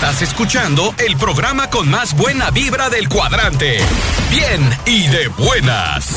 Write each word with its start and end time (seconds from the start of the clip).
Estás 0.00 0.22
escuchando 0.22 0.94
el 1.06 1.14
programa 1.18 1.68
con 1.68 1.90
más 1.90 2.16
buena 2.16 2.50
vibra 2.50 2.88
del 2.88 3.06
cuadrante. 3.10 3.80
Bien 4.30 4.62
y 4.86 5.06
de 5.08 5.28
buenas. 5.28 6.16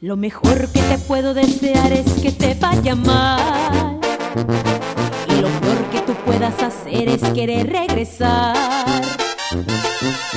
Lo 0.00 0.16
mejor 0.16 0.68
que 0.68 0.82
te 0.82 0.98
puedo 0.98 1.34
desear 1.34 1.92
es 1.92 2.12
que 2.22 2.30
te 2.30 2.54
vaya 2.54 2.94
mal. 2.94 3.98
Puedas 6.26 6.60
hacer 6.60 7.08
es 7.08 7.22
querer 7.30 7.68
regresar. 7.68 8.56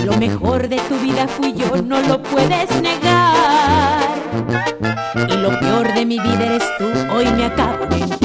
Lo 0.06 0.16
mejor 0.18 0.70
de 0.70 0.78
tu 0.88 0.96
vida 1.00 1.28
fui 1.28 1.54
yo, 1.54 1.82
no 1.82 2.00
lo 2.02 2.22
puedes 2.22 2.70
negar. 2.82 4.08
Y 5.28 5.34
lo 5.34 5.60
peor 5.60 5.94
de 5.94 6.06
mi 6.06 6.20
vida 6.20 6.46
eres 6.46 6.64
tú, 6.78 6.86
hoy 7.14 7.26
me 7.32 7.46
acabo 7.46 7.88
de 7.88 8.19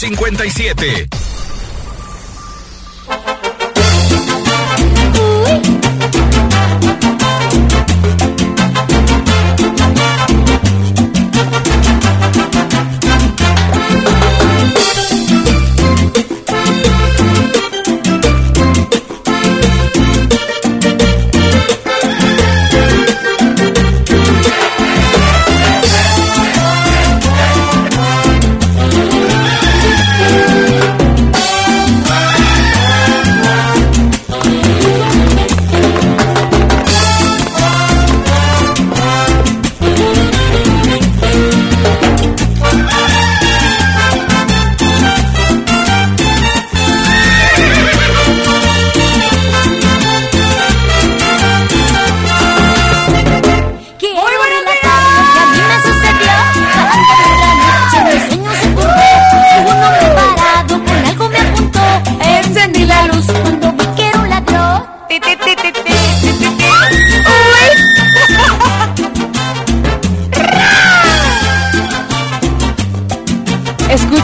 770257. 0.00 1.19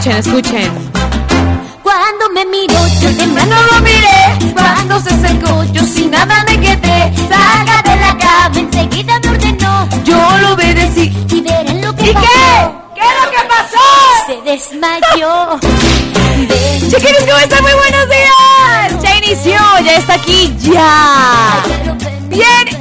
Escuchen, 0.07 0.61
escuchen. 0.61 0.91
Cuando 1.83 2.29
me 2.33 2.45
miró, 2.45 2.79
yo 3.01 3.13
temblando 3.17 3.55
lo 3.73 3.81
miré. 3.81 4.53
Cuando 4.53 5.01
se 5.01 5.09
acercó, 5.11 5.63
yo 5.73 5.83
sin 5.83 6.11
nada 6.11 6.45
me 6.45 6.57
quedé. 6.59 7.11
Salga 7.27 7.81
de 7.83 7.95
la 7.97 8.17
cama, 8.17 8.57
enseguida 8.57 9.19
me 9.19 9.29
ordenó. 9.29 9.87
Yo 10.05 10.15
lo 10.41 10.53
obedecí. 10.53 11.11
Y 11.29 11.41
verán 11.41 11.81
lo 11.81 11.93
que 11.93 12.11
¿Y 12.11 12.13
pasó. 12.13 12.25
qué? 12.25 12.69
¿Qué 12.95 13.01
es 13.01 13.15
lo 13.21 13.31
que 13.31 13.37
pasó? 13.49 13.83
Se 14.27 14.41
desmayó. 14.49 15.59
Ven, 16.47 16.89
Chiquillos, 16.89 17.23
¿cómo 17.25 17.37
están? 17.39 17.61
Muy 17.63 17.73
buenos 17.73 18.07
días. 18.09 19.03
Ya 19.03 19.15
inició, 19.17 19.59
ya 19.83 19.97
está 19.97 20.13
aquí, 20.13 20.55
ya. 20.59 21.63
Bien 22.29 22.76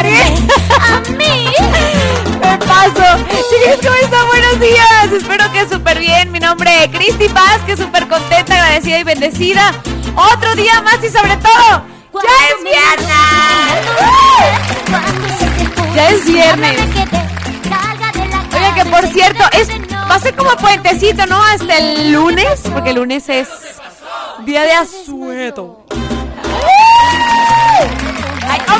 A 0.00 1.00
mí. 1.10 1.52
Me 2.40 2.58
paso. 2.58 3.04
Chiquillos, 3.28 3.78
¿cómo 3.82 3.94
están? 3.96 4.26
Buenos 4.28 4.60
días. 4.60 5.12
Espero 5.12 5.52
que 5.52 5.68
súper 5.68 5.98
bien. 5.98 6.32
Mi 6.32 6.38
nombre 6.38 6.84
es 6.84 6.90
Cristi 6.90 7.28
Paz, 7.28 7.58
que 7.66 7.76
súper 7.76 8.08
contenta, 8.08 8.54
agradecida 8.54 9.00
y 9.00 9.04
bendecida. 9.04 9.74
Otro 10.16 10.54
día 10.54 10.80
más 10.80 10.96
y 11.04 11.10
sobre 11.10 11.36
todo, 11.36 11.84
ya 12.14 12.48
es 12.48 12.64
viernes. 12.64 13.10
viernes. 15.04 15.94
Ya 15.94 16.08
es 16.08 16.24
viernes. 16.24 16.80
Oiga, 18.54 18.74
que 18.74 18.84
por 18.86 19.06
cierto, 19.08 19.44
es, 19.52 19.68
va 19.68 20.14
a 20.14 20.18
ser 20.18 20.34
como 20.34 20.50
puentecito, 20.56 21.26
¿no? 21.26 21.42
Hasta 21.42 21.76
el 21.78 22.12
lunes, 22.12 22.60
porque 22.72 22.90
el 22.90 22.96
lunes 22.96 23.28
es 23.28 23.48
día 24.46 24.62
de 24.62 24.72
asueto. 24.72 25.79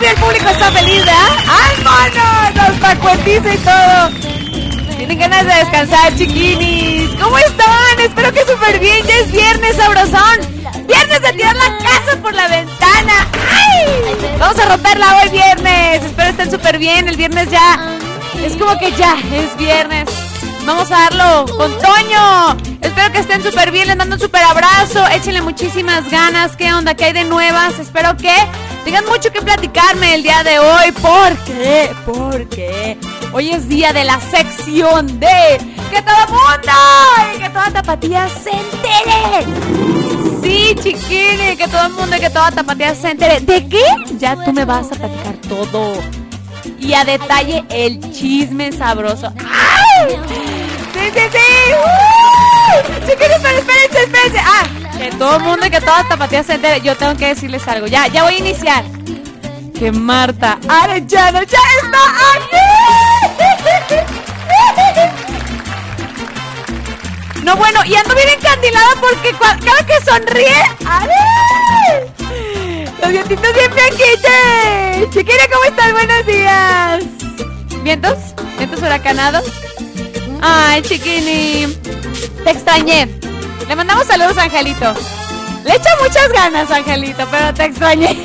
Obvio 0.00 0.10
el 0.10 0.16
público 0.16 0.48
está 0.48 0.70
feliz, 0.70 1.04
¿verdad? 1.04 1.36
¡Ay, 1.46 1.84
mono! 1.84 2.68
Nos 2.68 2.78
pacuentiza 2.78 3.54
y 3.54 3.58
todo. 3.58 4.96
Tienen 4.96 5.18
ganas 5.18 5.44
de 5.44 5.54
descansar, 5.54 6.14
chiquinis. 6.16 7.10
¿Cómo 7.20 7.36
están? 7.38 8.00
Espero 8.00 8.32
que 8.32 8.40
súper 8.40 8.78
bien. 8.78 9.06
Ya 9.06 9.16
es 9.16 9.32
viernes, 9.32 9.76
sabrosón. 9.76 10.86
Viernes 10.86 11.22
de 11.22 11.32
tirar 11.32 11.56
la 11.56 11.78
casa 11.78 12.16
por 12.22 12.34
la 12.34 12.48
ventana. 12.48 13.28
¡Ay! 13.50 14.38
Vamos 14.38 14.58
a 14.58 14.68
romperla 14.68 15.16
hoy 15.18 15.30
viernes. 15.30 16.02
Espero 16.02 16.30
estén 16.30 16.50
súper 16.50 16.78
bien. 16.78 17.08
El 17.08 17.16
viernes 17.16 17.50
ya 17.50 17.98
es 18.42 18.56
como 18.56 18.78
que 18.78 18.92
ya 18.92 19.16
es 19.34 19.56
viernes. 19.56 20.08
Vamos 20.64 20.90
a 20.90 21.10
darlo 21.10 21.46
con 21.56 21.72
Toño. 21.78 22.56
Espero 22.80 23.12
que 23.12 23.18
estén 23.18 23.42
súper 23.42 23.70
bien. 23.70 23.88
Les 23.88 23.96
mando 23.96 24.16
un 24.16 24.20
súper 24.20 24.42
abrazo. 24.42 25.06
Échenle 25.08 25.42
muchísimas 25.42 26.10
ganas. 26.10 26.56
¿Qué 26.56 26.72
onda? 26.72 26.94
¿Qué 26.94 27.06
hay 27.06 27.12
de 27.12 27.24
nuevas? 27.24 27.78
Espero 27.78 28.16
que 28.16 28.34
tengan 28.84 29.04
mucho 29.06 29.30
que 29.32 29.40
platicarme 29.42 30.14
el 30.14 30.22
día 30.22 30.42
de 30.42 30.58
hoy. 30.58 30.92
¿Por 30.92 31.36
qué? 31.44 31.90
Porque 32.04 32.98
hoy 33.32 33.50
es 33.50 33.68
día 33.68 33.92
de 33.92 34.04
la 34.04 34.20
sección 34.20 35.20
de 35.20 35.58
que 35.90 36.02
todo 36.02 36.26
mundo 36.28 36.72
y 37.34 37.38
que 37.38 37.50
toda 37.50 37.70
tapatía 37.70 38.28
se 38.28 38.50
entere. 38.50 39.46
Sí, 40.42 40.74
chiquini, 40.82 41.56
que 41.56 41.68
todo 41.68 41.86
el 41.86 41.92
mundo 41.92 42.16
y 42.16 42.20
que 42.20 42.30
toda 42.30 42.50
tapatía 42.50 42.94
se 42.94 43.10
entere. 43.10 43.40
¿De 43.40 43.68
qué? 43.68 43.84
Ya 44.18 44.36
tú 44.42 44.52
me 44.52 44.64
vas 44.64 44.86
a 44.92 44.94
platicar 44.96 45.36
todo. 45.48 45.94
Y 46.78 46.94
a 46.94 47.04
detalle 47.04 47.64
el 47.70 48.00
chisme 48.12 48.72
sabroso. 48.72 49.32
¡Ay! 49.38 50.59
¡Sí, 51.00 51.10
sí, 51.14 51.20
sí! 51.32 51.72
¡Uh! 51.72 52.10
Pero 53.18 53.34
espérense, 53.34 54.02
espérense. 54.02 54.38
Ah, 54.38 54.64
que 54.98 55.10
todo 55.16 55.36
el 55.36 55.42
mundo 55.42 55.66
y 55.66 55.70
que 55.70 55.80
toda 55.80 56.06
tapatía 56.06 56.42
se 56.42 56.54
entere. 56.54 56.80
Yo 56.82 56.94
tengo 56.96 57.16
que 57.16 57.28
decirles 57.28 57.66
algo. 57.66 57.86
Ya, 57.86 58.06
ya 58.08 58.22
voy 58.22 58.34
a 58.34 58.38
iniciar. 58.38 58.84
Que 59.78 59.90
Marta 59.90 60.58
Arellano 60.68 61.42
ya 61.42 61.58
está 61.82 61.98
aquí. 62.34 62.56
No, 67.42 67.56
bueno, 67.56 67.80
y 67.86 67.94
ando 67.94 68.14
bien 68.14 68.28
encandilada 68.28 68.94
porque 69.00 69.34
cada 69.38 69.86
que 69.86 70.00
sonríe. 70.04 70.62
¡Ale! 70.84 71.14
Los 73.00 73.10
dientitos 73.10 73.50
siempre 73.56 73.82
aquí. 73.82 74.04
Chiquilla, 75.12 75.48
¿cómo 75.50 75.64
estás? 75.64 75.92
Buenos 75.92 76.26
días. 76.26 77.04
¿Vientos? 77.82 78.18
¿Vientos 78.58 78.82
huracanados? 78.82 79.44
Ay, 80.42 80.82
chiquini. 80.82 81.66
Te 82.44 82.50
extrañé. 82.50 83.08
Le 83.68 83.76
mandamos 83.76 84.06
saludos 84.06 84.36
Angelito. 84.38 84.94
Le 85.64 85.74
echa 85.74 85.90
muchas 86.02 86.32
ganas, 86.32 86.70
Angelito, 86.70 87.26
pero 87.30 87.52
te 87.54 87.64
extrañé. 87.64 88.24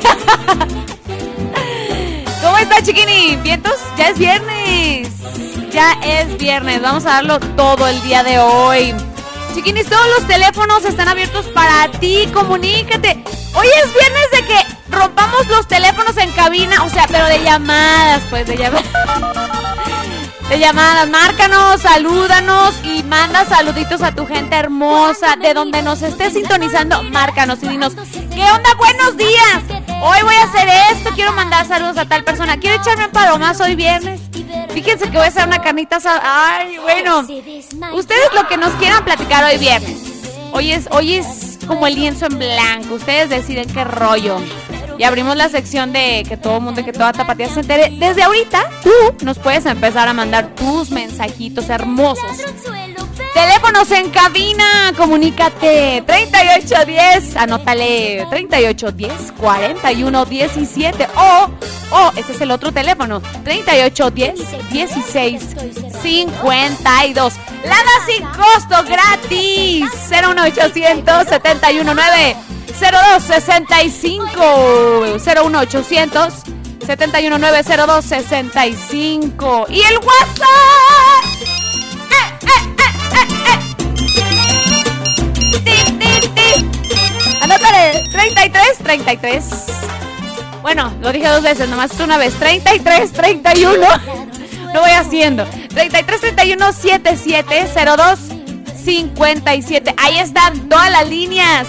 ¿Cómo 2.42 2.58
está, 2.58 2.82
chiquini? 2.82 3.36
¿Vientos? 3.36 3.78
Ya 3.96 4.08
es 4.08 4.18
viernes. 4.18 5.08
Ya 5.70 5.92
es 6.02 6.36
viernes. 6.38 6.80
Vamos 6.80 7.04
a 7.04 7.10
darlo 7.10 7.38
todo 7.40 7.86
el 7.86 8.00
día 8.02 8.22
de 8.22 8.38
hoy. 8.38 8.94
Chiquinis, 9.54 9.86
todos 9.86 10.06
los 10.18 10.26
teléfonos 10.26 10.84
están 10.84 11.08
abiertos 11.08 11.46
para 11.46 11.90
ti. 11.98 12.28
Comunícate. 12.32 13.24
Hoy 13.54 13.66
es 13.84 13.92
viernes 13.92 14.30
de 14.32 14.46
que 14.46 14.58
rompamos 14.90 15.46
los 15.48 15.68
teléfonos 15.68 16.16
en 16.16 16.30
cabina. 16.32 16.84
O 16.84 16.90
sea, 16.90 17.06
pero 17.08 17.26
de 17.26 17.42
llamadas, 17.42 18.22
pues, 18.30 18.46
de 18.46 18.56
llamadas. 18.56 18.86
De 20.48 20.60
llamadas, 20.60 21.08
márcanos, 21.08 21.80
salúdanos 21.80 22.74
y 22.84 23.02
manda 23.02 23.44
saluditos 23.44 24.00
a 24.02 24.12
tu 24.12 24.26
gente 24.26 24.54
hermosa. 24.54 25.34
De 25.34 25.52
donde 25.52 25.82
nos 25.82 26.02
estés 26.02 26.34
sintonizando, 26.34 27.02
márcanos 27.02 27.60
y 27.64 27.68
dinos, 27.68 27.94
¿qué 28.12 28.42
onda? 28.42 28.74
Buenos 28.78 29.16
días. 29.16 29.62
Hoy 30.00 30.18
voy 30.22 30.34
a 30.36 30.44
hacer 30.44 30.68
esto, 30.92 31.10
quiero 31.16 31.32
mandar 31.32 31.66
saludos 31.66 31.98
a 31.98 32.04
tal 32.04 32.22
persona. 32.22 32.58
Quiero 32.58 32.76
echarme 32.76 33.06
un 33.06 33.10
palomazo 33.10 33.64
hoy 33.64 33.74
viernes. 33.74 34.20
Fíjense 34.72 35.06
que 35.06 35.16
voy 35.16 35.26
a 35.26 35.28
hacer 35.28 35.48
una 35.48 35.60
carnita 35.60 35.96
asada. 35.96 36.20
Ay, 36.22 36.78
bueno. 36.78 37.26
Ustedes 37.94 38.32
lo 38.32 38.46
que 38.46 38.56
nos 38.56 38.72
quieran 38.74 39.04
platicar 39.04 39.42
hoy 39.44 39.58
viernes. 39.58 39.98
Hoy 40.52 40.70
es, 40.70 40.88
hoy 40.92 41.14
es 41.14 41.58
como 41.66 41.88
el 41.88 41.96
lienzo 41.96 42.26
en 42.26 42.38
blanco. 42.38 42.94
Ustedes 42.94 43.30
deciden 43.30 43.68
qué 43.72 43.82
rollo. 43.82 44.38
Y 44.98 45.04
abrimos 45.04 45.36
la 45.36 45.48
sección 45.48 45.92
de 45.92 46.24
que 46.28 46.36
todo 46.36 46.60
mundo, 46.60 46.84
que 46.84 46.92
toda 46.92 47.12
tapatía 47.12 47.48
se 47.48 47.60
entere. 47.60 47.90
Desde 47.98 48.22
ahorita, 48.22 48.70
tú 48.82 49.24
nos 49.24 49.38
puedes 49.38 49.66
empezar 49.66 50.08
a 50.08 50.12
mandar 50.12 50.54
tus 50.54 50.90
mensajitos 50.90 51.68
hermosos. 51.68 52.24
Teléfonos 53.36 53.90
en 53.90 54.08
cabina, 54.08 54.94
comunícate 54.96 56.02
3810, 56.06 57.36
anótale 57.36 58.26
3810 58.30 59.32
4117 59.38 61.06
o 61.14 61.50
o 61.90 62.12
ese 62.16 62.32
es 62.32 62.40
el 62.40 62.50
otro 62.50 62.72
teléfono 62.72 63.20
3810 63.44 64.70
16 64.72 65.42
52. 66.00 67.34
Lada 67.62 67.92
sin 68.06 68.24
costo 68.28 68.82
gratis 68.88 69.84
01800 70.08 71.28
719 71.28 72.36
0265 72.80 75.18
01800 75.50 76.32
719 76.86 77.62
0265 77.62 79.66
y 79.68 79.82
el 79.82 79.98
WhatsApp 79.98 81.55
Ti, 85.64 85.84
ti, 85.98 86.28
ti. 86.34 86.66
Anótale 87.42 88.04
33 88.10 88.78
33 88.78 89.44
Bueno, 90.62 90.92
lo 91.00 91.12
dije 91.12 91.28
dos 91.28 91.42
veces, 91.42 91.68
nomás 91.68 91.98
una 92.00 92.18
vez 92.18 92.34
33 92.34 93.12
31 93.12 93.86
Lo 94.74 94.80
voy 94.80 94.90
haciendo 94.90 95.44
33 95.74 96.20
31 96.20 96.72
77 96.72 97.68
02 97.74 98.18
57 98.84 99.94
Ahí 99.96 100.18
están 100.18 100.68
todas 100.68 100.90
las 100.90 101.08
líneas 101.08 101.68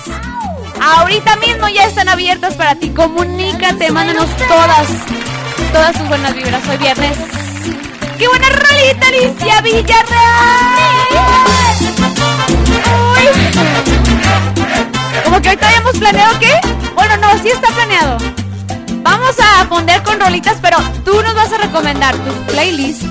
Ahorita 0.80 1.36
mismo 1.38 1.68
ya 1.70 1.86
están 1.86 2.10
abiertas 2.10 2.56
para 2.56 2.76
ti. 2.76 2.90
Comunícate, 2.90 3.92
mándanos 3.92 4.28
todas, 4.48 4.88
todas 5.72 5.98
tus 5.98 6.08
buenas 6.08 6.36
vibras. 6.36 6.68
Hoy 6.68 6.78
viernes. 6.78 7.18
¡Qué 8.18 8.28
buena 8.28 8.48
rolita, 8.50 9.08
Alicia 9.08 9.62
Villarreal! 9.62 11.08
Uy. 13.14 13.28
Como 15.24 15.40
que 15.40 15.50
ahorita 15.50 15.68
habíamos 15.68 15.98
planeado 15.98 16.40
qué? 16.40 16.52
Bueno, 16.96 17.18
no, 17.18 17.38
sí 17.44 17.50
está 17.50 17.68
planeado. 17.68 18.18
Vamos 19.04 19.36
a 19.40 19.66
fondear 19.68 20.02
con 20.02 20.20
rolitas, 20.20 20.58
pero 20.62 20.78
tú 21.06 21.22
nos 21.22 21.36
vas 21.36 21.54
a 21.54 21.60
recomendar 21.60 22.16
tus 22.16 22.34
playlists 22.54 23.06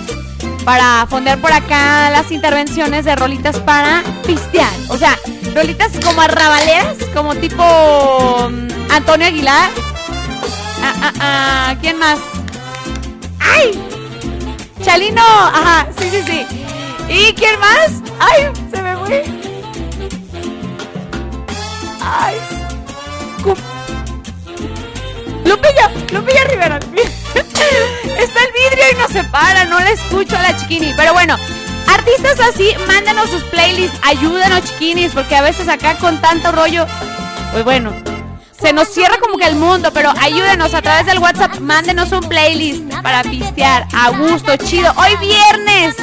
para 0.65 1.07
fondear 1.09 1.39
por 1.39 1.53
acá 1.53 2.11
las 2.11 2.33
intervenciones 2.33 3.05
de 3.05 3.15
rolitas 3.15 3.61
para 3.61 4.03
pistear. 4.27 4.73
O 4.89 4.99
sea, 4.99 5.17
rolitas 5.55 5.93
como 6.05 6.21
arrabaleras, 6.21 6.97
como 7.15 7.37
tipo 7.37 7.63
mm, 8.51 8.91
Antonio 8.91 9.29
Aguilar. 9.29 9.71
Ah, 10.83 10.95
ah, 11.01 11.13
ah, 11.21 11.75
¿quién 11.81 11.97
más? 12.01 12.19
¡Ay! 13.39 13.96
Chalino, 14.87 15.21
ajá, 15.21 15.89
sí, 15.99 16.09
sí, 16.09 16.23
sí. 16.23 16.47
¿Y 17.09 17.35
quién 17.35 17.59
más? 17.59 17.91
¡Ay! 18.21 18.49
Se 18.71 18.81
me 18.81 18.97
fue. 18.99 19.25
¡Ay! 22.01 22.37
Lupilla, 25.45 25.91
Lupilla 26.13 26.45
Rivera. 26.45 26.79
Está 28.17 28.41
el 28.45 28.53
vidrio 28.53 28.85
y 28.93 28.95
no 28.95 29.09
se 29.09 29.25
para, 29.25 29.65
no 29.65 29.81
le 29.81 29.91
escucho 29.91 30.37
a 30.37 30.43
la 30.43 30.57
chiquini. 30.57 30.95
Pero 30.97 31.13
bueno, 31.15 31.37
artistas 31.93 32.39
así, 32.39 32.73
mándanos 32.87 33.29
sus 33.29 33.43
playlists, 33.43 33.99
ayúdanos 34.05 34.63
chiquinis, 34.67 35.11
porque 35.13 35.35
a 35.35 35.43
veces 35.43 35.67
acá 35.67 35.97
con 35.97 36.21
tanto 36.21 36.53
rollo, 36.53 36.87
pues 37.51 37.65
bueno, 37.65 37.93
se 38.61 38.73
nos 38.73 38.89
cierra 38.89 39.19
como 39.19 39.37
que 39.37 39.47
el 39.47 39.57
mundo, 39.57 39.91
pero 39.93 40.13
ayúdenos 40.21 40.73
a 40.75 40.83
través 40.83 41.07
del 41.07 41.19
WhatsApp, 41.19 41.59
mándenos 41.61 42.11
un 42.13 42.21
playlist 42.21 42.85
para 43.03 43.23
pistear 43.23 43.87
a 43.95 44.11
gusto, 44.11 44.57
chido. 44.57 44.93
Hoy 44.97 45.17
viernes, 45.17 45.95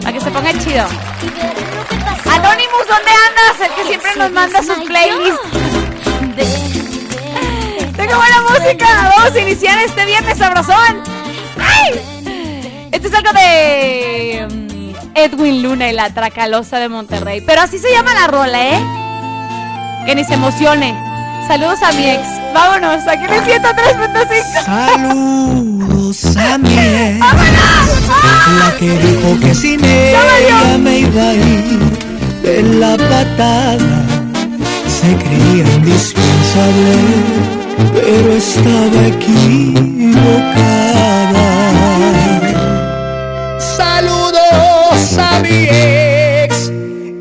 para 0.00 0.12
que 0.12 0.20
se 0.20 0.30
ponga 0.30 0.52
chido. 0.52 0.84
Anonymous, 2.30 2.86
¿dónde 2.88 3.10
andas? 3.28 3.68
El 3.68 3.74
que 3.74 3.84
siempre 3.84 4.16
nos 4.16 4.30
manda 4.32 4.62
sus 4.62 4.78
playlists. 4.86 5.40
Tengo 7.96 8.14
buena 8.16 8.40
música. 8.48 9.12
Vamos 9.16 9.34
a 9.34 9.40
iniciar 9.40 9.78
este 9.78 10.04
viernes 10.04 10.38
sabrosón. 10.38 11.02
¡Ay! 11.58 12.00
Este 12.90 13.08
es 13.08 13.14
algo 13.14 13.32
de 13.32 14.46
mm, 14.50 14.94
Edwin 15.14 15.62
Luna 15.62 15.88
y 15.88 15.92
la 15.92 16.10
Tracalosa 16.10 16.78
de 16.78 16.88
Monterrey. 16.88 17.42
Pero 17.46 17.62
así 17.62 17.78
se 17.78 17.90
llama 17.90 18.14
la 18.14 18.26
rola, 18.26 18.68
¿eh? 18.68 18.80
Que 20.06 20.14
ni 20.14 20.24
se 20.24 20.34
emocione. 20.34 21.11
Saludos 21.48 21.82
a 21.82 21.92
mi 21.92 22.08
ex. 22.10 22.22
Vámonos, 22.54 23.06
aquí 23.06 23.26
le 23.28 23.44
siento 23.44 23.68
3.5. 23.68 24.64
Saludos 24.64 26.36
a 26.36 26.58
mi 26.58 26.78
ex, 26.78 27.18
¡Vámonos! 27.18 28.02
la 28.58 28.76
que 28.78 28.90
dijo 28.98 29.40
que 29.40 29.54
sin 29.54 29.84
ella 29.84 30.78
me 30.78 30.98
iba 31.00 31.22
a 31.22 31.34
ir 31.34 31.78
de 32.42 32.62
la 32.62 32.96
patada. 32.96 34.04
Se 34.86 35.16
creía 35.16 35.64
indispensable, 35.76 36.94
pero 37.94 38.32
estaba 38.32 39.06
equivocada. 39.06 40.38
Saludos 43.58 45.18
a 45.18 45.40
mi 45.40 45.66
ex, 45.70 46.68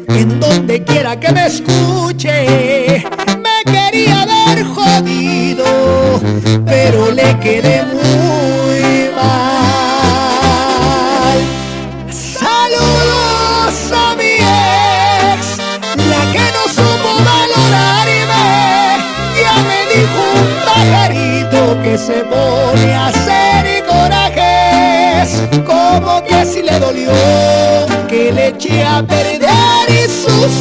en 0.10 0.40
donde 0.40 0.84
quiera 0.84 1.20
que 1.20 1.32
me 1.32 1.46
escuche. 1.48 3.04
Pero 6.66 7.12
le 7.12 7.40
quedé 7.40 7.84
muy 7.86 9.10
mal. 9.16 9.82
Saludos 12.12 13.92
a 13.92 14.16
mi 14.16 14.34
ex, 14.36 15.58
la 16.08 16.22
que 16.32 16.46
no 16.56 16.64
supo 16.68 17.10
valorarme. 17.26 18.46
Ya 19.42 19.56
me 19.70 19.80
dijo 19.94 20.22
un 20.36 20.50
pajarito 20.66 21.60
que 21.84 21.94
se 21.98 22.24
pone 22.26 22.94
a 22.94 23.08
hacer 23.08 23.64
corajes. 23.86 25.30
Como 25.66 26.24
que 26.24 26.46
si 26.46 26.62
le 26.62 26.80
dolió 26.80 27.12
que 28.08 28.32
le 28.32 28.48
eché 28.50 28.84
a 28.84 29.02
perder 29.02 29.42
sus 30.10 30.54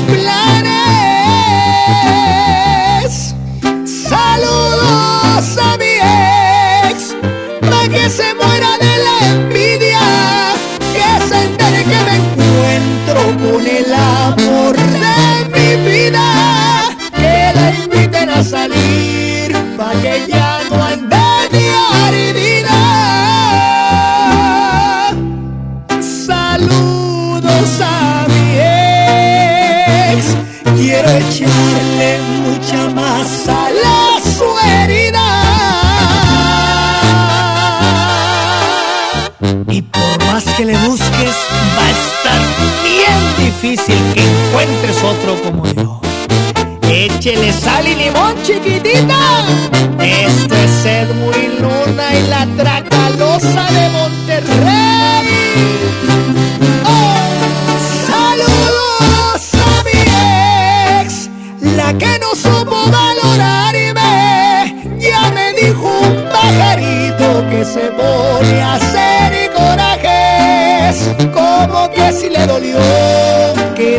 let 9.20 9.60
otro 45.02 45.40
como 45.42 45.66
yo. 45.66 46.00
Échele 46.83 47.52
sal 47.52 47.87
y 47.87 47.95
limón, 47.95 48.35
chiquitita. 48.42 49.45
Esto 50.00 50.54
es 50.54 50.85
Edwin 50.85 51.62
Luna 51.62 52.14
y 52.14 52.26
la 52.26 52.47
Tracalosa 52.57 53.71
de 53.71 53.88
Monterrey. 53.90 55.28
Oh, 56.85 57.78
saludos 58.07 59.42
a 59.54 59.85
mi 59.85 59.99
ex, 61.02 61.30
la 61.76 61.92
que 61.97 62.19
no 62.19 62.35
supo 62.35 62.76
valorarme. 62.90 64.11
Ya 64.99 65.30
me 65.30 65.52
dijo 65.52 65.87
un 65.87 66.25
pajarito 66.28 67.49
que 67.50 67.64
se 67.64 67.90
pone 67.92 68.62
a 68.62 68.75
hacer 68.75 69.50
corajes. 69.52 70.97
Como 71.33 71.88
que 71.90 72.12
si 72.12 72.28
le 72.28 72.47
dolió 72.47 72.78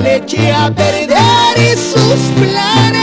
le 0.01 0.15
eché 0.17 0.51
a 0.51 0.70
perder 0.72 1.58
y 1.58 1.72
sus 1.77 2.22
planes. 2.38 3.01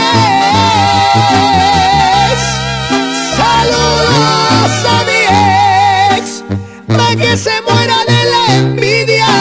Saludos 3.37 4.71
a 4.85 5.03
mi 5.07 5.21
ex, 6.17 6.43
pa' 6.87 7.15
que 7.15 7.37
se 7.37 7.55
muera 7.67 7.97
de 8.07 8.21
la 8.31 8.43
envidia, 8.57 9.31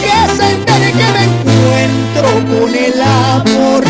que 0.00 0.16
se 0.36 0.50
entere 0.54 0.92
que 0.92 1.08
me 1.16 1.24
encuentro 1.30 2.28
con 2.50 2.74
el 2.74 3.00
amor 3.02 3.89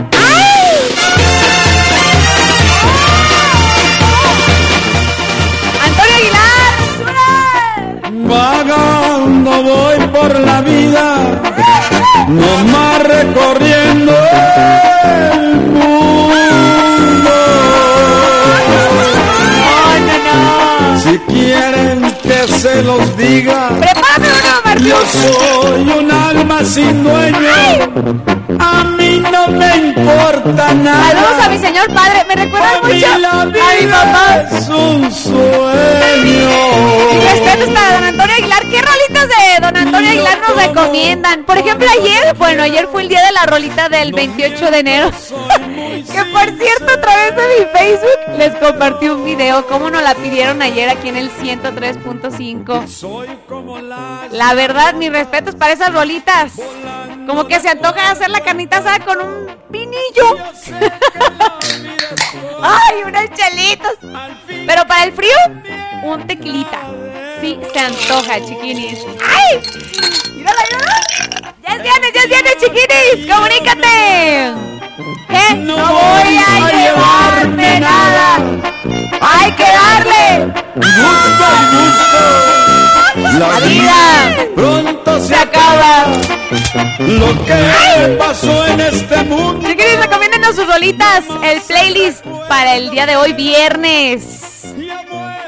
por 10.21 10.39
la 10.39 10.61
vida, 10.61 11.41
nomás 12.27 13.03
recorriendo 13.03 14.13
el 15.33 15.61
mundo. 15.71 17.31
Si 21.03 21.17
quieren 21.33 22.15
que 22.21 22.47
se 22.59 22.83
los 22.83 23.17
diga, 23.17 23.69
yo 24.79 24.97
soy 25.07 25.81
un 25.99 26.11
alma 26.11 26.63
sin 26.63 27.03
dueño. 27.03 27.37
A 28.59 28.83
mí 28.83 29.21
no 29.31 29.47
me 29.47 29.75
importa 29.77 30.73
nada. 30.75 31.07
Saludos 31.11 31.45
a 31.45 31.49
mi 31.49 31.57
señor 31.57 31.87
padre, 31.93 32.23
me 32.27 32.35
recuerda 32.35 32.69
A 32.69 32.87
mucho 32.87 33.17
la 33.19 33.41
a 33.41 33.45
mi 33.45 33.51
vida 33.53 34.03
papá. 34.13 34.57
es 34.57 34.69
un 34.69 35.11
sueño. 35.11 36.51
Y 37.13 37.19
respetos 37.31 37.69
para 37.73 37.93
don 37.95 38.03
Antonio 38.03 38.35
Aguilar. 38.35 38.65
¿Qué 38.67 38.81
de 39.27 39.59
don 39.61 39.77
Antonio 39.77 40.09
Aguilar 40.09 40.41
nos 40.47 40.55
recomiendan? 40.55 41.43
Por 41.45 41.57
ejemplo, 41.57 41.87
ayer, 41.89 42.35
bueno, 42.35 42.61
ayer 42.63 42.87
fue 42.87 43.01
el 43.03 43.09
día 43.09 43.23
de 43.25 43.31
la 43.31 43.45
rolita 43.45 43.87
del 43.89 44.13
28 44.13 44.71
de 44.71 44.79
enero. 44.79 45.11
que 45.11 46.23
por 46.31 46.45
cierto, 46.57 46.93
a 46.93 47.01
través 47.01 47.35
de 47.35 47.43
mi 47.47 47.65
Facebook 47.77 48.37
les 48.37 48.55
compartí 48.55 49.09
un 49.09 49.25
video. 49.25 49.67
Cómo 49.67 49.89
nos 49.89 50.01
la 50.03 50.15
pidieron 50.15 50.61
ayer 50.61 50.87
aquí 50.89 51.09
en 51.09 51.17
el 51.17 51.29
103.5. 51.31 54.29
La 54.31 54.53
verdad, 54.53 54.93
mis 54.93 55.11
respetos 55.11 55.55
para 55.55 55.73
esas 55.73 55.93
rolitas. 55.93 56.53
Como 57.27 57.45
que 57.47 57.59
se 57.59 57.67
antoja 57.69 58.11
hacer 58.11 58.29
la 58.29 58.39
carnita 58.41 58.77
asada 58.77 58.99
con 58.99 59.19
un 59.21 59.47
vinillo. 59.69 60.37
Ay, 62.61 63.03
unos 63.05 63.25
chelitos. 63.33 63.97
Pero 64.47 64.85
para 64.87 65.03
el 65.03 65.11
frío, 65.13 65.35
un 66.03 66.25
tequilita. 66.27 66.79
Sí, 67.41 67.57
se 67.73 67.79
antoja, 67.79 68.39
chiquinis. 68.45 68.99
¡Ay! 69.19 69.59
¡Mírala, 70.35 70.61
mírala! 70.69 71.55
¡Ya 71.63 71.73
es 71.73 71.81
viernes, 71.81 72.11
ya 72.13 72.21
es 72.21 72.29
viernes, 72.29 72.55
chiquinis! 72.61 73.33
¡Comunícate! 73.33 74.53
¿Qué? 75.27 75.55
No 75.55 75.75
voy 75.75 76.37
a 76.37 76.71
llevarme 76.71 77.79
nada. 77.79 78.37
¡Hay 79.21 79.51
que 79.53 79.63
darle! 79.63 80.53
Gusto 80.75 81.45
y 81.57 81.75
gusto. 81.75 82.19
La 83.39 83.59
vida 83.59 84.47
pronto 84.55 85.19
se 85.19 85.35
acaba. 85.35 86.05
Lo 86.99 87.45
que 87.45 88.15
pasó 88.19 88.67
en 88.67 88.81
este 88.81 89.23
mundo. 89.23 89.67
Chiquinis, 89.67 89.99
recomiéndenos 89.99 90.55
sus 90.55 90.67
rolitas. 90.67 91.23
El 91.43 91.59
playlist 91.61 92.23
para 92.47 92.75
el 92.75 92.91
día 92.91 93.07
de 93.07 93.15
hoy, 93.15 93.33
viernes. 93.33 94.51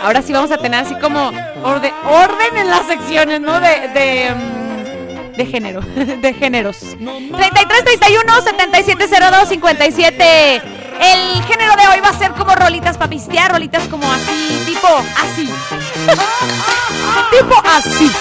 Ahora 0.03 0.21
sí 0.21 0.33
vamos 0.33 0.51
a 0.51 0.57
tener 0.57 0.81
así 0.81 0.95
como 0.95 1.31
orden, 1.63 1.93
orden 2.05 2.57
en 2.57 2.67
las 2.69 2.85
secciones, 2.87 3.39
¿no? 3.39 3.57
De, 3.61 3.87
de, 3.93 4.35
mm, 4.35 5.37
de 5.37 5.45
género, 5.45 5.79
de 5.95 6.33
géneros. 6.33 6.77
33 6.79 7.85
31 7.85 8.41
77 8.41 9.07
02 9.07 9.47
57. 9.47 10.55
El 10.99 11.43
género 11.45 11.75
de 11.77 11.87
hoy 11.87 12.01
va 12.03 12.09
a 12.09 12.19
ser 12.19 12.31
como 12.31 12.53
rolitas 12.53 12.97
para 12.97 13.09
pistear, 13.09 13.53
rolitas 13.53 13.87
como 13.87 14.05
así, 14.11 14.61
tipo 14.65 14.87
así. 15.23 15.45
tipo 17.31 17.55
así. 17.63 18.11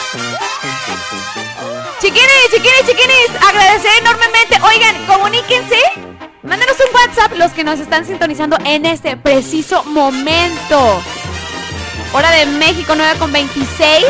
Chiquinis, 2.00 2.48
chiquinis, 2.52 2.86
chiquinis, 2.86 3.42
agradecer 3.48 3.90
enormemente. 4.00 4.56
Oigan, 4.62 5.04
comuníquense. 5.06 5.78
Mándenos 6.44 6.76
un 6.78 6.94
WhatsApp 6.94 7.32
los 7.36 7.50
que 7.52 7.64
nos 7.64 7.80
están 7.80 8.06
sintonizando 8.06 8.56
en 8.64 8.86
este 8.86 9.16
preciso 9.16 9.82
momento. 9.84 11.02
Hora 12.14 12.30
de 12.30 12.46
México 12.46 12.92
9 12.94 13.18
con 13.18 13.32
26. 13.32 14.04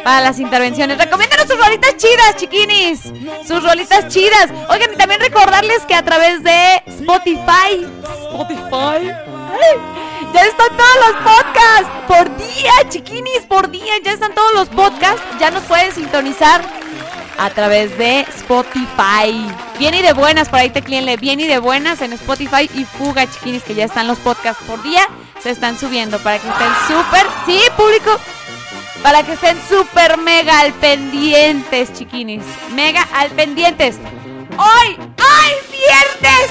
para 0.05 0.21
las 0.21 0.39
intervenciones. 0.39 0.99
Recomiéndanos 0.99 1.47
sus 1.47 1.59
rolitas 1.59 1.97
chidas, 1.97 2.37
chiquinis. 2.37 3.01
Sus 3.47 3.63
rolitas 3.63 4.09
chidas. 4.09 4.51
Oigan, 4.69 4.93
y 4.93 4.97
también 4.97 5.21
recordarles 5.21 5.83
que 5.87 5.95
a 5.95 6.05
través 6.05 6.43
de 6.43 6.83
Spotify. 6.87 7.87
Spotify. 8.31 9.07
ya 10.35 10.43
están 10.43 10.77
todos 10.77 10.97
los 11.07 11.33
podcasts. 11.33 11.91
Por 12.07 12.37
día, 12.37 12.73
chiquinis, 12.89 13.41
por 13.49 13.71
día. 13.71 13.95
Ya 14.05 14.13
están 14.13 14.35
todos 14.35 14.53
los 14.55 14.69
podcasts. 14.69 15.23
Ya 15.39 15.51
nos 15.51 15.63
puedes 15.65 15.95
sintonizar 15.95 16.63
a 17.39 17.49
través 17.51 17.97
de 17.97 18.21
Spotify. 18.37 19.47
Bien 19.79 19.95
y 19.95 20.03
de 20.03 20.13
buenas, 20.13 20.51
por 20.51 20.59
ahí 20.59 20.69
te 20.69 20.83
clienle. 20.83 21.17
Bien 21.17 21.41
y 21.41 21.47
de 21.47 21.59
buenas 21.59 22.03
en 22.03 22.13
Spotify 22.13 22.69
y 22.75 22.85
Fuga, 22.85 23.27
chiquinis, 23.31 23.63
que 23.63 23.75
ya 23.75 23.87
están 23.87 24.07
los 24.07 24.19
podcasts 24.19 24.63
por 24.67 24.83
día. 24.83 25.09
Se 25.43 25.51
están 25.51 25.79
subiendo 25.79 26.19
para 26.19 26.39
que 26.39 26.49
estén 26.49 26.69
súper. 26.87 27.27
Sí, 27.47 27.61
público. 27.77 28.19
Para 29.03 29.23
que 29.23 29.33
estén 29.33 29.57
súper 29.69 30.19
mega 30.19 30.61
al 30.61 30.73
pendientes, 30.75 31.93
chiquinis. 31.95 32.45
Mega 32.75 33.09
al 33.15 33.31
pendientes. 33.31 33.99
Hoy, 34.59 34.97
hoy, 34.99 35.53
viernes 35.71 36.51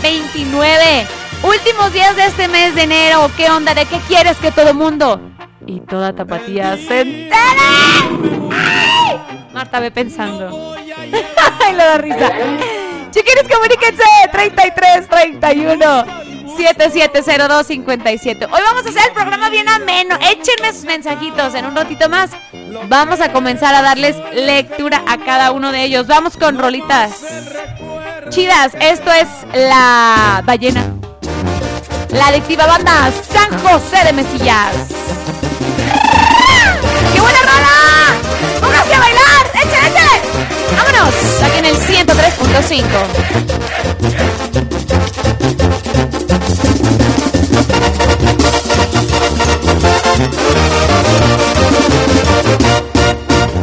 29. 0.00 1.06
Últimos 1.42 1.92
días 1.92 2.14
de 2.14 2.26
este 2.26 2.46
mes 2.46 2.76
de 2.76 2.82
enero. 2.82 3.28
¿Qué 3.36 3.50
onda? 3.50 3.74
¿De 3.74 3.84
qué 3.86 3.98
quieres 4.06 4.36
que 4.38 4.52
todo 4.52 4.74
mundo 4.74 5.20
y 5.66 5.80
toda 5.80 6.12
tapatía 6.12 6.76
se 6.76 7.00
entere? 7.00 7.34
¡Ay! 8.52 9.20
Marta 9.52 9.80
ve 9.80 9.90
pensando. 9.90 10.74
Ay, 11.60 11.72
le 11.72 11.84
da 11.84 11.98
risa. 11.98 12.32
Chiquinis, 13.14 13.48
comuníquense. 13.48 14.02
33 14.32 15.08
31 15.08 16.04
7702 16.56 17.66
57. 17.68 18.44
Hoy 18.46 18.60
vamos 18.66 18.84
a 18.84 18.88
hacer 18.88 19.02
el 19.06 19.12
programa 19.12 19.50
bien 19.50 19.68
ameno. 19.68 20.16
Échenme 20.16 20.72
sus 20.72 20.82
mensajitos 20.82 21.54
en 21.54 21.66
un 21.66 21.76
ratito 21.76 22.08
más. 22.08 22.30
Vamos 22.88 23.20
a 23.20 23.30
comenzar 23.30 23.72
a 23.72 23.82
darles 23.82 24.16
lectura 24.32 25.04
a 25.06 25.18
cada 25.18 25.52
uno 25.52 25.70
de 25.70 25.84
ellos. 25.84 26.08
Vamos 26.08 26.36
con 26.36 26.58
rolitas 26.58 27.20
chidas. 28.30 28.72
Esto 28.80 29.12
es 29.12 29.28
la 29.54 30.42
ballena. 30.44 30.84
La 32.10 32.28
adictiva 32.28 32.66
banda 32.66 33.12
San 33.30 33.56
José 33.60 34.04
de 34.06 34.12
Mesillas. 34.12 34.88
¡Vámonos! 40.94 41.14
Aquí 41.42 41.58
en 41.58 41.64
el 41.66 41.76
103.5. 41.76 42.84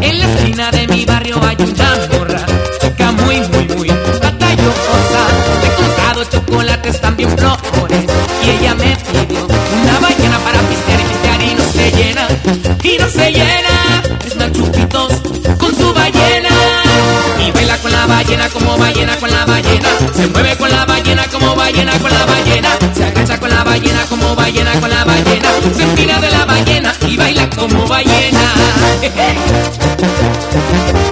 En 0.02 0.20
la 0.20 0.26
esquina 0.26 0.72
de 0.72 0.88
mi 0.88 1.06
barrio 1.06 1.39
hay 1.44 1.58
una 1.58 1.96
morra, 2.17 2.46
chica 2.82 3.12
muy, 3.12 3.39
muy, 3.41 3.67
muy 3.76 3.88
batallosa. 3.88 5.28
Le 5.62 5.67
he 5.67 5.74
comprado 5.76 6.24
chocolates 6.26 7.02
también 7.02 7.30
flores 7.38 8.06
y 8.44 8.50
ella 8.50 8.76
me 8.76 8.96
pidió 8.96 9.46
una 9.46 10.00
ballena 10.00 10.39
para 10.39 10.60
pistear 10.62 11.00
y 11.00 11.04
pistear 11.04 11.41
y 11.44 11.56
no 11.56 11.63
se 11.72 11.91
llena, 11.91 12.28
y 12.84 12.98
no 12.98 13.10
se 13.10 13.32
llena. 13.32 14.04
Es 14.26 14.36
una 14.36 14.52
como 18.54 18.78
ballena 18.78 19.17
con 19.17 19.30
la 19.30 19.46
ballena. 19.46 19.89
Se 20.13 20.28
mueve 20.28 20.56
con 20.58 20.70
la 20.70 20.86
ballena 20.86 21.28
como 21.28 21.56
ballena 21.56 22.00
con 22.00 22.12
la 22.12 22.26
ballena. 22.26 22.70
Se 22.94 23.04
agacha 23.04 23.39
con 23.39 23.50
la 23.50 23.63
ballena 23.63 24.06
como 24.08 24.36
ballena 24.36 24.72
con 24.80 24.89
la 24.89 25.04
ballena. 25.04 25.50
Se 25.76 25.86
tira 25.96 26.20
de 26.20 26.32
la 26.32 26.46
ballena 26.46 26.94
y 27.08 27.17
baila 27.17 27.50
como 27.50 27.88
ballena. 27.88 28.39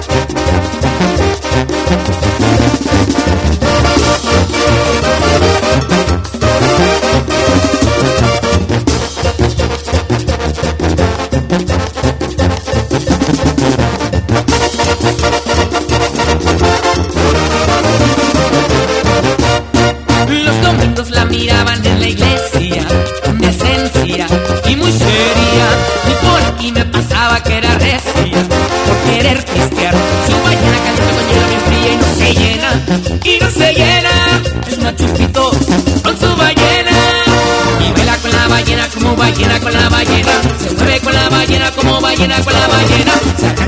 ballena 42.20 42.44
con 42.44 42.52
la 42.52 42.68
ballena. 42.68 43.12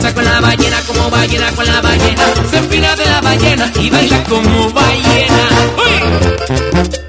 Se 0.00 0.14
con 0.14 0.24
la 0.24 0.40
ballena 0.40 0.80
como 0.86 1.10
ballena 1.10 1.52
con 1.52 1.66
la 1.66 1.80
ballena. 1.80 2.22
Se 2.50 2.58
empina 2.58 2.94
de 2.96 3.06
la 3.06 3.20
ballena 3.20 3.72
y 3.80 3.90
baila 3.90 4.24
como 4.24 4.70
ballena. 4.70 5.48
¡Uy! 5.78 7.01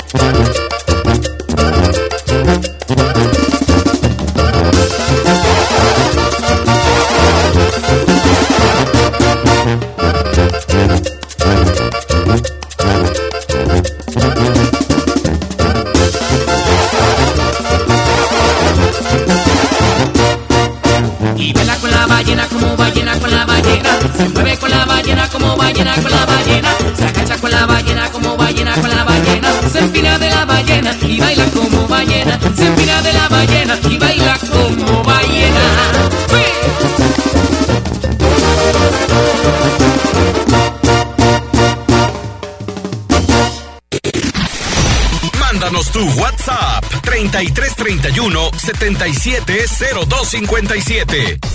3331 47.29 48.51
770257. 48.57 51.52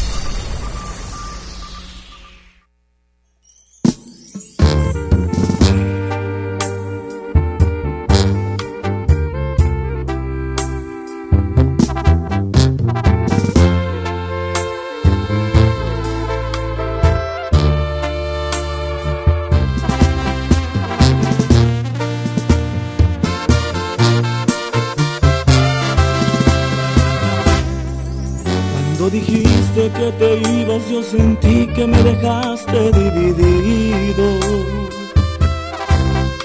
Sentí 31.10 31.66
que 31.74 31.86
me 31.86 32.02
dejaste 32.02 32.92
dividido. 32.92 34.26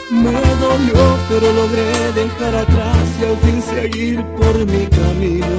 Me 0.10 0.40
dolió, 0.64 1.04
pero 1.30 1.52
logré 1.60 1.92
dejar 2.14 2.56
atrás 2.56 3.06
y 3.20 3.26
al 3.26 3.38
fin 3.44 3.62
seguir 3.62 4.24
por 4.38 4.56
mi 4.66 4.86
camino. 4.88 5.58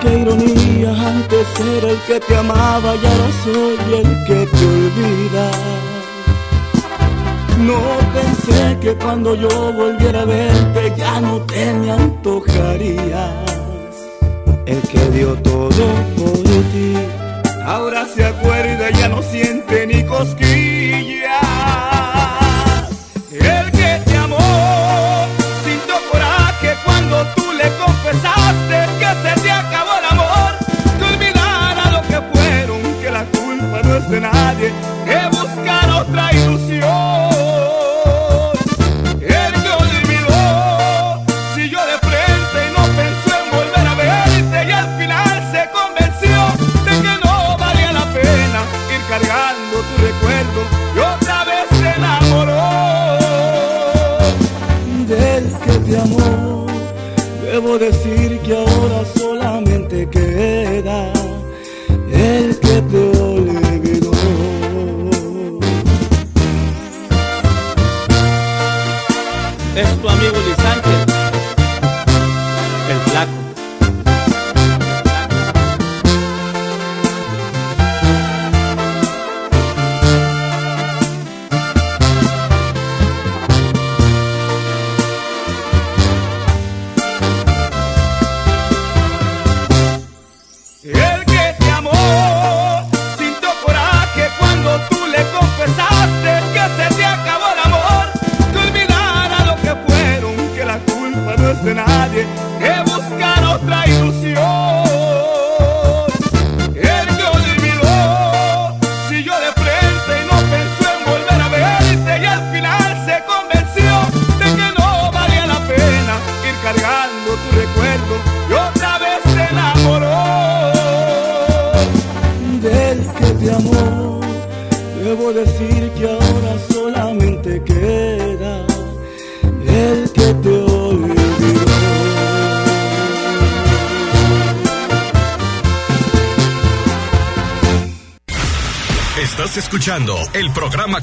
Qué 0.00 0.18
ironía, 0.18 0.90
antes 1.14 1.46
era 1.76 1.90
el 1.90 2.00
que 2.06 2.20
te 2.20 2.36
amaba 2.36 2.94
y 2.94 3.06
ahora 3.10 3.30
soy 3.44 3.94
el 4.00 4.24
que 4.26 4.46
te 4.46 4.64
olvida. 4.76 5.50
No 7.68 7.80
pensé 8.14 8.78
que 8.80 8.94
cuando 8.94 9.34
yo 9.34 9.72
volviera 9.72 10.22
a 10.22 10.24
verte 10.24 10.94
ya 10.96 11.20
no 11.20 11.40
te 11.40 11.74
me 11.74 11.90
antojarías. 11.90 13.49
Que 14.92 15.10
dio 15.16 15.34
todo 15.36 15.84
por 16.16 16.32
ti. 16.72 16.94
Ahora 17.64 18.06
se 18.06 18.24
acuerda 18.24 18.90
ya 18.90 19.08
no 19.08 19.22
siente 19.22 19.86
ni 19.86 20.04
cosquillas. 20.04 20.69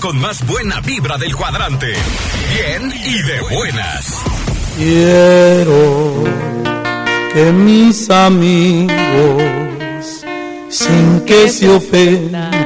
Con 0.08 0.20
más 0.20 0.46
buena 0.48 0.80
vibra 0.80 1.18
del 1.18 1.36
cuadrante. 1.36 1.88
Bien 2.54 2.94
y 2.96 3.22
de 3.24 3.42
buenas. 3.54 4.24
Quiero 4.78 6.24
que 7.34 7.52
mis 7.52 8.10
amigos, 8.10 9.44
sin 10.70 11.26
que 11.26 11.50
se 11.50 11.68
ofendan, 11.68 12.57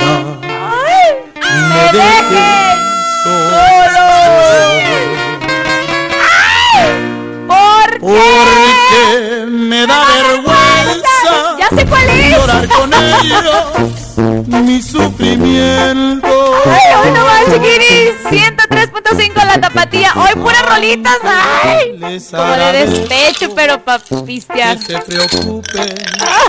Rolitas. 20.81 21.19
Ay. 21.23 22.19
Como 22.31 22.53
de 22.53 22.85
despecho, 22.85 23.53
pero 23.53 23.83
pa' 23.83 23.99
pistear. 24.25 24.79
se 24.79 24.97
preocupen 24.97 25.93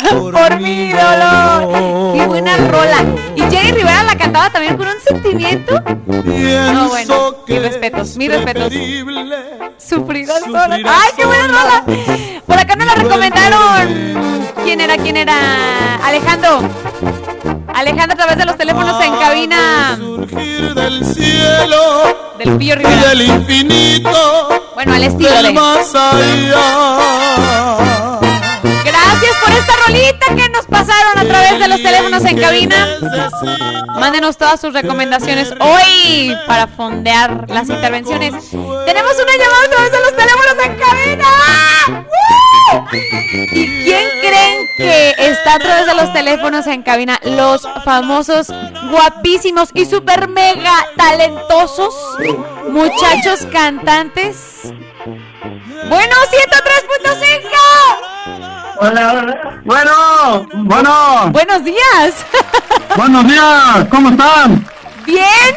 Por 0.08 0.60
mi 0.60 0.90
dolor. 0.90 2.14
Qué 2.14 2.26
buena 2.26 2.56
rola. 2.56 3.04
Y 3.36 3.42
Jenny 3.42 3.72
Rivera 3.72 4.04
la 4.04 4.16
cantaba 4.16 4.50
también 4.50 4.76
con 4.76 4.88
un 4.88 5.00
sentimiento. 5.06 5.82
No, 6.06 6.88
bueno. 6.88 7.36
Mis 7.46 7.60
respetos, 7.60 8.16
mis 8.16 8.28
respetos. 8.30 8.72
Sufrirás 9.76 10.40
sola. 10.40 10.76
Ay, 10.76 11.10
qué 11.14 11.26
buena 11.26 11.48
rola. 11.48 11.84
Por 12.46 12.58
acá 12.58 12.76
nos 12.76 12.86
la 12.86 12.94
recomendaron. 12.94 14.52
¿Quién 14.64 14.80
era? 14.80 14.96
¿Quién 14.96 15.16
era? 15.18 15.96
Alejandro. 16.06 16.60
Alejandro 17.74 18.14
a 18.14 18.16
través 18.16 18.36
de 18.38 18.44
los 18.46 18.56
teléfonos 18.56 19.04
en 19.04 19.14
cabina. 19.16 19.98
del 20.74 21.04
cielo 21.04 22.11
Del 22.44 22.58
Pillo 22.58 22.74
y 22.74 22.76
Rivera. 22.76 23.14
infinito 23.14 24.70
Bueno, 24.74 24.94
al 24.94 25.04
estilo 25.04 25.30
del 25.30 25.46
de. 25.46 25.52
más 25.52 25.94
allá. 25.94 26.58
Gracias 28.84 29.36
por 29.44 29.52
esta 29.52 29.72
rolita 29.86 30.26
que 30.34 30.48
nos 30.48 30.66
pasaron 30.66 31.18
a 31.18 31.24
través 31.24 31.60
de 31.60 31.68
los 31.68 31.82
teléfonos 31.82 32.24
en 32.24 32.40
cabina. 32.40 32.86
Mándenos 34.00 34.36
todas 34.36 34.60
sus 34.60 34.72
recomendaciones 34.72 35.52
hoy 35.60 36.36
para 36.48 36.66
fondear 36.66 37.48
las 37.48 37.68
intervenciones. 37.68 38.32
Tenemos 38.50 39.12
una 39.14 39.36
llamada 39.38 39.64
a 39.64 39.70
través 39.70 39.92
de 39.92 39.98
los 40.00 40.16
teléfonos 40.16 40.56
en 40.64 40.74
cabina. 40.76 41.01
¿Y 42.92 43.84
quién 43.84 44.08
creen 44.20 44.68
que 44.76 45.14
está 45.18 45.54
a 45.54 45.58
través 45.58 45.86
de 45.86 45.94
los 45.94 46.12
teléfonos 46.12 46.66
en 46.66 46.82
cabina? 46.82 47.18
Los 47.24 47.66
famosos, 47.84 48.52
guapísimos 48.90 49.70
y 49.74 49.86
super 49.86 50.28
mega 50.28 50.74
talentosos 50.96 51.94
muchachos 52.68 53.46
cantantes. 53.52 54.72
Bueno, 55.88 56.14
103.5. 56.30 57.42
Hola, 58.80 59.60
bueno, 59.64 60.46
bueno. 60.52 61.30
Buenos 61.30 61.64
días. 61.64 62.26
Buenos 62.96 63.26
días, 63.26 63.86
¿cómo 63.90 64.10
están? 64.10 64.66
Bien 65.06 65.56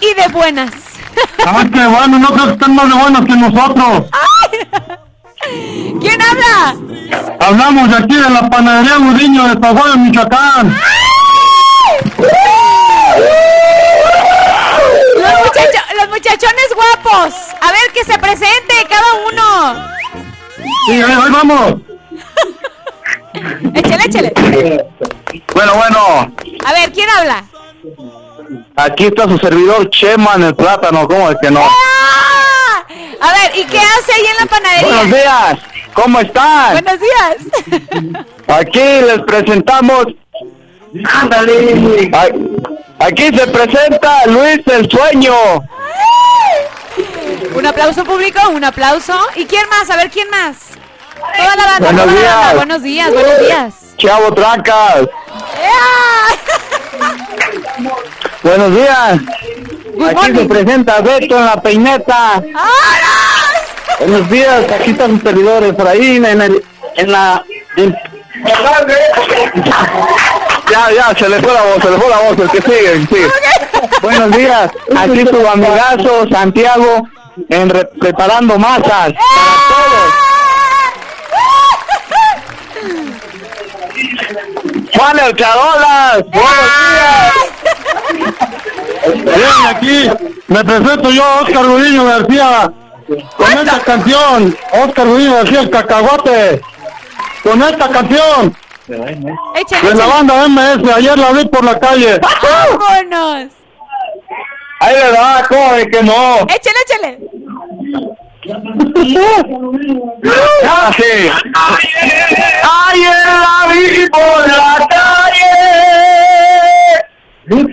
y 0.00 0.14
de 0.14 0.28
buenas. 0.28 0.70
Ah, 1.44 1.64
qué 1.72 1.86
bueno, 1.86 2.18
no 2.18 2.28
creo 2.28 2.46
que 2.46 2.52
estén 2.52 2.74
más 2.74 2.88
de 2.88 2.94
buenos 2.94 3.24
que 3.26 3.36
nosotros. 3.36 4.04
¿Quién 6.00 6.20
habla? 6.22 6.76
Hablamos 7.40 7.88
de 7.90 7.96
aquí 7.96 8.14
de 8.16 8.30
la 8.30 8.48
panadería 8.48 8.96
Gudiño 8.98 9.48
de 9.48 9.56
Tahuayo, 9.56 9.96
Michoacán. 9.98 10.76
Los, 15.16 15.32
muchacho- 15.44 15.94
los 15.96 16.08
muchachones 16.08 16.68
guapos. 16.74 17.34
A 17.60 17.72
ver 17.72 17.92
que 17.94 18.04
se 18.04 18.18
presente 18.18 18.74
cada 18.88 19.12
uno. 19.30 19.88
Sí, 20.86 20.92
ahí, 20.92 21.02
ahí 21.02 21.30
vamos. 21.32 21.74
Échale, 23.74 24.04
échale. 24.04 24.84
Bueno, 25.54 25.74
bueno, 25.74 26.32
A 26.66 26.72
ver, 26.72 26.92
¿quién 26.92 27.08
habla? 27.10 27.44
aquí 28.76 29.06
está 29.06 29.24
su 29.24 29.38
servidor 29.38 29.88
Chema 29.90 30.34
en 30.34 30.42
el 30.44 30.54
plátano, 30.54 31.06
¿cómo 31.08 31.30
es 31.30 31.36
que 31.40 31.50
no? 31.50 31.60
¡Ah! 31.60 31.68
A 33.20 33.32
ver, 33.32 33.56
¿y 33.56 33.64
qué 33.66 33.78
hace 33.78 34.12
ahí 34.12 34.26
en 34.30 34.36
la 34.38 34.46
panadería? 34.46 34.86
Buenos 34.86 35.06
días, 35.06 35.58
¿cómo 35.94 36.20
están? 36.20 36.72
Buenos 36.72 37.00
días. 37.00 38.24
Aquí 38.48 38.80
les 38.80 39.20
presentamos. 39.26 40.06
Ándale. 41.20 42.10
Aquí 42.98 43.24
se 43.36 43.46
presenta 43.46 44.26
Luis 44.26 44.60
el 44.66 44.90
Sueño. 44.90 45.34
Un 47.54 47.66
aplauso 47.66 48.04
público, 48.04 48.40
un 48.50 48.64
aplauso. 48.64 49.18
¿Y 49.36 49.44
quién 49.46 49.68
más? 49.68 49.88
A 49.90 49.96
ver, 49.96 50.10
¿quién 50.10 50.28
más? 50.30 50.56
Toda 51.36 51.56
la 51.56 51.64
banda, 51.64 51.86
Buenos 51.86 52.04
toda 52.04 52.06
la 52.14 52.20
días. 52.20 52.34
banda. 52.36 52.54
Buenos 52.54 52.82
días, 52.82 53.12
buenos 53.12 53.38
días. 53.40 53.74
Chavo 53.98 54.34
Trancas. 54.34 55.08
Buenos 58.42 58.74
días. 58.74 59.20
Aquí 60.00 60.34
se 60.34 60.44
presenta 60.46 61.00
Beto 61.00 61.36
en 61.38 61.46
la 61.46 61.60
peineta. 61.60 62.42
Buenos 64.00 64.30
días, 64.30 64.64
aquí 64.72 64.90
están 64.92 65.22
servidores 65.22 65.74
por 65.74 65.86
ahí 65.86 66.16
en, 66.16 66.40
el, 66.40 66.64
en 66.96 67.12
la 67.12 67.44
en, 67.76 67.94
Ya, 70.70 70.90
ya, 70.92 71.14
se 71.16 71.28
le 71.28 71.40
fue 71.40 71.52
la 71.52 71.62
voz, 71.62 71.82
se 71.82 71.90
le 71.90 71.96
fue 71.98 72.08
la 72.08 72.18
voz, 72.20 72.38
el 72.38 72.50
que 72.50 72.62
sigue, 72.62 72.92
el 72.92 73.08
que 73.08 73.14
sigue. 73.16 73.30
Buenos 74.00 74.30
días, 74.36 74.70
aquí 74.96 75.24
tu 75.24 75.46
amigazo 75.46 76.26
Santiago, 76.30 77.06
en 77.48 77.70
re- 77.70 77.90
preparando 78.00 78.58
masas 78.58 79.12
para 79.12 79.54
todos. 79.68 80.12
Juan 84.96 85.18
el 85.20 85.36
Carolas, 85.36 86.22
buenos 86.32 86.70
días. 86.90 87.51
Bien, 89.04 89.66
aquí 89.68 90.10
me 90.48 90.64
presento 90.64 91.10
yo, 91.10 91.24
Oscar 91.42 91.66
Gudiño 91.66 92.04
García, 92.04 92.72
con 93.36 93.52
esta 93.52 93.80
canción, 93.80 94.56
Oscar 94.72 95.06
Gudiño 95.06 95.34
García, 95.34 95.60
el 95.60 95.70
cacahuate, 95.70 96.60
con 97.42 97.62
esta 97.62 97.88
canción 97.88 98.56
de 98.86 99.94
la 99.94 100.06
banda 100.06 100.48
MS, 100.48 100.88
ayer 100.94 101.18
la 101.18 101.32
vi 101.32 101.44
por 101.46 101.64
la 101.64 101.78
calle. 101.78 102.20
¡Vámonos! 102.20 103.52
Ahí 104.80 104.94
le 104.96 105.12
da, 105.12 105.46
¿cómo 105.48 105.74
de 105.74 105.86
que 105.88 106.02
no? 106.02 106.38
Échale, 106.48 106.80
échale. 106.84 107.18
Ayer 112.90 113.18
la 113.24 113.72
vi 113.72 114.08
por 114.10 114.48
la 114.48 114.86
calle. 114.88 115.61
Ayer 117.54 117.68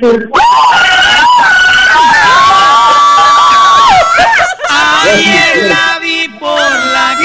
la 5.70 6.00
vi 6.02 6.28
por 6.38 6.60
la 6.60 7.16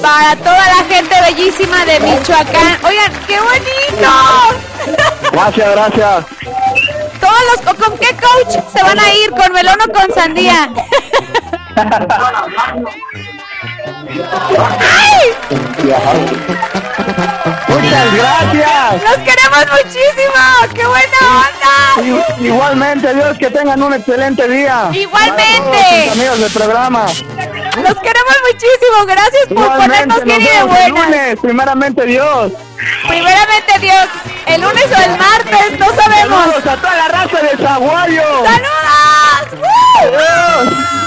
para 0.00 0.36
toda 0.36 0.66
la 0.66 0.84
gente 0.88 1.14
bellísima 1.22 1.84
de 1.84 2.00
Michoacán. 2.00 2.78
Oigan, 2.84 3.12
qué 3.26 3.38
bonito. 3.40 4.10
Gracias, 5.32 5.70
gracias. 5.70 6.24
Todos 7.20 7.40
los 7.50 7.76
¿con 7.76 7.98
qué 7.98 8.08
coach 8.16 8.58
se 8.74 8.82
van 8.82 8.98
a 8.98 9.14
ir? 9.14 9.30
¿Con 9.30 9.52
melón 9.52 9.78
o 9.88 9.92
con 9.92 10.14
sandía? 10.14 10.70
¡Ay! 14.80 15.34
Muchas 17.68 18.14
gracias. 18.14 19.02
¡Los 19.02 19.16
queremos 19.18 19.66
muchísimo! 19.72 20.74
¡Qué 20.74 20.86
buena 20.86 21.18
onda! 21.22 22.32
I- 22.38 22.46
Igualmente, 22.46 23.14
Dios, 23.14 23.38
que 23.38 23.50
tengan 23.50 23.82
un 23.82 23.94
excelente 23.94 24.46
día. 24.48 24.88
Igualmente. 24.92 26.04
Todos 26.04 26.12
amigos 26.18 26.38
del 26.40 26.50
programa. 26.52 27.04
Los 27.06 27.98
queremos 28.00 28.36
muchísimo. 28.50 29.06
Gracias 29.06 29.46
por 29.48 29.56
Igualmente, 29.58 30.14
ponernos 30.14 30.16
nos 30.18 30.24
bien 30.26 30.40
y 30.42 30.44
de 30.56 30.62
buenas. 30.64 30.88
lunes, 30.90 31.36
primeramente 31.40 32.06
Dios. 32.06 32.52
Primeramente 33.08 33.78
Dios, 33.80 34.06
el 34.46 34.60
lunes 34.60 34.84
o 34.86 35.02
el 35.02 35.16
martes, 35.18 35.78
no 35.78 35.86
sabemos. 35.94 36.40
Saludos 36.44 36.66
a 36.66 36.76
toda 36.76 36.94
la 36.96 37.08
raza 37.08 37.38
de 37.40 37.56
Zaguayo. 37.64 38.22
¡Saludos! 38.44 39.60
¡Woo! 40.10 41.01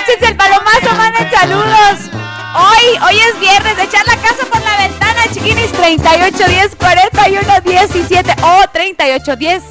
Échense 0.00 0.26
el 0.26 0.36
palomazo, 0.36 0.94
manden 0.96 1.30
saludos. 1.30 2.10
Hoy, 2.54 2.98
hoy 3.06 3.20
es 3.20 3.40
viernes 3.40 3.76
de 3.76 3.82
echar 3.84 4.06
la 4.06 4.16
casa 4.16 4.44
por 4.50 4.60
la 4.60 4.76
ventana, 4.76 5.22
chiquinis. 5.32 5.72
38 5.72 6.48
10 6.48 6.76
41 6.76 7.60
17 7.64 8.34
o 8.42 8.68
38 8.72 9.36
10 9.36 9.62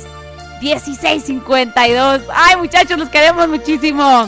16 0.62 1.23
52. 1.23 2.21
Ay, 2.34 2.56
muchachos, 2.58 2.97
los 2.97 3.10
queremos 3.10 3.47
muchísimo. 3.47 4.28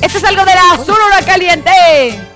Esto 0.00 0.18
es 0.18 0.24
algo 0.24 0.44
de 0.44 0.54
la 0.54 0.84
Sonora 0.84 1.22
Caliente. 1.24 2.31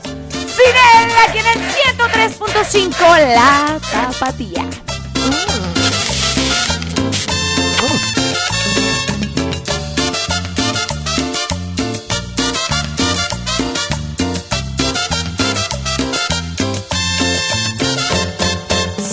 Cine, 0.56 0.88
aquí 1.28 1.38
en 1.38 1.46
el 1.46 1.60
103.5, 1.98 3.34
La 3.34 3.78
Tapatía. 3.92 4.64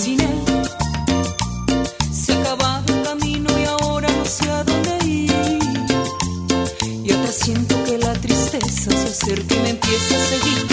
Sin 0.01 0.21
él 0.21 0.29
se 2.09 2.33
acabado 2.33 2.83
el 2.87 3.03
camino 3.03 3.49
y 3.59 3.65
ahora 3.65 4.07
no 4.09 4.25
sé 4.25 4.49
a 4.49 4.63
dónde 4.63 4.97
ir. 5.05 5.33
Y 7.03 7.11
atrás 7.11 7.35
siento 7.35 7.83
que 7.83 7.97
la 7.97 8.13
tristeza 8.13 8.91
se 8.91 9.07
acerca 9.07 9.55
y 9.55 9.59
me 9.59 9.69
empieza 9.71 10.15
a 10.15 10.19
seguir. 10.19 10.72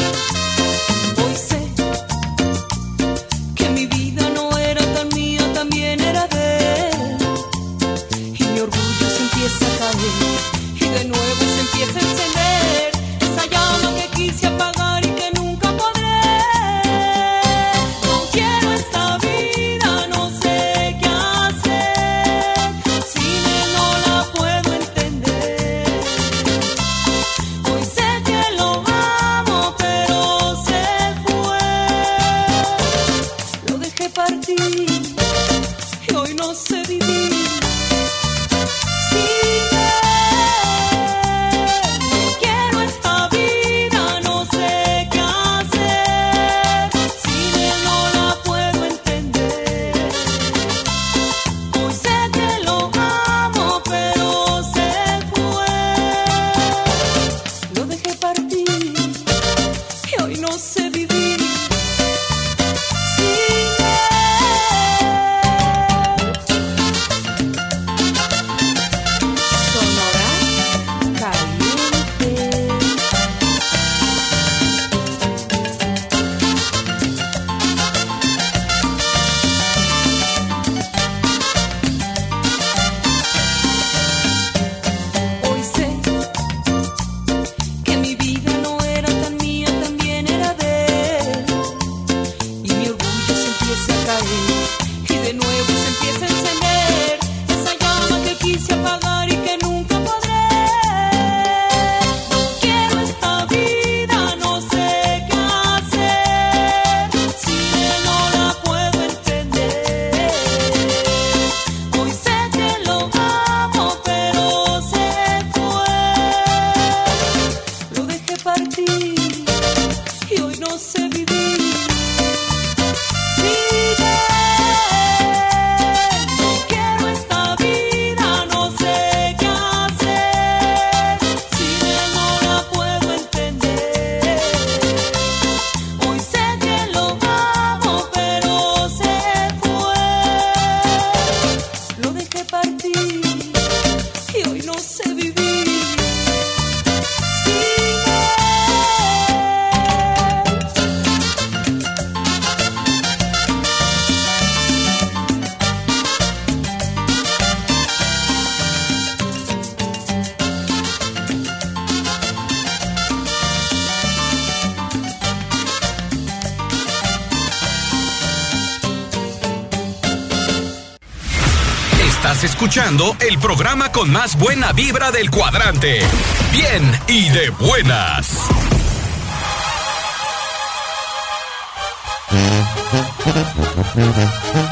El 172.72 173.36
programa 173.40 173.90
con 173.90 174.12
más 174.12 174.38
buena 174.38 174.70
vibra 174.70 175.10
del 175.10 175.28
cuadrante. 175.28 176.06
Bien 176.52 177.00
y 177.08 177.28
de 177.30 177.50
buenas. 177.50 178.46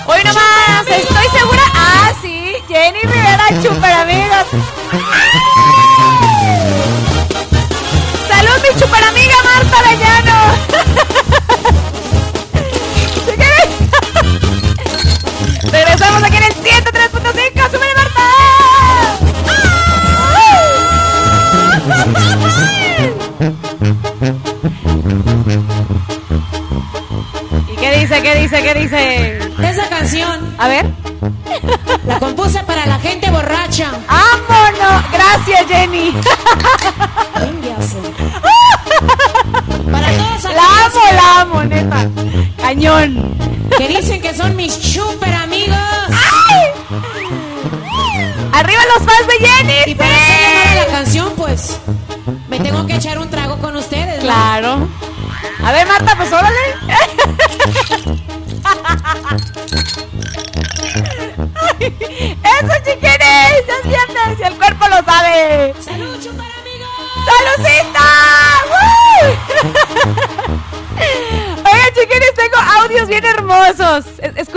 Hoy 0.06 0.20
nomás, 0.24 0.86
estoy 0.86 1.26
segura. 1.40 1.62
Ah, 1.74 2.12
sí, 2.22 2.52
Jenny 2.68 3.00
Rivera, 3.00 3.48
super 3.62 3.92
amigos. 3.92 4.46
Salud, 8.28 8.62
mi 8.62 8.80
super 8.80 9.04
amiga 9.04 9.34
Marta 9.42 9.78
Arellano. 9.80 10.67
Esa 28.90 29.88
canción. 29.90 30.54
A 30.58 30.68
ver. 30.68 30.86
La 32.06 32.18
compuse 32.18 32.62
para 32.64 32.86
la 32.86 32.98
gente 32.98 33.30
borracha. 33.30 33.90
¡Vámonos! 34.08 35.04
Gracias, 35.12 35.66
Jenny. 35.68 36.14
Para 39.90 40.08
todos 40.10 40.44
La 40.54 40.62
amo, 40.86 41.00
la 41.12 41.40
amo, 41.40 41.64
neta. 41.64 42.08
Cañón. 42.56 43.36
que 43.76 43.88
dicen 43.88 44.22
que 44.22 44.34
son 44.34 44.56
mis 44.56 44.72
super 44.72 45.34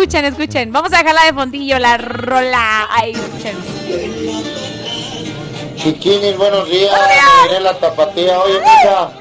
Escuchen, 0.02 0.26
escuchen. 0.26 0.72
Vamos 0.72 0.92
a 0.94 0.98
dejarla 0.98 1.26
de 1.26 1.34
fondillo, 1.34 1.78
la 1.78 1.96
rola. 1.96 2.88
Ahí, 2.90 3.12
escuchen. 3.12 3.56
Chiquinis, 5.76 6.36
buenos 6.38 6.68
días. 6.68 7.00
Miré 7.44 7.60
la 7.60 7.76
tapatía. 7.76 8.40
Oye, 8.40 8.60
mira, 8.60 9.12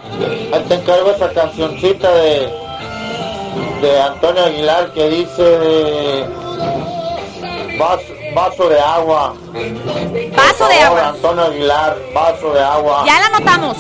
ahí 0.55 0.65
te 0.67 0.75
encargo 0.77 1.11
esa 1.11 1.31
cancioncita 1.35 2.11
de, 2.15 2.51
de 3.83 4.01
Antonio 4.01 4.43
Aguilar 4.43 4.91
que 4.95 5.09
dice 5.11 6.27
vaso, 7.79 8.15
vaso 8.35 8.69
de 8.71 8.81
agua. 8.81 9.35
Vaso 10.35 10.67
de 10.67 10.81
agua. 10.81 11.09
Antonio 11.09 11.45
Aguilar, 11.45 11.99
vaso 12.15 12.55
de 12.55 12.63
agua. 12.63 13.05
Ya 13.05 13.21
la 13.21 13.27
anotamos. 13.27 13.77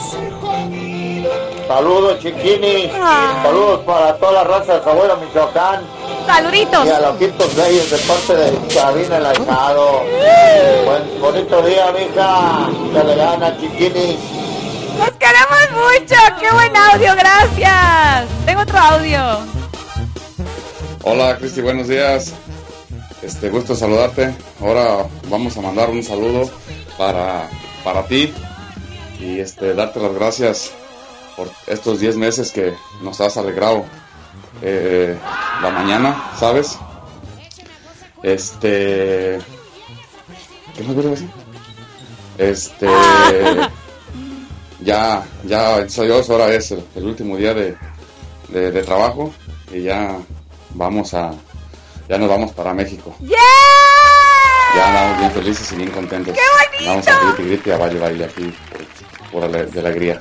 Saludos, 1.66 2.18
chiquinis. 2.20 2.90
Ah. 2.94 3.40
Saludos 3.42 3.80
para 3.86 4.16
toda 4.18 4.32
la 4.32 4.44
raza 4.44 4.74
de 4.74 4.84
Sabuelo, 4.84 5.16
Michoacán. 5.16 5.99
Saluditos. 6.32 6.86
Y 6.86 6.90
a 6.90 7.00
los 7.00 7.16
Ojitos 7.16 7.56
Reyes 7.56 7.90
de 7.90 7.98
parte 7.98 8.36
de 8.36 8.70
Sabina 8.70 9.16
el 9.16 9.26
Ahijado. 9.26 10.04
Buen, 10.84 11.20
bonito 11.20 11.60
día, 11.62 11.90
mija. 11.90 12.68
Que 12.92 13.04
le 13.04 13.16
gana, 13.16 13.58
chiquinis. 13.58 14.16
Nos 14.96 15.10
queremos 15.18 15.70
mucho. 15.72 16.14
¡Qué 16.38 16.52
buen 16.52 16.76
audio! 16.76 17.16
Gracias. 17.16 18.28
Tengo 18.46 18.60
otro 18.60 18.78
audio. 18.78 19.20
Hola 21.02 21.36
Cristi, 21.36 21.62
buenos 21.62 21.88
días. 21.88 22.32
Este 23.22 23.50
gusto 23.50 23.74
saludarte. 23.74 24.32
Ahora 24.60 25.06
vamos 25.28 25.56
a 25.56 25.62
mandar 25.62 25.90
un 25.90 26.04
saludo 26.04 26.48
para, 26.96 27.48
para 27.82 28.06
ti 28.06 28.32
y 29.18 29.40
este 29.40 29.74
darte 29.74 29.98
las 29.98 30.14
gracias 30.14 30.70
por 31.36 31.50
estos 31.66 31.98
10 31.98 32.16
meses 32.18 32.52
que 32.52 32.72
nos 33.02 33.20
has 33.20 33.36
alegrado 33.36 33.84
eh, 34.62 35.16
la 35.62 35.70
mañana, 35.70 36.30
¿sabes? 36.38 36.78
Este 38.22 39.38
¿Qué 40.76 40.82
más 40.84 40.94
voy? 41.08 41.28
Este 42.38 42.86
ya, 44.80 45.22
ya, 45.44 45.86
yo, 45.86 46.30
ahora 46.30 46.52
es 46.54 46.70
el, 46.70 46.84
el 46.94 47.04
último 47.04 47.36
día 47.36 47.52
de, 47.54 47.76
de- 48.48 48.70
de 48.72 48.82
trabajo 48.82 49.32
y 49.72 49.82
ya 49.82 50.16
vamos 50.70 51.12
a, 51.14 51.32
ya 52.08 52.16
nos 52.18 52.28
vamos 52.28 52.52
para 52.52 52.72
México. 52.72 53.14
¡Yeah! 53.20 53.36
Ya 54.74 54.88
andamos 54.88 55.18
bien 55.18 55.30
felices 55.32 55.72
y 55.72 55.76
bien 55.76 55.90
contentos. 55.90 56.34
¡Qué 56.34 56.40
bonito! 56.80 56.90
Vamos 56.90 57.08
a 57.08 57.42
grite 57.42 57.70
y 57.70 57.72
a 57.72 57.76
baile 57.76 58.00
baile 58.00 58.24
aquí 58.24 58.54
por, 59.30 59.30
por 59.32 59.44
ale- 59.44 59.66
de 59.66 59.80
alegría. 59.80 60.18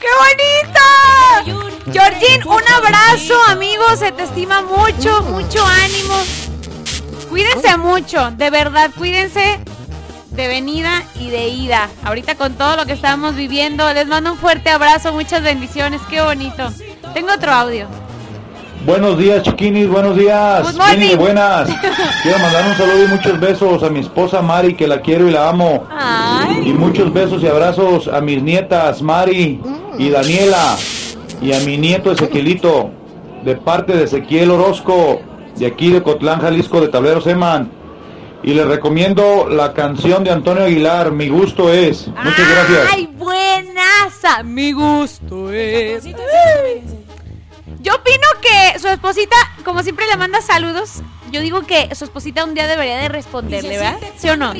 ¡Qué 0.00 0.06
bonito! 0.18 1.68
Georgine, 1.92 2.44
un 2.44 2.62
abrazo, 2.74 3.34
amigos. 3.48 3.98
Se 3.98 4.12
te 4.12 4.24
estima 4.24 4.62
mucho, 4.62 5.22
mucho 5.22 5.64
ánimo. 5.64 6.14
Cuídense 7.28 7.76
mucho, 7.76 8.30
de 8.32 8.50
verdad, 8.50 8.90
cuídense 8.96 9.58
de 10.30 10.48
venida 10.48 11.02
y 11.18 11.30
de 11.30 11.48
ida. 11.48 11.88
Ahorita 12.04 12.36
con 12.36 12.54
todo 12.54 12.76
lo 12.76 12.86
que 12.86 12.92
estamos 12.92 13.34
viviendo, 13.34 13.92
les 13.92 14.06
mando 14.06 14.32
un 14.32 14.38
fuerte 14.38 14.70
abrazo, 14.70 15.12
muchas 15.12 15.42
bendiciones. 15.42 16.00
Qué 16.08 16.22
bonito. 16.22 16.70
Tengo 17.12 17.32
otro 17.32 17.52
audio. 17.52 17.86
Buenos 18.86 19.18
días, 19.18 19.42
chiquinis, 19.42 19.88
buenos 19.88 20.16
días. 20.16 20.62
Good 20.62 20.80
morning. 20.80 21.16
buenas. 21.16 21.68
Quiero 22.22 22.38
mandar 22.38 22.66
un 22.66 22.76
saludo 22.76 23.04
y 23.04 23.08
muchos 23.08 23.40
besos 23.40 23.82
a 23.82 23.90
mi 23.90 24.00
esposa 24.00 24.40
Mari, 24.40 24.74
que 24.74 24.86
la 24.86 25.00
quiero 25.00 25.28
y 25.28 25.32
la 25.32 25.48
amo. 25.48 25.86
Y 26.64 26.72
muchos 26.72 27.12
besos 27.12 27.42
y 27.42 27.48
abrazos 27.48 28.08
a 28.08 28.20
mis 28.20 28.42
nietas 28.42 29.02
Mari 29.02 29.60
y 29.98 30.10
Daniela. 30.10 30.76
Y 31.42 31.52
a 31.52 31.60
mi 31.60 31.76
nieto 31.76 32.10
Ezequielito, 32.10 32.90
de 33.44 33.56
parte 33.56 33.92
de 33.94 34.04
Ezequiel 34.04 34.50
Orozco, 34.50 35.20
de 35.56 35.66
aquí 35.66 35.90
de 35.90 36.02
Cotlán, 36.02 36.40
Jalisco, 36.40 36.80
de 36.80 36.88
Tablero 36.88 37.20
Seman. 37.20 37.70
Y 38.42 38.54
les 38.54 38.66
recomiendo 38.66 39.48
la 39.48 39.72
canción 39.72 40.24
de 40.24 40.30
Antonio 40.30 40.64
Aguilar, 40.64 41.10
Mi 41.10 41.28
gusto 41.28 41.72
es. 41.72 42.08
Muchas 42.08 42.50
gracias. 42.50 42.88
¡Ay, 42.92 43.06
buenaza! 43.16 44.42
Mi 44.44 44.72
gusto 44.72 45.52
es. 45.52 46.04
Yo 47.80 47.94
opino 47.94 48.26
que 48.40 48.78
su 48.78 48.88
esposita, 48.88 49.36
como 49.64 49.82
siempre 49.82 50.06
le 50.06 50.16
manda 50.16 50.40
saludos, 50.40 51.02
yo 51.30 51.40
digo 51.40 51.62
que 51.62 51.94
su 51.94 52.04
esposita 52.04 52.44
un 52.44 52.54
día 52.54 52.66
debería 52.66 52.98
de 52.98 53.08
responderle, 53.08 53.76
¿verdad? 53.78 53.98
¿Sí 54.16 54.28
o 54.28 54.36
no? 54.36 54.52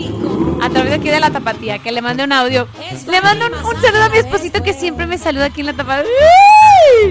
A 0.63 0.69
través 0.71 0.91
de 0.91 0.97
aquí 0.97 1.09
de 1.09 1.21
la 1.21 1.31
tapatía, 1.31 1.79
que 1.79 1.93
le 1.93 2.01
mande 2.03 2.25
un 2.25 2.33
audio. 2.33 2.67
Le 3.07 3.21
mando 3.21 3.47
un, 3.47 3.55
un 3.55 3.83
saludo 3.83 4.05
a 4.05 4.09
mi 4.09 4.19
esposito 4.19 4.63
que 4.63 4.73
siempre 4.75 5.07
me 5.07 5.19
saluda 5.19 5.47
aquí 5.47 5.61
en 5.61 5.67
la 5.67 5.73
tapatía. 5.75 6.09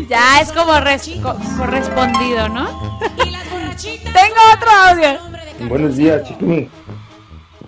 Ya 0.09 0.39
es 0.41 0.51
como 0.51 0.79
res- 0.79 1.09
co- 1.21 1.35
correspondido, 1.57 2.49
¿no? 2.49 2.99
Tengo 3.07 4.41
otro 4.55 4.69
audio. 4.89 5.19
Buenos 5.69 5.95
días, 5.97 6.23
chiquini. 6.27 6.69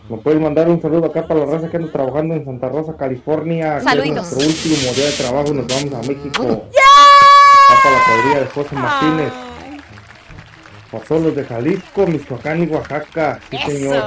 ¿Me 0.10 0.18
puedes 0.18 0.42
mandar 0.42 0.68
un 0.68 0.82
saludo 0.82 1.06
acá 1.06 1.28
para 1.28 1.42
la 1.42 1.46
raza 1.46 1.70
que 1.70 1.78
anda 1.78 1.92
trabajando 1.92 2.34
en 2.34 2.44
Santa 2.44 2.68
Rosa, 2.70 2.96
California? 2.98 3.78
que 3.78 3.84
Saluditos. 3.84 4.32
Es 4.32 4.38
nuestro 4.38 4.70
último 4.72 4.94
día 4.94 5.06
de 5.06 5.12
trabajo 5.12 5.48
y 5.50 5.52
nos 5.54 5.68
vamos 5.68 5.94
a 5.94 6.08
México. 6.08 6.44
¡Ya! 6.74 7.74
Acá 7.74 7.80
para 7.84 7.96
la 7.96 8.04
cuadrilla 8.06 8.40
de 8.40 8.46
José 8.48 8.76
Martínez. 8.76 9.34
Para 10.92 11.04
todos 11.04 11.22
los 11.22 11.36
de 11.36 11.44
Jalisco, 11.44 12.08
Michoacán 12.08 12.64
y 12.64 12.68
Oaxaca. 12.68 13.40
Sí, 13.52 13.58
señor. 13.66 14.04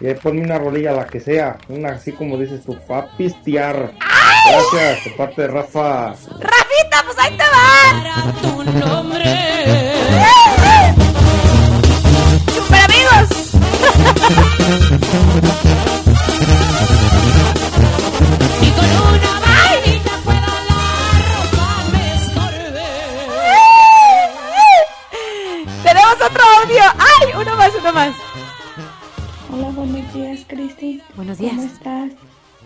Y 0.00 0.06
ahí 0.06 0.14
ponme 0.14 0.42
una 0.42 0.58
rolilla, 0.58 0.92
la 0.92 1.06
que 1.06 1.18
sea. 1.20 1.58
Una 1.68 1.90
así 1.90 2.12
como 2.12 2.38
dices 2.38 2.62
tú, 2.64 2.78
pa' 2.86 3.08
pistear. 3.16 3.92
Gracias, 4.48 5.04
de 5.04 5.10
parte 5.10 5.42
de 5.42 5.48
Rafa. 5.48 6.12
Rafita, 6.12 7.02
pues 7.04 7.18
ahí 7.18 7.36
te 7.36 7.44
va. 7.44 8.30
¡Super 12.54 12.80
amigos! 12.82 13.28
Hola, 28.00 29.68
buenos 29.76 30.14
días, 30.14 30.40
Cristi. 30.48 31.02
Buenos 31.16 31.36
días. 31.36 31.52
¿Cómo 31.54 31.66
estás? 31.66 32.12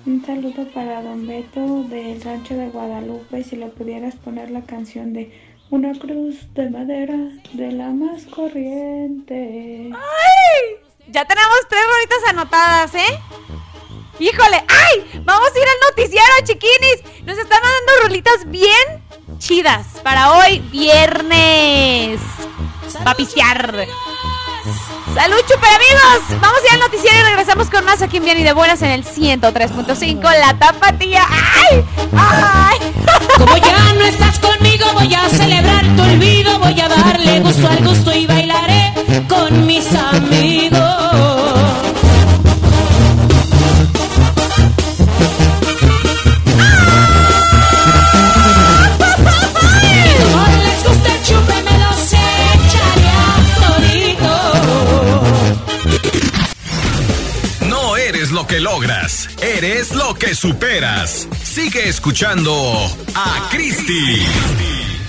Un 0.06 0.24
saludo 0.24 0.64
para 0.72 1.02
Don 1.02 1.26
Beto 1.26 1.82
del 1.88 2.22
rancho 2.22 2.54
de 2.54 2.68
Guadalupe. 2.68 3.42
Si 3.42 3.56
le 3.56 3.66
pudieras 3.66 4.14
poner 4.14 4.50
la 4.52 4.62
canción 4.62 5.12
de 5.12 5.32
Una 5.70 5.92
cruz 5.98 6.36
de 6.54 6.70
madera 6.70 7.16
de 7.52 7.72
la 7.72 7.88
más 7.88 8.26
corriente. 8.26 9.90
¡Ay! 9.92 10.76
Ya 11.08 11.24
tenemos 11.24 11.58
tres 11.68 11.82
rolitas 11.84 12.30
anotadas, 12.30 12.94
¿eh? 12.94 13.18
Híjole, 14.20 14.62
¡ay! 14.68 15.20
Vamos 15.24 15.48
a 15.52 15.58
ir 15.58 15.66
al 15.66 15.90
noticiero, 15.90 16.32
chiquinis. 16.44 17.24
Nos 17.24 17.38
están 17.38 17.60
mandando 17.60 18.02
rolitas 18.04 18.48
bien 18.48 19.02
chidas 19.38 19.98
para 20.04 20.30
hoy, 20.30 20.60
viernes. 20.70 22.20
Va 23.04 23.10
a 23.10 23.16
pistear. 23.16 23.84
Salud, 25.14 25.36
chuper 25.48 25.70
amigos. 25.70 26.40
Vamos 26.40 26.58
a 26.60 26.66
ir 26.66 26.72
al 26.72 26.80
noticiero 26.80 27.16
y 27.16 27.22
regresamos 27.22 27.70
con 27.70 27.84
más 27.84 28.02
aquí 28.02 28.16
en 28.16 28.24
Bien 28.24 28.40
y 28.40 28.42
de 28.42 28.52
Buenas 28.52 28.82
en 28.82 28.90
el 28.90 29.04
103.5. 29.04 30.20
La 30.40 30.58
tapatía. 30.58 31.22
¡Ay! 31.30 31.84
¡Ay! 32.16 32.78
Como 33.38 33.56
ya 33.56 33.92
no 33.94 34.04
estás 34.06 34.40
conmigo, 34.40 34.86
voy 34.94 35.14
a 35.14 35.28
celebrar 35.28 35.84
tu 35.96 36.02
olvido. 36.02 36.58
Voy 36.58 36.80
a 36.80 36.88
darle 36.88 37.40
gusto 37.40 37.68
al 37.68 37.86
gusto 37.86 38.12
y 38.12 38.26
bailaré 38.26 38.92
con 39.28 39.66
mis 39.66 39.86
amigos. 39.94 41.33
Logras, 58.60 59.28
eres 59.40 59.92
lo 59.92 60.14
que 60.14 60.34
superas. 60.34 61.28
Sigue 61.42 61.88
escuchando 61.88 62.52
a 63.14 63.48
Cristi. 63.50 65.03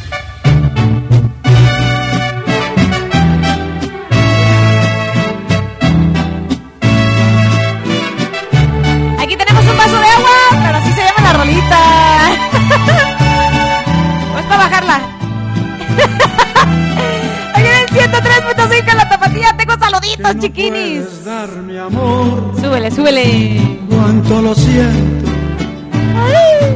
Tengo 20.14 20.28
saluditos, 20.28 20.44
chiquinis. 20.44 21.26
Darme 21.26 21.80
amor, 21.80 22.54
Súbele, 22.62 22.92
súbele. 22.92 23.78
cuánto 23.90 24.42
lo 24.42 24.56
siento. 24.56 25.32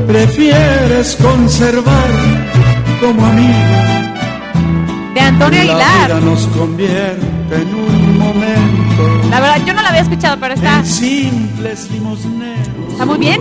Prefieres 0.07 1.15
conservar 1.21 2.09
como 2.99 3.25
amigo. 3.25 3.53
De 5.13 5.21
Antonio 5.21 5.63
La 5.63 5.71
Aguilar. 5.71 6.07
vida 6.07 6.19
nos 6.21 6.47
convierte 6.47 7.55
en 7.55 7.75
un 7.75 8.17
momento. 8.17 9.29
La 9.29 9.39
verdad, 9.39 9.61
yo 9.65 9.73
no 9.73 9.81
la 9.81 9.89
había 9.89 10.01
escuchado, 10.01 10.37
pero 10.39 10.53
está, 10.55 10.79
En 10.79 10.85
simples 10.85 11.89
limosneros. 11.91 12.91
está 12.91 13.05
muy 13.05 13.17
bien. 13.19 13.39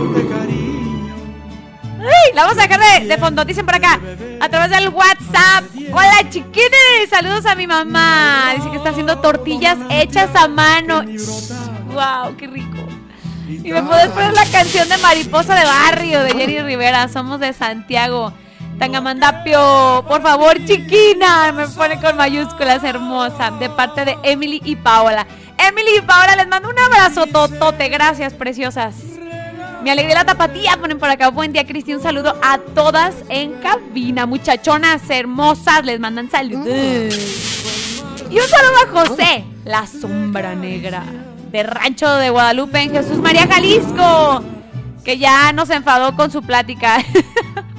La 2.33 2.43
vamos 2.43 2.57
a 2.57 2.67
dejar 2.67 3.01
de, 3.01 3.07
de 3.07 3.17
fondo, 3.17 3.43
dicen 3.45 3.65
por 3.65 3.75
acá, 3.75 3.99
a 4.39 4.49
través 4.49 4.69
del 4.69 4.89
WhatsApp. 4.89 5.65
Hola 5.91 6.29
chiquines, 6.29 7.09
saludos 7.09 7.45
a 7.45 7.55
mi 7.55 7.67
mamá. 7.67 8.53
Dice 8.55 8.69
que 8.69 8.77
está 8.77 8.89
haciendo 8.89 9.17
tortillas 9.19 9.77
hechas 9.89 10.29
a 10.35 10.47
mano. 10.47 11.03
Wow, 11.87 12.37
qué 12.37 12.47
rico. 12.47 12.77
Y 13.47 13.71
me 13.71 13.81
puedes 13.81 14.09
poner 14.09 14.33
la 14.33 14.45
canción 14.45 14.87
de 14.87 14.97
Mariposa 14.97 15.55
de 15.55 15.65
Barrio 15.65 16.23
de 16.23 16.31
Jenny 16.31 16.59
Rivera. 16.59 17.07
Somos 17.07 17.39
de 17.39 17.51
Santiago. 17.53 18.31
Tangamandapio, 18.77 20.05
por 20.07 20.21
favor, 20.21 20.63
chiquina. 20.65 21.51
Me 21.51 21.67
pone 21.67 21.99
con 21.99 22.15
mayúsculas 22.15 22.83
hermosa. 22.83 23.51
De 23.51 23.69
parte 23.69 24.05
de 24.05 24.17
Emily 24.23 24.61
y 24.63 24.75
Paola. 24.75 25.25
Emily 25.57 25.97
y 25.97 26.01
Paola, 26.01 26.35
les 26.35 26.47
mando 26.47 26.69
un 26.69 26.79
abrazo 26.79 27.25
totote. 27.25 27.89
Gracias, 27.89 28.33
preciosas. 28.33 29.18
Me 29.83 29.91
alegré 29.91 30.13
la 30.13 30.25
tapatía, 30.25 30.77
ponen 30.77 30.99
por 30.99 31.09
acá. 31.09 31.29
Buen 31.29 31.53
día, 31.53 31.65
Cristi. 31.65 31.93
Un 31.93 32.01
saludo 32.01 32.35
a 32.41 32.57
todas 32.57 33.15
en 33.29 33.53
cabina. 33.53 34.25
Muchachonas 34.25 35.09
hermosas, 35.09 35.85
les 35.85 35.99
mandan 35.99 36.29
saludos. 36.29 36.67
Y 38.29 38.39
un 38.39 38.47
saludo 38.47 38.75
a 38.85 39.05
José, 39.05 39.45
la 39.63 39.87
sombra 39.87 40.53
negra 40.53 41.03
de 41.51 41.63
Rancho 41.63 42.07
de 42.17 42.29
Guadalupe 42.29 42.79
en 42.79 42.91
Jesús 42.91 43.17
María 43.17 43.47
Jalisco, 43.47 44.43
que 45.03 45.17
ya 45.17 45.51
nos 45.53 45.69
enfadó 45.69 46.15
con 46.15 46.29
su 46.29 46.41
plática. 46.41 47.03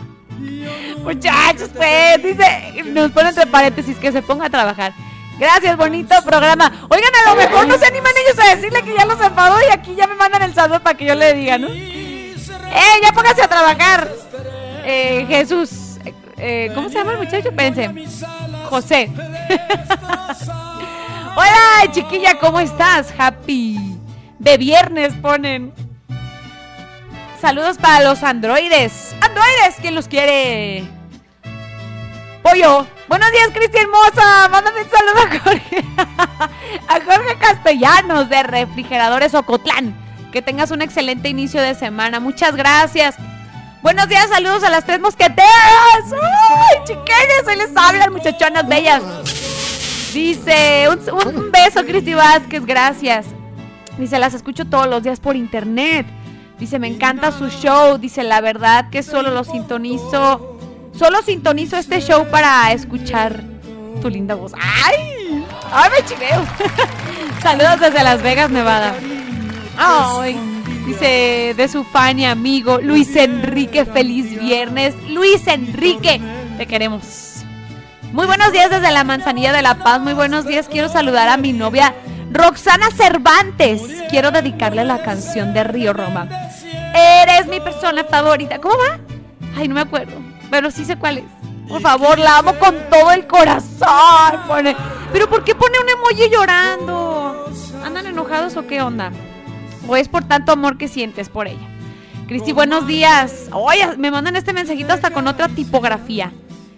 Muchachos, 1.05 1.71
pues, 1.75 2.23
dice, 2.23 2.83
nos 2.87 3.11
pone 3.13 3.29
entre 3.29 3.47
paréntesis 3.47 3.97
que 3.99 4.11
se 4.11 4.23
ponga 4.23 4.47
a 4.47 4.51
trabajar. 4.51 4.93
Gracias, 5.41 5.75
bonito 5.79 6.15
programa. 6.23 6.71
Oigan, 6.91 7.13
a 7.25 7.31
lo 7.31 7.37
mejor 7.37 7.67
no 7.67 7.79
se 7.79 7.87
animan 7.87 8.13
ellos 8.27 8.39
a 8.45 8.55
decirle 8.55 8.83
que 8.83 8.95
ya 8.95 9.07
los 9.07 9.19
enfadó 9.19 9.57
y 9.67 9.73
aquí 9.73 9.95
ya 9.95 10.07
me 10.07 10.15
mandan 10.15 10.43
el 10.43 10.53
saludo 10.53 10.81
para 10.81 10.99
que 10.99 11.07
yo 11.07 11.15
le 11.15 11.33
diga, 11.33 11.57
¿no? 11.57 11.69
¡Eh, 11.69 13.01
ya 13.03 13.11
póngase 13.15 13.43
a 13.43 13.49
trabajar! 13.49 14.07
Eh, 14.85 15.25
Jesús, 15.27 15.99
eh, 16.37 16.71
¿cómo 16.75 16.91
se 16.91 16.97
llama 16.97 17.13
el 17.13 17.19
muchacho? 17.19 17.49
Espérense. 17.49 17.91
José. 18.69 19.11
Hola, 21.37 21.91
chiquilla, 21.91 22.39
¿cómo 22.39 22.61
estás? 22.61 23.11
Happy. 23.17 23.99
De 24.39 24.59
viernes 24.59 25.15
ponen. 25.23 25.73
Saludos 27.41 27.79
para 27.79 28.05
los 28.05 28.23
androides. 28.23 29.15
Androides, 29.23 29.77
¿quién 29.81 29.95
los 29.95 30.07
quiere? 30.07 30.85
Pollo. 32.43 32.87
Buenos 33.11 33.33
días, 33.33 33.49
Cristi 33.53 33.77
hermosa. 33.77 34.49
Mándame 34.51 34.83
un 34.83 34.89
saludo 34.89 35.19
a 35.19 35.41
Jorge. 35.41 35.85
a 36.87 37.01
Jorge 37.05 37.39
Castellanos 37.41 38.29
de 38.29 38.41
Refrigeradores 38.45 39.35
Ocotlán. 39.35 39.97
Que 40.31 40.43
tengas 40.43 40.71
un 40.71 40.81
excelente 40.81 41.29
inicio 41.29 41.61
de 41.61 41.75
semana. 41.75 42.21
Muchas 42.21 42.55
gracias. 42.55 43.17
Buenos 43.83 44.09
días, 44.09 44.29
saludos 44.29 44.63
a 44.63 44.71
las 44.71 44.87
tres 44.87 45.01
mosqueteras. 45.01 46.05
¡Ay, 46.13 46.79
chiquillas! 46.85 47.49
Hoy 47.49 47.57
les 47.57 47.77
hablan, 47.77 48.13
muchachonas 48.13 48.69
bellas. 48.69 49.03
Dice, 50.15 50.87
un, 50.89 51.35
un 51.35 51.51
beso, 51.51 51.85
Cristi 51.85 52.15
Vázquez, 52.15 52.65
gracias. 52.65 53.27
Dice, 53.99 54.21
las 54.21 54.35
escucho 54.35 54.67
todos 54.67 54.87
los 54.87 55.03
días 55.03 55.19
por 55.19 55.35
internet. 55.35 56.07
Dice, 56.61 56.79
me 56.79 56.87
encanta 56.87 57.33
su 57.33 57.49
show. 57.49 57.99
Dice, 57.99 58.23
la 58.23 58.41
verdad 58.41 58.89
que 58.89 59.03
solo 59.03 59.33
lo 59.33 59.43
sintonizo. 59.43 60.60
Solo 60.99 61.23
sintonizo 61.23 61.77
este 61.77 62.01
show 62.01 62.27
para 62.31 62.73
escuchar 62.73 63.43
tu 64.03 64.11
linda 64.11 64.35
voz. 64.35 64.53
¡Ay! 64.55 65.45
¡Ay, 65.73 65.91
me 65.91 66.07
chiveo! 66.07 66.45
Saludos 67.43 67.81
desde 67.81 68.03
Las 68.03 68.23
Vegas, 68.23 68.51
Nevada. 68.51 68.95
Ay, 69.79 70.39
dice 70.87 71.55
de 71.57 71.69
su 71.69 71.85
fan 71.85 72.19
y 72.19 72.27
amigo 72.27 72.79
Luis 72.83 73.17
Enrique, 73.17 73.85
feliz 73.85 74.39
viernes. 74.39 74.95
Luis 75.09 75.47
Enrique, 75.47 76.21
te 76.59 76.67
queremos. 76.67 77.45
Muy 78.13 78.27
buenos 78.27 78.53
días 78.53 78.71
desde 78.71 78.91
la 78.91 79.05
Manzanilla 79.05 79.53
de 79.53 79.63
la 79.63 79.77
Paz. 79.77 80.01
Muy 80.01 80.15
buenos 80.15 80.45
días. 80.45 80.69
Quiero 80.69 80.89
saludar 80.89 81.29
a 81.29 81.37
mi 81.37 81.53
novia 81.53 81.95
Roxana 82.33 82.91
Cervantes. 82.91 83.83
Quiero 84.11 84.33
dedicarle 84.33 84.85
la 84.85 85.03
canción 85.03 85.55
de 85.55 85.65
Río 85.65 85.93
Roma. 85.93 86.29
Eres 86.95 87.47
mi 87.47 87.61
persona 87.61 88.05
favorita. 88.05 88.59
¿Cómo 88.61 88.75
va? 88.77 88.99
Ay, 89.57 89.69
no 89.69 89.77
me 89.77 89.81
acuerdo. 89.83 90.30
Pero 90.51 90.71
sí 90.71 90.85
sé 90.85 90.97
cuál 90.97 91.19
es. 91.19 91.25
Por 91.69 91.81
favor, 91.81 92.19
la 92.19 92.39
amo 92.39 92.55
con 92.59 92.75
todo 92.91 93.13
el 93.13 93.27
corazón. 93.27 94.41
Pone. 94.49 94.77
Pero 95.13 95.29
¿por 95.29 95.45
qué 95.45 95.55
pone 95.55 95.79
un 95.79 95.89
emoji 95.89 96.29
llorando? 96.29 97.49
¿Andan 97.85 98.07
enojados 98.07 98.57
o 98.57 98.67
qué 98.67 98.83
onda? 98.83 99.13
¿O 99.87 99.97
es 99.97 100.09
por 100.09 100.25
tanto 100.25 100.53
amor 100.53 100.79
que 100.79 100.89
sientes 100.89 101.29
por 101.29 101.47
ella? 101.47 101.67
Cristi, 102.27 102.53
buenos 102.53 102.87
días. 102.87 103.49
Oye, 103.53 103.97
me 103.97 104.11
mandan 104.11 104.37
este 104.37 104.53
mensajito 104.53 104.93
hasta 104.93 105.11
con 105.11 105.27
otra 105.27 105.49
tipografía. 105.49 106.33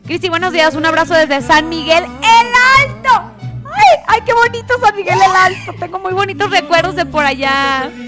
Cristi, 0.05 0.29
buenos 0.29 0.53
días. 0.53 0.75
Un 0.75 0.87
abrazo 0.87 1.15
desde 1.15 1.41
San 1.43 1.69
Miguel 1.69 2.05
el 2.05 2.91
Alto. 2.91 3.33
Ay, 3.65 3.99
ay, 4.09 4.21
qué 4.27 4.33
bonito 4.33 4.75
San 4.81 4.97
Miguel 4.97 5.19
el 5.19 5.37
Alto. 5.37 5.75
Tengo 5.79 5.99
muy 5.99 6.13
bonitos 6.13 6.51
recuerdos 6.51 6.97
de 6.97 7.07
por 7.07 7.25
allá. 7.25 7.91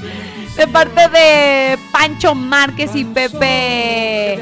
De 0.56 0.68
parte 0.68 1.08
de 1.08 1.78
Pancho 1.90 2.34
Márquez 2.34 2.94
y 2.94 3.04
Pepe 3.04 4.34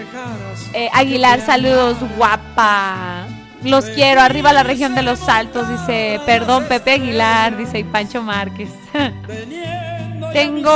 eh, 0.74 0.90
Aguilar, 0.92 1.40
saludos, 1.40 1.96
guapa. 2.16 3.26
Los 3.62 3.86
quiero, 3.86 4.20
arriba 4.20 4.52
la 4.52 4.62
región 4.62 4.94
de 4.94 5.02
los 5.02 5.28
Altos, 5.28 5.68
dice, 5.68 6.20
perdón, 6.26 6.66
Pepe 6.68 6.92
Aguilar, 6.92 7.56
dice, 7.56 7.78
y 7.78 7.84
Pancho 7.84 8.22
Márquez. 8.22 8.70
Tengo... 10.32 10.70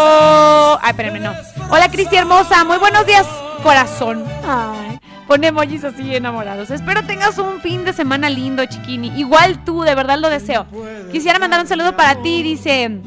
Ay, 0.81 0.91
espérenme, 0.91 1.21
no. 1.21 1.33
Hola, 1.71 1.91
Cristi 1.91 2.17
hermosa, 2.17 2.65
muy 2.65 2.79
buenos 2.79 3.05
días, 3.07 3.27
corazón. 3.63 4.25
Ay, 4.47 4.99
pone 5.27 5.49
emojis 5.49 5.85
así 5.85 6.15
enamorados. 6.15 6.71
Espero 6.71 7.05
tengas 7.05 7.39
un 7.39 7.61
fin 7.61 7.85
de 7.85 7.93
semana 7.93 8.31
lindo, 8.31 8.65
chiquini. 8.65 9.09
Igual 9.19 9.65
tú, 9.65 9.83
de 9.83 9.95
verdad 9.95 10.19
lo 10.19 10.31
deseo. 10.31 10.67
Quisiera 11.11 11.39
mandar 11.39 11.61
un 11.61 11.67
saludo 11.67 11.97
para 11.97 12.23
ti, 12.23 12.43
dice... 12.43 13.01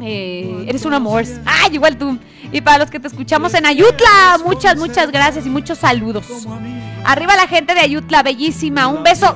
Eh, 0.00 0.64
eres 0.68 0.84
un 0.84 0.94
amor. 0.94 1.24
¡Ay, 1.44 1.74
igual 1.74 1.96
tú! 1.96 2.18
Y 2.52 2.60
para 2.60 2.78
los 2.78 2.90
que 2.90 3.00
te 3.00 3.08
escuchamos 3.08 3.54
en 3.54 3.66
Ayutla, 3.66 4.38
muchas, 4.44 4.76
muchas 4.76 5.10
gracias 5.10 5.46
y 5.46 5.50
muchos 5.50 5.78
saludos. 5.78 6.26
Arriba 7.04 7.36
la 7.36 7.46
gente 7.46 7.74
de 7.74 7.80
Ayutla, 7.80 8.22
bellísima. 8.22 8.86
Un 8.88 9.02
beso. 9.02 9.34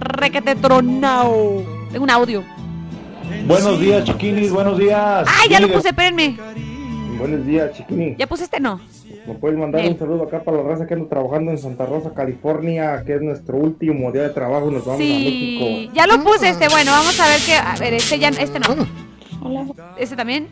Requete 0.00 0.54
tronao. 0.56 1.62
Tengo 1.92 2.04
un 2.04 2.10
audio. 2.10 2.42
Buenos 3.46 3.80
días, 3.80 4.04
chiquinis, 4.04 4.50
buenos 4.50 4.78
días. 4.78 5.26
Ay, 5.40 5.48
ya 5.50 5.60
lo 5.60 5.70
puse, 5.72 5.88
espérenme. 5.88 6.36
Buenos 7.18 7.46
días, 7.46 7.72
chiquini. 7.76 8.16
¿Ya 8.18 8.26
puse 8.26 8.44
este 8.44 8.60
no? 8.60 8.80
¿Me 9.26 9.34
puedes 9.34 9.56
mandar 9.58 9.86
un 9.86 9.98
saludo 9.98 10.24
acá 10.24 10.42
para 10.42 10.58
la 10.58 10.64
raza 10.64 10.86
que 10.86 10.94
anda 10.94 11.08
trabajando 11.08 11.50
en 11.50 11.58
Santa 11.58 11.86
Rosa, 11.86 12.12
California, 12.14 13.02
que 13.06 13.14
es 13.14 13.22
nuestro 13.22 13.56
último 13.56 14.12
día 14.12 14.22
de 14.22 14.30
trabajo 14.30 14.70
y 14.70 14.74
nos 14.74 14.84
vamos 14.84 15.00
a 15.00 15.02
Sí, 15.04 15.58
México? 15.58 15.92
ya 15.94 16.06
lo 16.06 16.22
puse 16.22 16.50
este. 16.50 16.68
Bueno, 16.68 16.90
vamos 16.90 17.18
a 17.20 17.26
ver 17.28 17.40
que. 17.40 17.54
A 17.54 17.74
ver, 17.78 17.94
este 17.94 18.18
ya. 18.18 18.28
Este 18.28 18.58
no. 18.60 18.66
¿Este 19.98 20.16
también? 20.16 20.48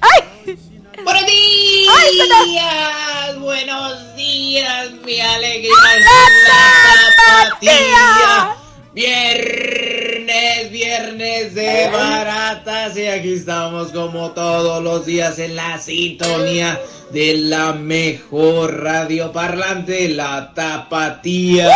¡Ay! 0.00 0.56
¡Buenos 1.02 1.26
días! 1.26 1.94
¡Ay, 1.96 3.38
¡Buenos 3.38 4.16
días! 4.16 4.92
¡Mi 5.04 5.20
alegría 5.20 5.72
es 5.96 6.04
la 6.04 7.48
tapatía! 7.58 8.56
Viernes, 8.92 10.70
viernes 10.70 11.54
de 11.54 11.90
baratas 11.90 12.96
y 12.96 13.06
aquí 13.06 13.34
estamos 13.34 13.90
como 13.92 14.30
todos 14.32 14.82
los 14.82 15.04
días 15.06 15.38
en 15.40 15.56
la 15.56 15.78
sintonía 15.78 16.80
de 17.10 17.34
la 17.38 17.72
mejor 17.72 18.82
radio 18.84 19.32
parlante, 19.32 20.08
la 20.10 20.52
tapatía. 20.54 21.68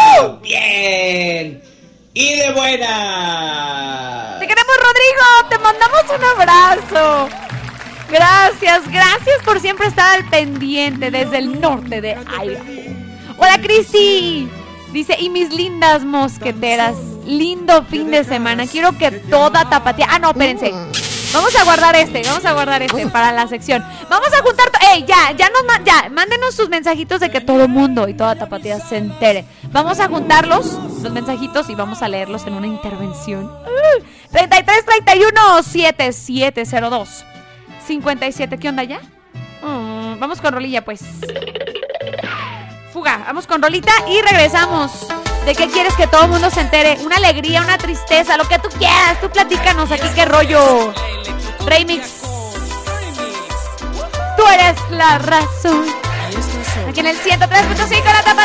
¡Bien! 0.42 1.73
¡Y 2.16 2.36
de 2.36 2.52
buena! 2.52 4.36
¡Te 4.38 4.46
queremos, 4.46 4.74
Rodrigo! 4.76 5.48
¡Te 5.50 5.58
mandamos 5.58 6.02
un 6.16 6.24
abrazo! 6.24 7.28
Gracias, 8.08 8.88
gracias 8.88 9.42
por 9.44 9.58
siempre 9.58 9.88
estar 9.88 10.18
al 10.20 10.28
pendiente 10.30 11.10
desde 11.10 11.38
el 11.38 11.60
norte 11.60 12.00
de 12.00 12.12
Idaho. 12.12 12.64
Hola, 13.36 13.60
Cristi. 13.60 14.48
Dice, 14.92 15.16
y 15.18 15.28
mis 15.28 15.52
lindas 15.52 16.04
mosqueteras, 16.04 16.94
lindo 17.26 17.84
fin 17.86 18.12
de 18.12 18.22
semana. 18.22 18.68
Quiero 18.68 18.96
que 18.96 19.10
toda 19.10 19.68
tapatía... 19.68 20.06
Ah, 20.08 20.20
no, 20.20 20.30
espérense. 20.30 20.72
Vamos 21.34 21.56
a 21.56 21.64
guardar 21.64 21.96
este, 21.96 22.22
vamos 22.22 22.44
a 22.44 22.52
guardar 22.52 22.80
este 22.82 23.06
para 23.08 23.32
la 23.32 23.48
sección. 23.48 23.84
Vamos 24.08 24.32
a 24.32 24.40
juntar... 24.40 24.70
¡Ey, 24.92 25.04
ya! 25.04 25.32
Ya 25.36 25.48
nos 25.48 25.84
ya, 25.84 26.08
mándenos 26.08 26.54
sus 26.54 26.68
mensajitos 26.68 27.18
de 27.18 27.28
que 27.28 27.40
todo 27.40 27.66
mundo 27.66 28.06
y 28.06 28.14
toda 28.14 28.36
tapatía 28.36 28.78
se 28.78 28.98
entere. 28.98 29.44
Vamos 29.72 29.98
a 29.98 30.06
juntarlos, 30.06 30.78
los 31.02 31.12
mensajitos, 31.12 31.68
y 31.70 31.74
vamos 31.74 32.02
a 32.02 32.08
leerlos 32.08 32.46
en 32.46 32.54
una 32.54 32.68
intervención. 32.68 33.46
Uh, 33.46 34.04
33 34.30 34.84
31 34.84 35.62
7702 35.64 37.24
57, 37.84 38.58
¿qué 38.58 38.68
onda 38.68 38.84
ya? 38.84 39.00
Mm, 39.62 40.20
vamos 40.20 40.40
con 40.40 40.54
rolilla, 40.54 40.84
pues. 40.84 41.02
Fuga, 42.92 43.22
vamos 43.26 43.48
con 43.48 43.60
rolita 43.60 43.92
y 44.08 44.20
regresamos. 44.22 45.08
¿De 45.44 45.54
qué 45.54 45.68
quieres 45.68 45.94
que 45.94 46.06
todo 46.06 46.22
el 46.22 46.30
mundo 46.30 46.48
se 46.50 46.62
entere? 46.62 46.96
Una 47.02 47.16
alegría, 47.16 47.60
una 47.60 47.76
tristeza, 47.76 48.38
lo 48.38 48.48
que 48.48 48.58
tú 48.58 48.68
quieras. 48.78 49.20
Tú 49.20 49.28
platícanos 49.28 49.90
aquí 49.92 50.08
qué 50.14 50.24
rollo. 50.24 50.94
Remix. 51.66 52.22
Tú 54.36 54.46
eres 54.46 54.76
la 54.90 55.18
razón. 55.18 55.84
Aquí 56.88 57.00
en 57.00 57.06
el 57.06 57.18
103.5 57.18 58.04
la 58.04 58.22
tapatía. 58.22 58.43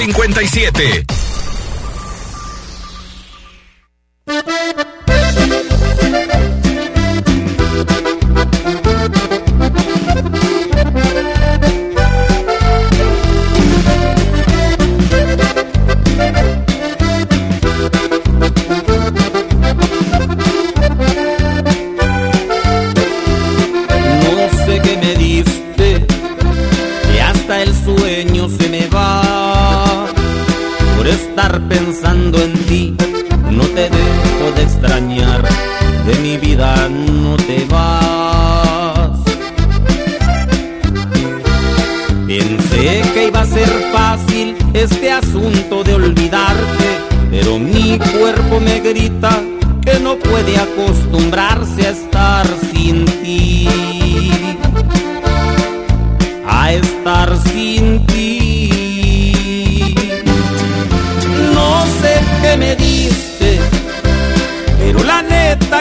770257. 0.00 1.09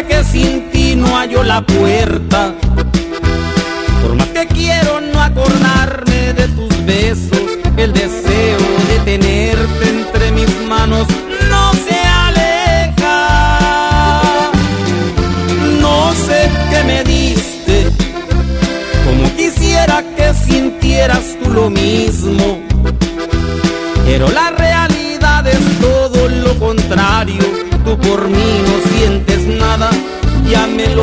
que 0.03 0.23
sin 0.23 0.69
ti 0.71 0.95
no 0.95 1.17
hallo 1.17 1.43
la 1.43 1.61
puerta. 1.61 2.53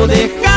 dejar. 0.07 0.56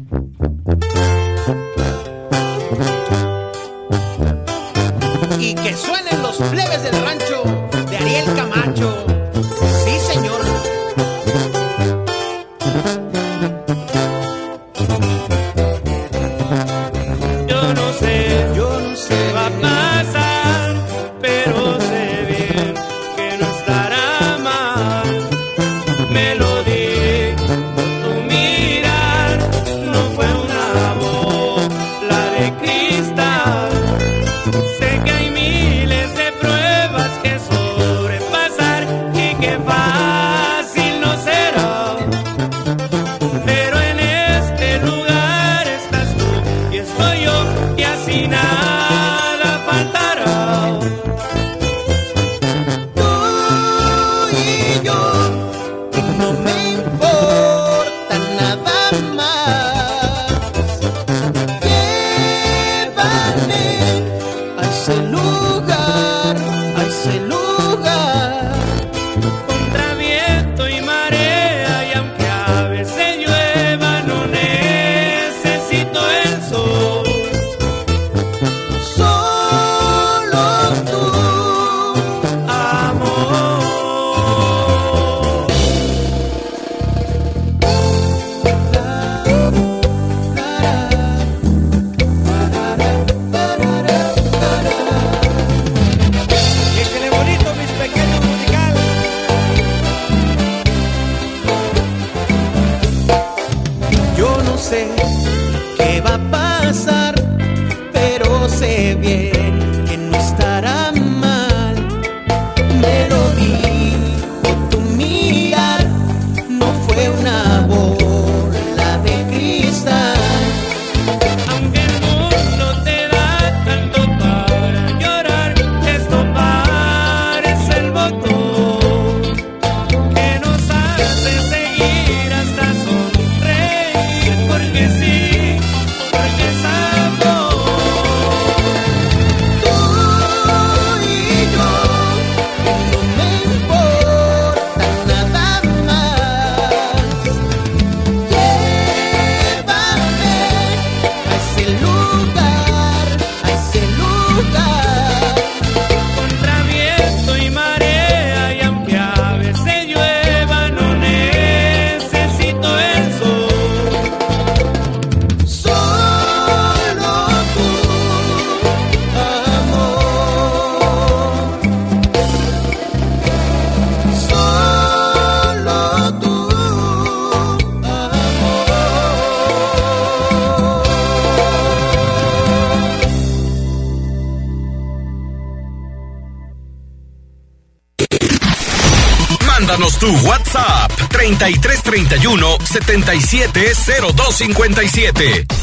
3331 191.59 192.57
770257. 192.63 195.60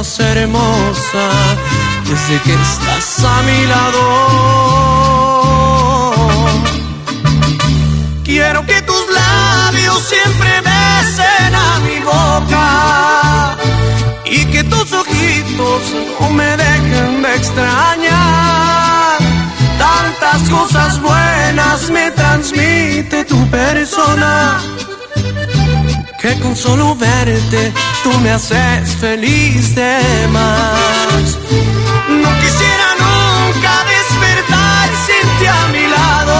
Más 0.00 0.18
hermosa 0.18 1.28
desde 2.08 2.40
que 2.44 2.54
estás 2.54 3.22
a 3.22 3.42
mi 3.42 3.66
lado. 3.66 4.02
Quiero 8.24 8.64
que 8.64 8.80
tus 8.80 9.04
labios 9.20 10.02
siempre 10.12 10.62
besen 10.70 11.54
a 11.54 11.78
mi 11.86 11.98
boca 12.00 13.56
y 14.24 14.46
que 14.46 14.64
tus 14.64 14.90
ojitos 14.90 15.82
no 16.18 16.30
me 16.30 16.56
dejen 16.56 17.20
de 17.22 17.34
extrañar. 17.36 19.18
Tantas 19.78 20.48
cosas 20.48 20.98
buenas 21.02 21.90
me 21.90 22.10
transmite 22.12 23.26
tu 23.26 23.46
persona 23.50 24.62
que 26.20 26.38
con 26.40 26.54
solo 26.54 26.94
verte 26.96 27.72
tú 28.02 28.12
me 28.20 28.30
haces 28.30 28.94
feliz 28.96 29.74
de 29.74 30.28
más. 30.30 31.38
No 32.08 32.30
quisiera 32.42 32.88
nunca 33.04 33.72
despertar 33.94 34.90
sin 35.06 35.38
ti 35.38 35.46
a 35.46 35.68
mi 35.72 35.86
lado. 35.86 36.36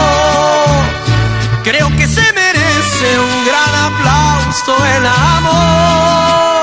Creo 1.64 1.88
que 1.96 2.06
se 2.06 2.22
merece 2.32 3.18
un 3.18 3.44
gran 3.46 3.74
aplauso 3.88 4.72
el 4.96 5.06
amor, 5.06 6.62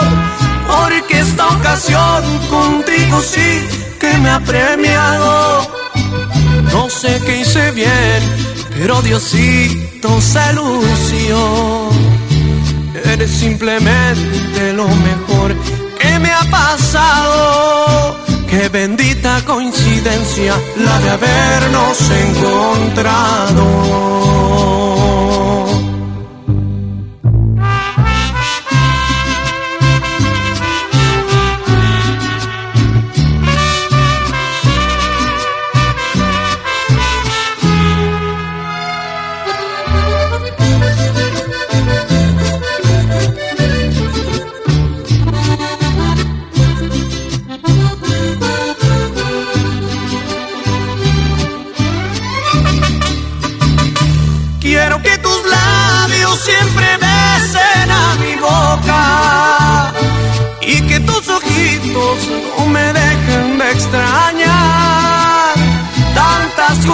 porque 0.67 1.19
esta 1.19 1.47
ocasión 1.47 2.23
contigo 2.49 3.21
sí 3.21 3.67
que 3.99 4.17
me 4.19 4.29
ha 4.29 4.39
premiado. 4.39 5.67
No 6.71 6.89
sé 6.89 7.19
qué 7.25 7.41
hice 7.41 7.71
bien, 7.71 8.21
pero 8.77 9.01
Diosito 9.01 10.21
se 10.21 10.53
lució. 10.53 11.96
Eres 13.17 13.31
simplemente 13.31 14.73
lo 14.73 14.87
mejor 14.87 15.55
que 15.99 16.19
me 16.19 16.31
ha 16.31 16.43
pasado. 16.51 18.15
Qué 18.47 18.69
bendita 18.69 19.43
coincidencia 19.43 20.53
la 20.77 20.99
de 20.99 21.09
habernos 21.09 22.11
encontrado. 22.11 23.65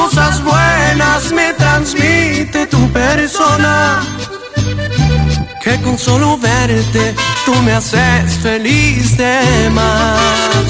Cosas 0.04 0.44
buenas 0.44 1.32
me 1.32 1.54
transmite 1.54 2.68
tu 2.68 2.92
persona 2.92 4.02
que 5.64 5.80
con 5.82 5.98
solo 5.98 6.38
verte 6.38 7.16
tú 7.46 7.54
me 7.66 7.72
haces 7.74 8.34
feliz 8.48 9.16
de 9.16 9.70
más. 9.70 10.66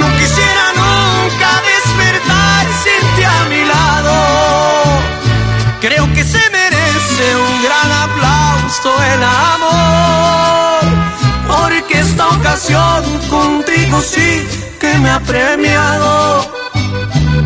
No 0.00 0.06
quisiera 0.18 0.66
nunca 0.82 1.50
despertar 1.72 2.64
sin 2.84 3.02
ti 3.16 3.24
a 3.38 3.40
mi 3.52 3.62
lado. 3.74 4.14
Creo 5.80 6.04
que 6.14 6.22
se 6.22 6.42
merece 6.58 7.26
un 7.48 7.54
gran 7.66 7.90
aplauso 8.06 8.90
el 9.14 9.22
amor, 9.54 10.80
porque 11.48 11.98
esta 11.98 12.28
ocasión 12.28 13.02
contigo 13.28 14.00
sí 14.00 14.46
que 14.78 14.96
me 14.98 15.10
ha 15.10 15.20
premiado. 15.20 16.67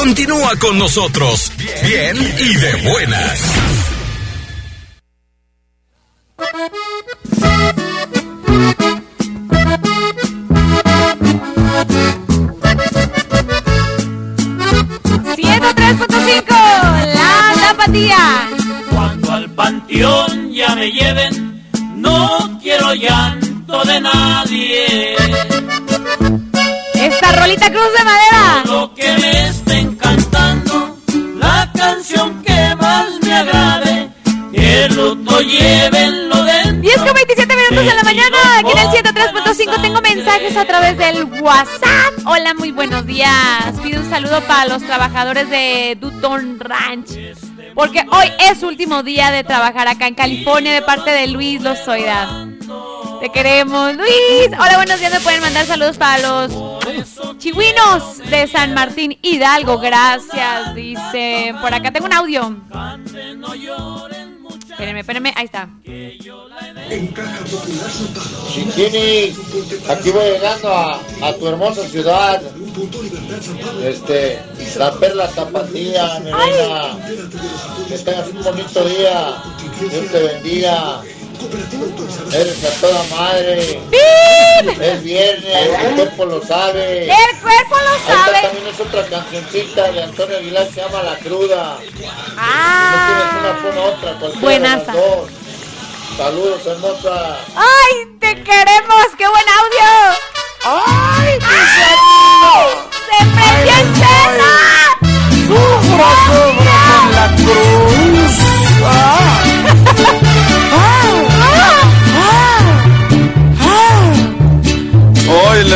Continúa 0.00 0.56
con 0.58 0.78
nosotros, 0.78 1.52
bien 1.84 2.16
y 2.16 2.54
de 2.54 2.90
buenas. 2.90 3.38
La 17.14 17.52
Tapatía. 17.60 18.48
Cuando 18.90 19.32
al 19.32 19.50
panteón 19.50 20.50
ya 20.50 20.74
me 20.76 20.90
lleven, 20.90 21.62
no 21.96 22.58
quiero 22.62 22.94
llanto 22.94 23.84
de 23.84 24.00
nadie. 24.00 25.16
Esta 27.50 27.66
rolita 27.66 27.80
cruz 27.80 27.98
de 27.98 28.04
madera. 28.04 28.62
Lo 28.64 28.94
que 28.94 29.12
me 29.18 29.48
está 29.48 29.76
encantando, 29.76 30.96
la 31.36 31.68
canción 31.74 32.40
que 32.44 32.76
más 32.76 33.08
me 33.22 33.32
agrade, 33.34 34.10
que 34.52 34.84
el 34.84 34.94
luto 34.94 35.40
llévenlo 35.40 36.44
dentro. 36.44 36.80
10 36.80 36.96
con 36.98 37.12
27 37.12 37.56
minutos 37.56 37.86
de 37.86 37.94
la 37.94 38.02
mañana, 38.04 38.36
aquí 38.58 38.70
en 38.70 38.78
el 38.78 38.88
103.5 38.88 39.82
tengo 39.82 40.00
mensajes 40.00 40.56
a 40.56 40.64
través 40.64 40.96
del 40.96 41.24
WhatsApp. 41.24 42.24
Hola, 42.24 42.54
muy 42.54 42.70
buenos 42.70 43.04
días. 43.04 43.74
Pido 43.82 44.00
un 44.00 44.08
saludo 44.08 44.40
para 44.42 44.66
los 44.66 44.84
trabajadores 44.84 45.50
de 45.50 45.98
Dutton 46.00 46.60
Ranch. 46.60 47.18
Porque 47.74 48.06
hoy 48.12 48.30
es 48.48 48.62
último 48.62 49.02
día 49.02 49.32
de 49.32 49.42
trabajar 49.42 49.88
acá 49.88 50.06
en 50.06 50.14
California 50.14 50.72
de 50.72 50.82
parte 50.82 51.10
de 51.10 51.26
Luis 51.26 51.60
Lozoida. 51.62 52.46
Te 53.20 53.30
queremos, 53.30 53.94
Luis. 53.96 54.48
Hola, 54.48 54.76
buenos 54.76 54.98
días. 54.98 55.12
Me 55.12 55.20
pueden 55.20 55.40
mandar 55.42 55.66
saludos 55.66 55.98
para 55.98 56.18
los 56.20 56.52
chihuinos 57.38 58.18
de 58.30 58.46
San 58.48 58.72
Martín 58.72 59.18
Hidalgo. 59.20 59.78
Gracias. 59.78 60.74
Dice, 60.74 61.54
por 61.60 61.74
acá 61.74 61.92
tengo 61.92 62.06
un 62.06 62.14
audio. 62.14 62.56
Espérenme, 64.70 65.00
espérenme, 65.00 65.34
ahí 65.36 65.44
está. 65.44 65.68
Chiquini, 68.50 69.36
aquí 69.88 70.10
voy 70.10 70.24
llegando 70.24 70.72
a, 70.72 71.00
a 71.22 71.34
tu 71.34 71.46
hermosa 71.46 71.86
ciudad. 71.86 72.40
Este, 73.84 74.40
la 74.78 74.92
perla 74.92 75.28
tapatía, 75.28 76.20
mi 76.20 76.30
reina. 76.32 76.98
Que 77.86 77.98
tengas 77.98 78.28
un 78.28 78.42
bonito 78.42 78.84
día. 78.84 79.42
Dios 79.78 80.10
te 80.10 80.22
bendiga. 80.22 81.02
Eres 82.32 82.64
a 82.64 82.80
toda 82.80 83.02
madre. 83.16 83.80
Es 84.80 85.02
viernes, 85.02 85.44
el 85.80 85.94
cuerpo 85.96 86.24
lo 86.26 86.42
sabe. 86.46 87.04
El 87.04 87.40
cuerpo 87.40 87.76
lo 87.76 87.94
Esta 87.96 88.14
sabe. 88.24 88.42
también 88.42 88.66
es 88.66 88.80
otra 88.80 89.06
cancioncita 89.06 89.90
de 89.92 90.02
Antonio 90.02 90.36
Aguilar 90.36 90.66
que 90.68 90.74
se 90.74 90.80
llama 90.82 91.02
La 91.02 91.16
Cruda. 91.16 91.78
Ah. 92.36 92.92
No 92.92 93.06
tienes 93.06 93.32
una, 93.40 93.62
pon 93.62 93.78
otra, 93.94 94.18
cualquiera 94.18 94.40
Buenaza. 94.40 94.92
de 94.92 94.98
las 94.98 95.06
dos. 95.06 95.30
Saludos, 96.16 96.66
hermosa. 96.66 97.36
¡Ay, 97.56 98.06
te 98.20 98.42
queremos! 98.42 99.06
¡Qué 99.16 99.26
buen 99.26 99.44
audio! 99.48 99.90
¡Ay, 100.66 101.38
¡Se 103.08 103.24
prendió 103.34 103.72
en 103.78 103.94
cena! 103.94 104.52
Sufra, 105.48 106.10
sufra 106.26 106.78
con 107.00 107.06
la 107.14 107.26
cruz. 107.36 108.34
Ah. 108.84 109.42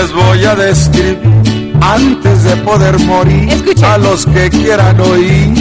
les 0.05 0.13
voy 0.13 0.45
a 0.45 0.55
describir 0.55 1.73
antes 1.81 2.45
de 2.45 2.57
poder 2.57 2.99
morir 3.01 3.49
a 3.83 3.97
los 3.97 4.27
que 4.27 4.51
quieran 4.51 5.01
oír. 5.01 5.55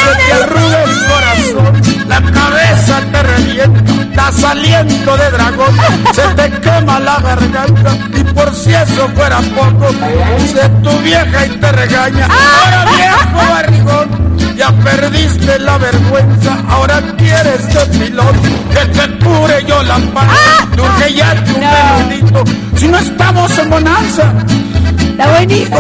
Se 0.03 0.13
te 0.27 0.33
arruga 0.43 0.83
el 0.85 0.95
corazón, 1.11 1.73
la 2.07 2.21
cabeza 2.39 3.01
te 3.13 3.23
revienta, 3.23 3.83
das 4.15 4.45
aliento 4.45 5.17
de 5.17 5.31
dragón, 5.31 5.75
se 6.13 6.23
te 6.35 6.51
quema 6.61 7.01
la 7.01 7.21
garganta 7.21 7.93
y 8.19 8.25
por 8.35 8.55
si 8.55 8.75
eso 8.75 9.09
fuera 9.15 9.39
poco, 9.57 9.89
se 10.53 10.69
tu 10.83 10.99
vieja 10.99 11.47
y 11.47 11.49
te 11.59 11.73
regaña. 11.73 12.27
Ahora 12.27 12.85
viejo 12.97 13.51
barrigón, 13.51 14.30
ya 14.61 14.73
perdiste 14.73 15.59
la 15.59 15.79
vergüenza, 15.79 16.63
ahora 16.69 17.01
quieres 17.17 17.67
de 17.73 17.99
piloto 17.99 18.43
que 18.71 18.85
te 18.89 19.25
cure 19.25 19.65
yo 19.67 19.83
la 19.83 19.97
panza, 20.13 20.69
tú 20.77 20.83
que 20.99 21.15
ya 21.15 21.35
tu 21.45 21.59
menudito, 21.59 22.45
si 22.77 22.89
no 22.89 22.99
estamos 22.99 23.57
en 23.57 23.71
bonanza. 23.71 24.35
Está 25.01 25.31
buenísima. 25.31 25.79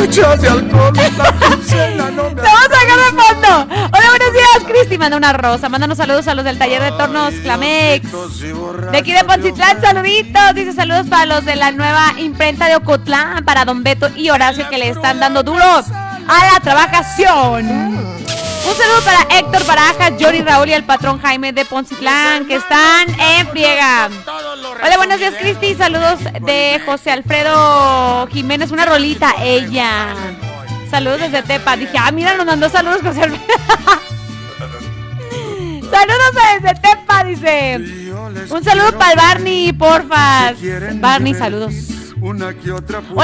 Luchas 0.00 0.40
de 0.42 0.48
alcohol, 0.48 0.92
la 1.16 2.10
no 2.10 2.30
me 2.30 2.42
¡Te 2.42 2.42
vamos 2.42 2.60
a 2.60 2.80
sacar 2.80 2.98
de 2.98 3.22
fondo! 3.22 3.74
Hola, 3.92 4.06
buenos 4.10 4.32
días, 4.32 4.64
Cristi. 4.66 4.98
Manda 4.98 5.16
una 5.16 5.32
rosa. 5.34 5.68
Mándanos 5.68 5.98
saludos 5.98 6.28
a 6.28 6.34
los 6.34 6.44
del 6.44 6.58
taller 6.58 6.82
de 6.82 6.90
tornos 6.92 7.34
Clamex. 7.42 8.10
De 8.90 8.98
aquí 8.98 9.12
de 9.12 9.24
Poncitlán, 9.24 9.80
saluditos. 9.82 10.54
Dice 10.54 10.72
saludos 10.72 11.06
para 11.08 11.26
los 11.26 11.44
de 11.44 11.56
la 11.56 11.72
nueva 11.72 12.14
imprenta 12.18 12.68
de 12.68 12.76
Ocotlán, 12.76 13.44
para 13.44 13.64
Don 13.64 13.82
Beto 13.82 14.08
y 14.16 14.30
Horacio 14.30 14.68
que 14.70 14.78
le 14.78 14.88
están 14.88 15.20
dando 15.20 15.42
duro 15.42 15.82
a 16.28 16.52
la 16.52 16.60
trabajación. 16.60 18.14
Un 18.66 18.74
saludo 18.74 19.02
para 19.04 19.38
Héctor 19.38 19.66
Barajas, 19.66 20.12
Jory 20.18 20.42
Raúl 20.42 20.68
y 20.68 20.72
el 20.72 20.84
patrón 20.84 21.20
Jaime 21.20 21.52
de 21.52 21.64
Poncitlán 21.64 22.46
que 22.46 22.56
están 22.56 23.08
en 23.20 23.46
friega. 23.48 24.08
Hola, 24.82 24.96
buenos 24.96 25.18
días, 25.18 25.34
Cristi. 25.38 25.74
Saludos 25.74 26.20
de 26.40 26.80
José 26.86 27.10
Alfredo 27.10 28.26
Jiménez, 28.28 28.70
una 28.70 28.86
rolita, 28.86 29.34
ella. 29.42 30.14
Saludos 30.90 31.20
desde 31.20 31.42
Tepa. 31.42 31.76
Dije, 31.76 31.98
ah, 31.98 32.10
mira, 32.10 32.34
nos 32.36 32.46
mandó 32.46 32.70
saludos 32.70 33.02
José 33.02 33.24
Alfredo. 33.24 33.44
saludos 35.90 36.30
desde 36.62 36.80
Tepa, 36.80 37.24
dice. 37.24 37.76
Un 38.48 38.64
saludo 38.64 38.98
para 38.98 39.12
el 39.12 39.18
Barney, 39.18 39.72
porfa. 39.72 40.54
Barney, 40.94 41.34
saludos. 41.34 41.93
Hola 42.26 42.54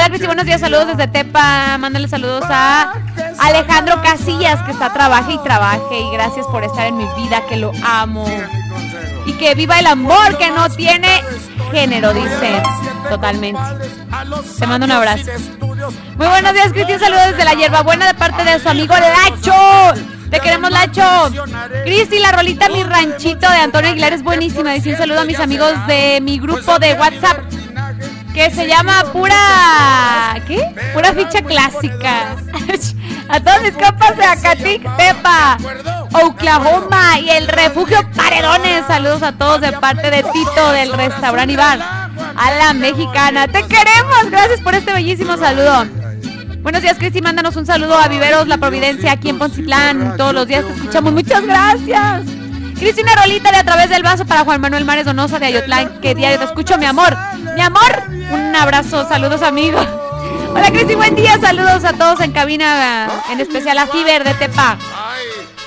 Cristi, 0.09 0.26
buenos 0.26 0.44
días, 0.44 0.61
saludos 0.61 0.88
desde 0.88 1.09
Tepa. 1.09 1.78
Mándale 1.78 2.07
saludos 2.07 2.44
a 2.51 2.92
Alejandro 3.38 4.03
Casillas, 4.03 4.62
que 4.64 4.72
está 4.72 4.92
trabaje 4.92 5.32
y 5.32 5.38
trabaje. 5.38 6.01
Y 6.01 6.12
gracias 6.12 6.46
por 6.48 6.64
estar 6.64 6.86
en 6.86 6.98
mi 6.98 7.07
vida, 7.16 7.42
que 7.48 7.57
lo 7.57 7.72
amo. 7.82 8.26
Y 9.24 9.32
que 9.38 9.55
viva 9.55 9.78
el 9.78 9.86
amor 9.86 10.36
que 10.36 10.51
no 10.51 10.68
tiene 10.68 11.22
género, 11.72 12.12
dice. 12.12 12.62
Totalmente. 13.09 13.62
Te 14.59 14.66
mando 14.66 14.84
un 14.84 14.92
abrazo. 14.92 15.30
Muy 16.16 16.26
buenos 16.26 16.53
días, 16.53 16.70
Cristi. 16.70 16.92
Un 16.92 17.01
saludo 17.01 17.20
desde 17.26 17.44
la 17.44 17.55
hierbabuena 17.55 18.07
de 18.07 18.14
parte 18.14 18.44
de 18.44 18.61
su 18.61 18.68
amigo 18.68 18.94
Lacho. 18.94 19.98
Te 20.30 20.40
queremos, 20.40 20.70
Lacho. 20.70 21.32
Cristi, 21.86 22.18
la 22.18 22.32
rolita 22.32 22.68
Mi 22.68 22.82
Ranchito 22.82 23.48
de 23.48 23.57
Antonio 23.57 23.92
Aguilar 23.92 24.12
es 24.12 24.22
buenísima. 24.22 24.72
Dice 24.72 24.90
un 24.90 24.98
saludo 24.98 25.20
a 25.20 25.24
mis 25.24 25.40
amigos 25.40 25.72
de 25.86 26.20
mi 26.20 26.38
grupo 26.38 26.78
de 26.78 26.92
WhatsApp 26.92 27.51
que 28.34 28.50
se 28.50 28.66
llama 28.66 29.04
Pura. 29.12 30.40
¿Qué? 30.46 30.62
Pura 30.94 31.12
ficha 31.12 31.42
clásica. 31.42 32.36
A 33.28 33.38
todos 33.38 33.62
mis 33.62 33.72
compas 33.72 34.16
de 34.16 34.24
Acatic, 34.24 34.82
Tepa, 34.96 35.56
Oklahoma 36.24 37.20
y 37.20 37.30
el 37.30 37.46
refugio 37.46 37.98
Paredones. 38.16 38.84
Saludos 38.88 39.22
a 39.22 39.30
todos 39.30 39.60
de 39.60 39.70
parte 39.72 40.10
de 40.10 40.24
Tito 40.24 40.72
del 40.72 40.92
restaurante. 40.92 41.56
A 41.56 42.50
la 42.58 42.72
mexicana. 42.72 43.46
Te 43.46 43.62
queremos. 43.62 44.30
Gracias 44.30 44.60
por 44.62 44.74
este 44.74 44.92
bellísimo 44.92 45.36
saludo. 45.36 45.86
Buenos 46.62 46.82
días, 46.82 46.98
Cristi. 46.98 47.22
Mándanos 47.22 47.54
un 47.54 47.66
saludo 47.66 47.96
a 47.96 48.08
Viveros 48.08 48.48
La 48.48 48.58
Providencia 48.58 49.12
aquí 49.12 49.28
en 49.28 49.38
Poncitlán. 49.38 50.16
Todos 50.16 50.34
los 50.34 50.48
días 50.48 50.66
te 50.66 50.72
escuchamos. 50.72 51.12
Muchas 51.12 51.46
gracias. 51.46 52.22
Cristina 52.80 53.14
Rolita 53.14 53.52
de 53.52 53.58
A 53.58 53.64
través 53.64 53.90
del 53.90 54.02
vaso 54.02 54.24
para 54.24 54.42
Juan 54.42 54.60
Manuel 54.60 54.84
Mares 54.84 55.04
Donosa 55.04 55.38
de 55.38 55.46
Ayotlán. 55.46 56.00
Que 56.00 56.14
diario 56.14 56.38
te 56.38 56.46
escucho, 56.46 56.78
mi 56.78 56.86
amor. 56.86 57.16
Mi 57.55 57.61
amor. 57.62 58.03
Un 58.30 58.55
abrazo. 58.57 59.07
Saludos, 59.09 59.42
amigos. 59.42 59.86
Hola, 60.51 60.70
Cristi. 60.70 60.94
Buen 60.94 61.14
día. 61.14 61.38
Saludos 61.40 61.84
a 61.84 61.92
todos 61.92 62.20
en 62.20 62.32
cabina. 62.32 63.09
En 63.30 63.40
especial 63.40 63.78
a 63.78 63.86
Fiber 63.86 64.24
de 64.24 64.34
Tepa. 64.34 64.76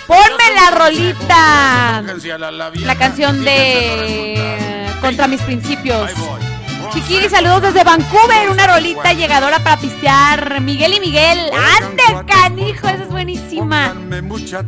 Ponme 0.07 0.55
la 0.55 0.71
rolita. 0.71 2.03
La 2.85 2.95
canción 2.95 3.43
de 3.43 4.87
Contra 5.01 5.27
mis 5.27 5.41
principios. 5.41 6.11
Chiquiri, 6.93 7.29
saludos 7.29 7.61
desde 7.61 7.83
Vancouver. 7.83 8.49
Una 8.49 8.67
rolita 8.67 9.13
llegadora 9.13 9.59
para 9.59 9.77
pistear. 9.77 10.61
Miguel 10.61 10.93
y 10.95 10.99
Miguel. 10.99 11.49
¡Ande, 11.81 12.03
canijo! 12.31 12.87
Esa 12.87 13.03
es 13.03 13.09
buenísima. 13.09 13.93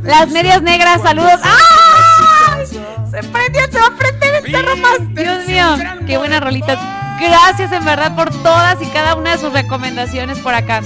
Las 0.03 0.29
medias 0.29 0.61
negras, 0.61 1.01
saludos. 1.01 1.39
¡Ay! 1.43 2.65
Se 2.65 3.23
prendió, 3.29 3.61
se 3.71 3.79
va 3.79 3.87
a 3.87 3.95
prender 3.95 4.35
el 4.35 4.51
cerro 4.51 4.75
más. 4.77 4.97
Dios 5.13 5.47
mío, 5.47 5.77
qué 6.07 6.17
buena 6.17 6.39
rolita. 6.39 7.04
Gracias 7.19 7.71
en 7.71 7.85
verdad 7.85 8.15
por 8.15 8.29
todas 8.43 8.81
y 8.81 8.85
cada 8.87 9.15
una 9.15 9.31
de 9.31 9.37
sus 9.37 9.53
recomendaciones 9.53 10.39
por 10.39 10.53
acá. 10.53 10.81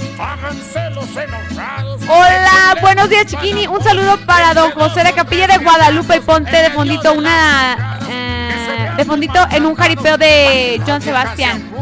Hola, 2.08 2.76
buenos 2.80 3.08
días 3.08 3.26
Chiquini. 3.26 3.66
Un 3.66 3.82
saludo 3.82 4.16
para 4.26 4.54
don 4.54 4.70
José 4.72 5.02
de 5.02 5.12
Capilla 5.12 5.46
de 5.46 5.58
Guadalupe 5.58 6.16
y 6.16 6.20
ponte 6.20 6.56
de 6.56 6.70
fondito 6.70 7.12
una 7.12 7.98
eh, 8.08 8.90
de 8.96 9.04
fondito 9.04 9.44
en 9.50 9.66
un 9.66 9.74
jaripeo 9.74 10.16
de 10.16 10.80
John 10.86 11.02
Sebastián. 11.02 11.79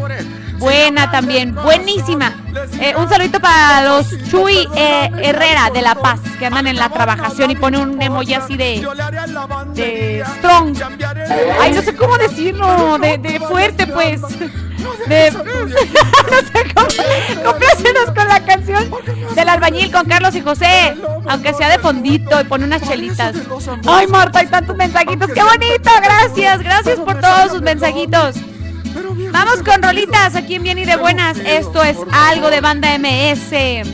Buena 0.58 1.10
también, 1.10 1.54
buenísima. 1.54 2.34
Eh, 2.80 2.94
un 2.96 3.08
saludito 3.08 3.40
para 3.40 3.82
los 3.84 4.06
Chuy 4.28 4.68
eh, 4.74 5.10
Herrera 5.22 5.70
de 5.72 5.82
La 5.82 5.94
Paz 5.94 6.20
que 6.38 6.46
andan 6.46 6.66
en 6.66 6.76
la 6.76 6.88
trabajación 6.88 7.50
y 7.50 7.56
pone 7.56 7.78
un 7.78 8.00
emoji 8.00 8.34
así 8.34 8.56
de, 8.56 8.86
strong. 10.36 10.76
Ay, 11.60 11.72
no 11.72 11.82
sé 11.82 11.94
cómo 11.94 12.16
decirlo, 12.18 12.98
de, 12.98 13.18
de 13.18 13.40
fuerte 13.40 13.86
pues. 13.86 14.20
De, 15.06 15.30
no 15.32 15.68
sé 15.68 16.74
cómo. 16.74 17.44
Complácenos 17.44 18.10
con 18.14 18.28
la 18.28 18.40
canción 18.44 18.90
del 19.34 19.48
albañil 19.48 19.92
con 19.92 20.06
Carlos 20.06 20.34
y 20.34 20.40
José, 20.40 20.96
aunque 21.28 21.54
sea 21.54 21.70
de 21.70 21.78
fondito 21.78 22.40
y 22.40 22.44
pone 22.44 22.64
unas 22.64 22.82
chelitas. 22.82 23.36
Ay, 23.86 24.06
Marta, 24.06 24.40
hay 24.40 24.46
tantos 24.46 24.76
mensajitos. 24.76 25.30
¡Qué 25.32 25.42
bonito! 25.42 25.90
Gracias, 26.02 26.62
gracias 26.62 26.98
por 26.98 27.20
todos 27.20 27.52
sus 27.52 27.62
mensajitos. 27.62 28.36
Vamos 29.32 29.62
con 29.64 29.82
rolitas 29.82 30.34
aquí 30.34 30.56
en 30.56 30.62
Bien 30.62 30.78
y 30.78 30.84
de 30.84 30.96
Buenas. 30.96 31.38
Esto 31.38 31.82
es 31.82 31.96
algo 32.12 32.50
de 32.50 32.60
banda 32.60 32.98
MS. 32.98 33.86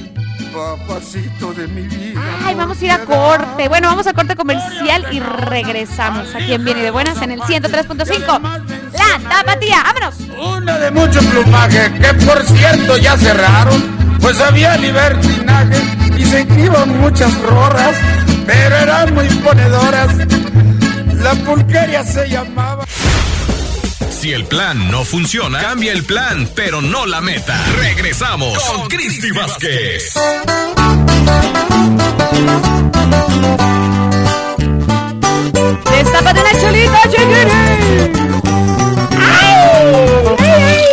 Papacito 0.53 1.53
de 1.53 1.67
mi 1.69 1.83
vida. 1.83 2.21
Ay, 2.45 2.55
vamos 2.55 2.81
a 2.81 2.85
ir 2.85 2.91
a 2.91 3.05
corte. 3.05 3.69
Bueno, 3.69 3.89
vamos 3.89 4.07
a 4.07 4.13
corte 4.13 4.37
comercial 4.37 5.07
y 5.11 5.21
regresamos 5.21 6.35
aquí 6.35 6.55
en 6.55 6.65
Bien 6.65 6.79
y 6.79 6.81
de 6.83 6.91
Buenas 6.91 7.21
en 7.23 7.33
el 7.33 7.41
103.5. 7.41 8.63
La 8.93 9.29
tapatía, 9.29 9.83
vámonos. 9.83 10.15
Una 10.59 10.79
de 10.79 10.91
mucho 10.91 11.21
plumaje, 11.21 11.93
que 12.01 12.15
por 12.25 12.43
cierto 12.45 12.97
ya 12.97 13.17
cerraron, 13.17 14.19
pues 14.21 14.41
había 14.41 14.77
libertinaje 14.77 15.83
y 16.17 16.25
se 16.25 16.43
iban 16.43 17.01
muchas 17.01 17.35
rorras, 17.43 17.97
pero 18.47 18.77
eran 18.77 19.15
muy 19.15 19.29
ponedoras. 19.29 20.17
La 21.15 21.35
pulqueria 21.35 22.05
se 22.05 22.29
llamaba. 22.29 22.85
Si 24.25 24.33
el 24.33 24.47
plan 24.47 24.91
no 24.91 25.05
funciona, 25.05 25.61
cambia 25.61 25.93
el 25.93 26.03
plan, 26.03 26.49
pero 26.55 26.81
no 26.81 27.05
la 27.05 27.21
meta. 27.21 27.63
Regresamos 27.77 28.59
con 28.59 28.89
Cristi 28.89 29.31
Vázquez. 29.33 30.15
Destápate 35.91 36.43
la 36.43 36.59
cholita, 36.59 37.03
chiquiri. 37.11 37.51
¡Ay! 39.21 39.57
¡Ay, 40.39 40.49
ay! 40.49 40.85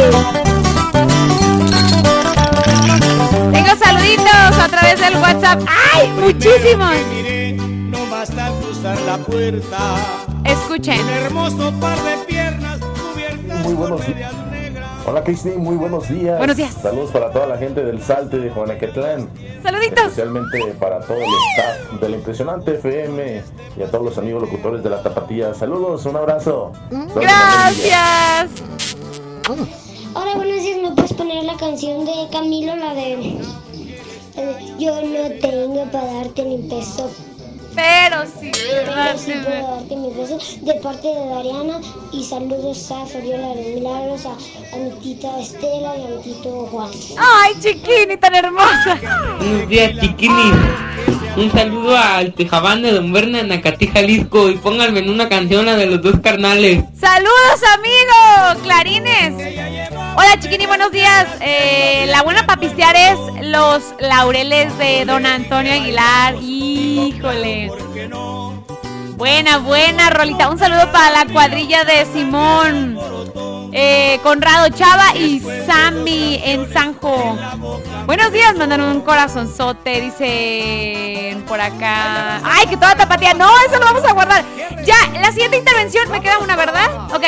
Tengo 3.53 3.72
saluditos 3.82 4.58
a 4.60 4.68
través 4.68 4.99
del 4.99 5.16
WhatsApp. 5.16 5.62
¡Ay! 5.94 6.10
Muchísimos. 6.20 6.95
No 7.91 8.10
basta 8.10 8.48
al 8.48 8.60
cruzar 8.60 8.99
la 9.08 9.18
puerta. 9.20 9.95
Escuchen. 10.44 10.99
Un 10.99 11.10
hermoso 11.10 11.72
par 11.80 11.98
de 12.03 12.18
piernas 12.26 12.41
cubiertas 12.41 12.51
Muy 13.63 13.73
buenos 13.73 14.05
días. 14.05 14.33
Hola 15.05 15.23
Cristi, 15.23 15.49
muy 15.49 15.75
buenos 15.75 16.07
días. 16.07 16.38
Buenos 16.38 16.57
días. 16.57 16.75
Saludos 16.81 17.11
para 17.11 17.31
toda 17.31 17.47
la 17.47 17.57
gente 17.57 17.83
del 17.83 18.01
Salte 18.01 18.38
de 18.38 18.49
Juanacatlán. 18.49 19.29
Saluditos. 19.63 20.05
Especialmente 20.05 20.75
para 20.79 20.99
todo 21.01 21.17
el 21.17 21.23
staff 21.23 21.99
del 21.99 22.15
impresionante 22.15 22.75
FM 22.75 23.41
y 23.77 23.81
a 23.81 23.91
todos 23.91 24.05
los 24.05 24.17
amigos 24.17 24.43
locutores 24.43 24.83
de 24.83 24.89
la 24.89 25.01
Tapatía. 25.01 25.53
Saludos, 25.53 26.05
un 26.05 26.15
abrazo. 26.15 26.71
Gracias. 27.15 28.49
Hola, 30.13 30.35
buenos 30.35 30.61
días. 30.61 30.77
¿Me 30.81 30.91
puedes 30.91 31.13
poner 31.13 31.43
la 31.43 31.57
canción 31.57 32.05
de 32.05 32.13
Camilo, 32.31 32.75
la 32.75 32.93
de 32.93 33.13
eh, 34.38 34.75
Yo 34.79 35.01
no 35.01 35.29
tengo 35.39 35.85
para 35.91 36.13
darte 36.13 36.45
ni 36.45 36.57
peso? 36.69 37.09
Pero 37.76 38.23
sí, 38.39 38.52
Pero 38.53 39.18
sí 39.18 39.34
puedo 39.43 39.76
darte 39.76 39.95
mi 39.95 40.10
beso 40.14 40.38
de 40.61 40.73
parte 40.76 41.07
de 41.07 41.26
Dariana 41.27 41.80
y 42.11 42.23
saludos 42.23 42.91
a 42.91 43.06
Fabiola 43.06 43.56
de 43.56 43.76
Milagros, 43.76 44.26
a, 44.26 44.31
a 44.31 44.77
mi 44.77 44.91
tita 45.02 45.39
Estela 45.39 45.95
y 45.98 46.03
a 46.06 46.07
mi 46.18 46.22
tito 46.22 46.68
Juan. 46.72 46.91
Ay, 47.18 47.53
chiquini, 47.61 48.18
tan 48.18 48.35
hermosa. 48.35 48.99
Buenos 49.39 49.69
días, 49.69 49.91
chiquini. 49.99 50.52
Un 51.38 51.49
saludo 51.49 51.95
al 51.98 52.34
Tejabán 52.34 52.81
de 52.81 52.91
Don 52.91 53.14
Berna 53.14 53.39
en 53.39 53.52
Acatí, 53.53 53.88
Jalisco. 53.88 54.49
Y 54.49 54.56
pónganme 54.56 54.99
en 54.99 55.10
una 55.10 55.30
canción 55.30 55.65
la 55.65 55.77
de 55.77 55.85
los 55.85 56.02
dos 56.02 56.19
carnales. 56.22 56.84
Saludos, 56.99 57.61
amigo. 57.77 58.61
Clarines. 58.64 59.34
Hola, 60.18 60.38
chiquini, 60.41 60.65
buenos 60.65 60.91
días. 60.91 61.26
Eh, 61.39 62.06
la 62.10 62.22
buena 62.23 62.45
para 62.45 62.60
pistear 62.60 62.95
es 62.98 63.18
los 63.48 63.81
laureles 64.02 64.77
de 64.77 65.06
don 65.06 65.26
Antonio 65.26 65.72
Aguilar. 65.72 66.35
Híjole. 66.91 67.72
Buena, 69.15 69.59
buena, 69.59 70.09
Rolita. 70.09 70.49
Un 70.49 70.57
saludo 70.57 70.91
para 70.91 71.11
la 71.11 71.31
cuadrilla 71.31 71.84
de 71.84 72.05
Simón, 72.11 72.97
eh, 73.72 74.19
Conrado 74.23 74.68
Chava 74.69 75.15
y 75.15 75.39
Sammy 75.39 76.41
en 76.43 76.72
Sanjo. 76.73 77.38
Buenos 78.05 78.31
días, 78.34 78.55
mandan 78.55 78.81
un 78.81 79.01
corazonzote, 79.01 80.01
dicen 80.01 81.43
por 81.43 81.61
acá. 81.61 82.41
Ay, 82.43 82.68
que 82.68 82.76
toda 82.76 82.95
tapatía. 82.95 83.34
No, 83.34 83.47
eso 83.68 83.80
lo 83.80 83.85
vamos 83.85 84.03
a 84.03 84.11
guardar. 84.13 84.43
Ya, 84.84 84.97
la 85.19 85.31
siguiente 85.31 85.57
intervención, 85.57 86.09
me 86.11 86.19
queda 86.19 86.39
una, 86.39 86.55
¿verdad? 86.55 86.89
Ok. 87.13 87.23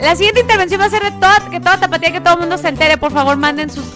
La 0.00 0.14
siguiente 0.14 0.40
intervención 0.40 0.80
va 0.80 0.86
a 0.86 0.90
ser 0.90 1.02
de 1.02 1.12
toda, 1.12 1.48
que 1.50 1.58
toda 1.58 1.78
tapatía, 1.78 2.12
que 2.12 2.20
todo 2.20 2.34
el 2.34 2.40
mundo 2.40 2.58
se 2.58 2.68
entere. 2.68 2.98
Por 2.98 3.12
favor, 3.12 3.36
manden 3.36 3.70
sus, 3.70 3.86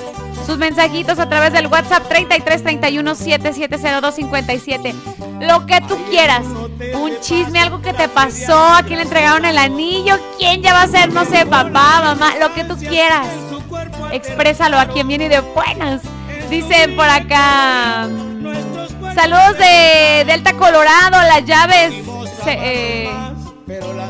sus 0.50 0.58
mensajitos 0.58 1.20
a 1.20 1.28
través 1.28 1.52
del 1.52 1.68
WhatsApp 1.68 2.08
33 2.08 2.62
31 2.64 3.14
7702 3.14 4.14
57. 4.16 4.94
Lo 5.42 5.64
que 5.64 5.80
tú 5.82 5.96
quieras. 6.08 6.44
Un 6.44 7.20
chisme, 7.20 7.60
algo 7.60 7.80
que 7.80 7.92
te 7.92 8.08
pasó, 8.08 8.58
a 8.58 8.82
quién 8.82 8.98
le 8.98 9.04
entregaron 9.04 9.44
el 9.44 9.56
anillo, 9.56 10.18
quién 10.38 10.60
ya 10.60 10.72
va 10.72 10.82
a 10.82 10.88
ser, 10.88 11.12
no 11.12 11.24
sé, 11.24 11.46
papá, 11.46 12.02
mamá, 12.02 12.34
lo 12.40 12.52
que 12.52 12.64
tú 12.64 12.76
quieras. 12.76 13.28
Exprésalo 14.10 14.76
a 14.80 14.86
quien 14.86 15.06
viene 15.06 15.28
de 15.28 15.38
buenas. 15.38 16.02
Dicen 16.50 16.96
por 16.96 17.08
acá. 17.08 18.08
Saludos 19.14 19.56
de 19.56 20.24
Delta 20.26 20.54
Colorado, 20.54 21.22
las 21.28 21.44
llaves. 21.44 21.94
eh, 22.48 23.08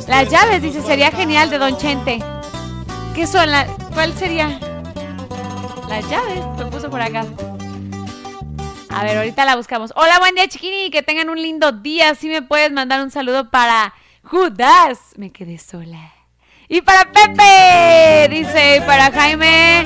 las 0.08 0.30
llaves, 0.30 0.62
dice, 0.62 0.80
sería 0.80 1.10
genial 1.10 1.50
de 1.50 1.58
Don 1.58 1.76
Chente. 1.76 2.18
¿Qué 3.14 3.26
son? 3.26 3.50
La, 3.50 3.66
¿Cuál 3.92 4.14
sería? 4.14 4.58
Las 5.90 6.08
llaves, 6.08 6.38
lo 6.56 6.70
puso 6.70 6.88
por 6.88 7.02
acá. 7.02 7.26
A 8.90 9.02
ver, 9.02 9.16
ahorita 9.16 9.44
la 9.44 9.56
buscamos. 9.56 9.92
Hola, 9.96 10.20
buen 10.20 10.36
día, 10.36 10.46
chiquini. 10.46 10.88
Que 10.88 11.02
tengan 11.02 11.28
un 11.30 11.42
lindo 11.42 11.72
día. 11.72 12.14
Si 12.14 12.28
me 12.28 12.42
puedes 12.42 12.70
mandar 12.70 13.02
un 13.02 13.10
saludo 13.10 13.50
para 13.50 13.92
Judas. 14.22 15.00
Me 15.16 15.32
quedé 15.32 15.58
sola. 15.58 16.12
Y 16.68 16.80
para 16.82 17.10
Pepe, 17.10 18.28
dice, 18.30 18.76
y 18.76 18.80
para 18.82 19.10
Jaime. 19.10 19.84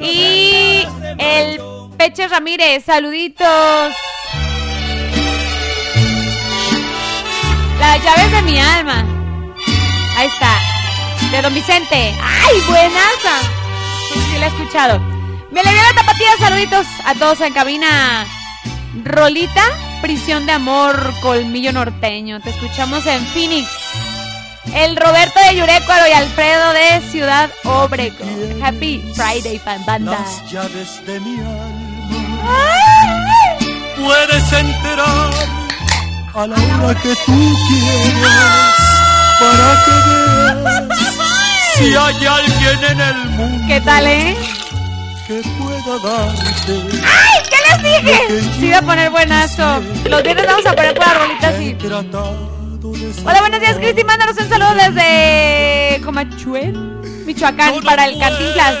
Y 0.00 0.86
el 1.16 1.60
Peche 1.96 2.28
Ramírez, 2.28 2.84
saluditos. 2.84 3.94
Las 7.80 8.04
llaves 8.04 8.32
de 8.32 8.42
mi 8.42 8.60
alma. 8.60 9.02
Ahí 10.18 10.26
está. 10.26 10.60
De 11.30 11.40
Don 11.40 11.54
Vicente. 11.54 12.14
¡Ay, 12.20 12.60
buenaza! 12.68 13.65
Sí, 14.18 14.38
la 14.38 14.46
he 14.46 14.48
escuchado. 14.48 15.00
Me 15.50 15.62
le 15.62 15.70
dio 15.70 15.82
la 15.82 15.94
tapatía, 15.94 16.30
saluditos 16.38 16.86
a 17.04 17.14
todos 17.14 17.40
en 17.40 17.52
cabina. 17.52 18.26
Rolita, 19.04 19.62
prisión 20.02 20.46
de 20.46 20.52
amor, 20.52 21.12
colmillo 21.22 21.72
norteño. 21.72 22.40
Te 22.40 22.50
escuchamos 22.50 23.06
en 23.06 23.24
Phoenix. 23.26 23.68
El 24.74 24.96
Roberto 24.96 25.38
de 25.48 25.56
Yurecuaro 25.56 26.06
y 26.08 26.12
Alfredo 26.12 26.72
de 26.72 27.00
Ciudad 27.10 27.50
Obregón. 27.64 28.62
Happy 28.62 29.02
Friday, 29.14 29.58
fan 29.58 29.84
banda. 29.86 30.12
Las 30.12 30.50
llaves 30.50 31.06
de 31.06 31.20
mi 31.20 31.38
alma. 31.38 31.86
Puedes 33.96 34.52
enterar 34.52 35.30
a 36.34 36.46
la 36.46 36.56
hora 36.56 37.00
que 37.00 37.14
tú 37.24 37.56
quieras 37.68 38.76
para 39.40 39.84
que 39.84 39.92
veas 40.08 41.35
si 41.76 41.94
hay 41.94 42.26
alguien 42.26 42.84
en 42.90 43.00
el 43.00 43.24
mundo 43.30 43.64
¿Qué 43.68 43.80
tal, 43.80 44.06
eh? 44.06 44.36
que 45.26 45.42
pueda 45.58 45.98
darte. 45.98 46.82
¡Ay! 47.04 47.42
¿Qué 47.50 47.56
les 47.66 47.82
dije? 47.82 48.50
Sí, 48.60 48.66
iba 48.66 48.78
a 48.78 48.82
poner 48.82 49.10
buenazo. 49.10 49.82
Los 50.08 50.22
viernes 50.22 50.46
vamos 50.46 50.66
a 50.66 50.72
poner 50.76 50.94
por 50.94 51.04
rolita 51.04 51.48
así. 51.48 51.76
Hola, 53.24 53.40
buenos 53.40 53.58
días, 53.60 53.76
Cristi. 53.78 54.04
Mándanos 54.04 54.36
un 54.38 54.48
saludo 54.48 54.74
desde 54.74 56.00
Comachuel, 56.04 56.72
Michoacán, 57.26 57.82
para 57.82 58.04
el 58.06 58.18
Cantinflas. 58.18 58.74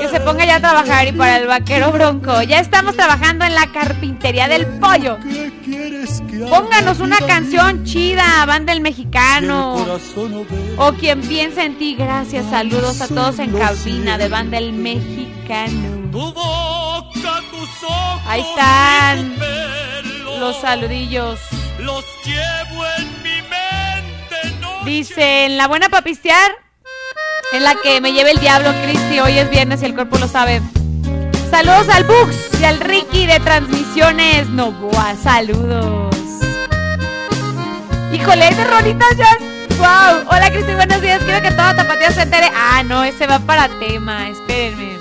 Que 0.00 0.08
se 0.08 0.20
ponga 0.20 0.44
ya 0.44 0.56
a 0.56 0.60
trabajar 0.60 1.08
y 1.08 1.12
para 1.12 1.38
el 1.38 1.48
vaquero 1.48 1.90
bronco. 1.90 2.42
Ya 2.42 2.60
estamos 2.60 2.94
trabajando 2.94 3.44
en 3.44 3.54
la 3.54 3.66
carpintería 3.72 4.46
del 4.46 4.66
pollo. 4.78 5.18
Pónganos 6.48 7.00
una 7.00 7.18
canción 7.18 7.84
chida, 7.84 8.44
banda 8.46 8.72
el 8.72 8.80
mexicano. 8.80 9.84
O 10.76 10.92
quien 10.92 11.20
piense 11.22 11.64
en 11.64 11.76
ti, 11.76 11.96
gracias. 11.96 12.48
Saludos 12.50 13.00
a 13.00 13.08
todos 13.08 13.40
en 13.40 13.52
cabina 13.52 14.16
de 14.16 14.28
banda 14.28 14.58
el 14.58 14.72
mexicano. 14.72 16.04
Ahí 18.26 18.42
están 18.42 19.34
los 20.38 20.56
saludillos. 20.60 21.40
Los 21.78 22.04
llevo 22.24 22.84
en 22.98 23.23
mente. 24.84 24.90
Dicen, 24.90 25.56
la 25.56 25.68
buena 25.68 25.88
para 25.88 26.02
pistear, 26.02 26.52
en 27.52 27.64
la 27.64 27.74
que 27.76 28.00
me 28.00 28.12
lleve 28.12 28.32
el 28.32 28.38
diablo, 28.38 28.70
Cristi. 28.84 29.20
Hoy 29.20 29.38
es 29.38 29.50
viernes 29.50 29.82
y 29.82 29.86
el 29.86 29.94
cuerpo 29.94 30.18
lo 30.18 30.28
sabe. 30.28 30.60
Saludos 31.50 31.88
al 31.88 32.04
Bux 32.04 32.60
y 32.60 32.64
al 32.64 32.80
Ricky 32.80 33.26
de 33.26 33.38
Transmisiones 33.40 34.48
Novoa. 34.48 35.14
Saludos. 35.22 36.14
Híjole, 38.12 38.50
de 38.54 38.64
rolitas 38.64 39.16
ya. 39.16 39.38
Wow. 39.76 40.24
Hola, 40.30 40.50
Cristi, 40.50 40.74
buenos 40.74 41.00
días. 41.00 41.22
Quiero 41.24 41.42
que 41.42 41.50
toda 41.50 41.76
tapatía 41.76 42.10
se 42.10 42.22
entere. 42.22 42.50
Ah, 42.54 42.82
no, 42.84 43.04
ese 43.04 43.26
va 43.26 43.38
para 43.40 43.68
tema. 43.78 44.28
Espérenme. 44.28 44.94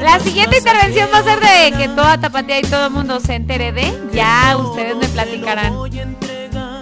La 0.00 0.18
siguiente 0.20 0.58
intervención 0.58 1.08
va 1.12 1.18
a 1.18 1.22
ser 1.22 1.40
de 1.40 1.76
que 1.76 1.88
toda 1.88 2.18
tapatía 2.18 2.58
y 2.58 2.62
todo 2.62 2.86
el 2.86 2.92
mundo 2.92 3.20
se 3.20 3.34
entere 3.34 3.72
de. 3.72 3.92
Ya, 4.12 4.56
ustedes 4.56 4.96
me 4.96 5.08
platicarán. 5.08 5.74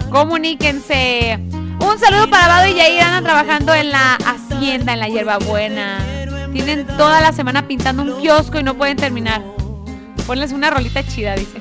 Comuníquense. 0.09 1.39
Un 1.79 1.99
saludo 1.99 2.29
para 2.29 2.47
Vado 2.47 2.67
y 2.67 2.73
Yair. 2.73 3.01
Andan 3.01 3.23
trabajando 3.23 3.73
en 3.73 3.91
la 3.91 4.15
hacienda, 4.15 4.93
en 4.93 4.99
la 4.99 5.07
hierbabuena. 5.07 5.99
Tienen 6.51 6.85
toda 6.85 7.21
la 7.21 7.31
semana 7.31 7.67
pintando 7.67 8.03
un 8.03 8.19
kiosco 8.19 8.59
y 8.59 8.63
no 8.63 8.75
pueden 8.75 8.97
terminar. 8.97 9.43
Ponles 10.25 10.51
una 10.51 10.69
rolita 10.69 11.05
chida, 11.05 11.35
dice. 11.35 11.59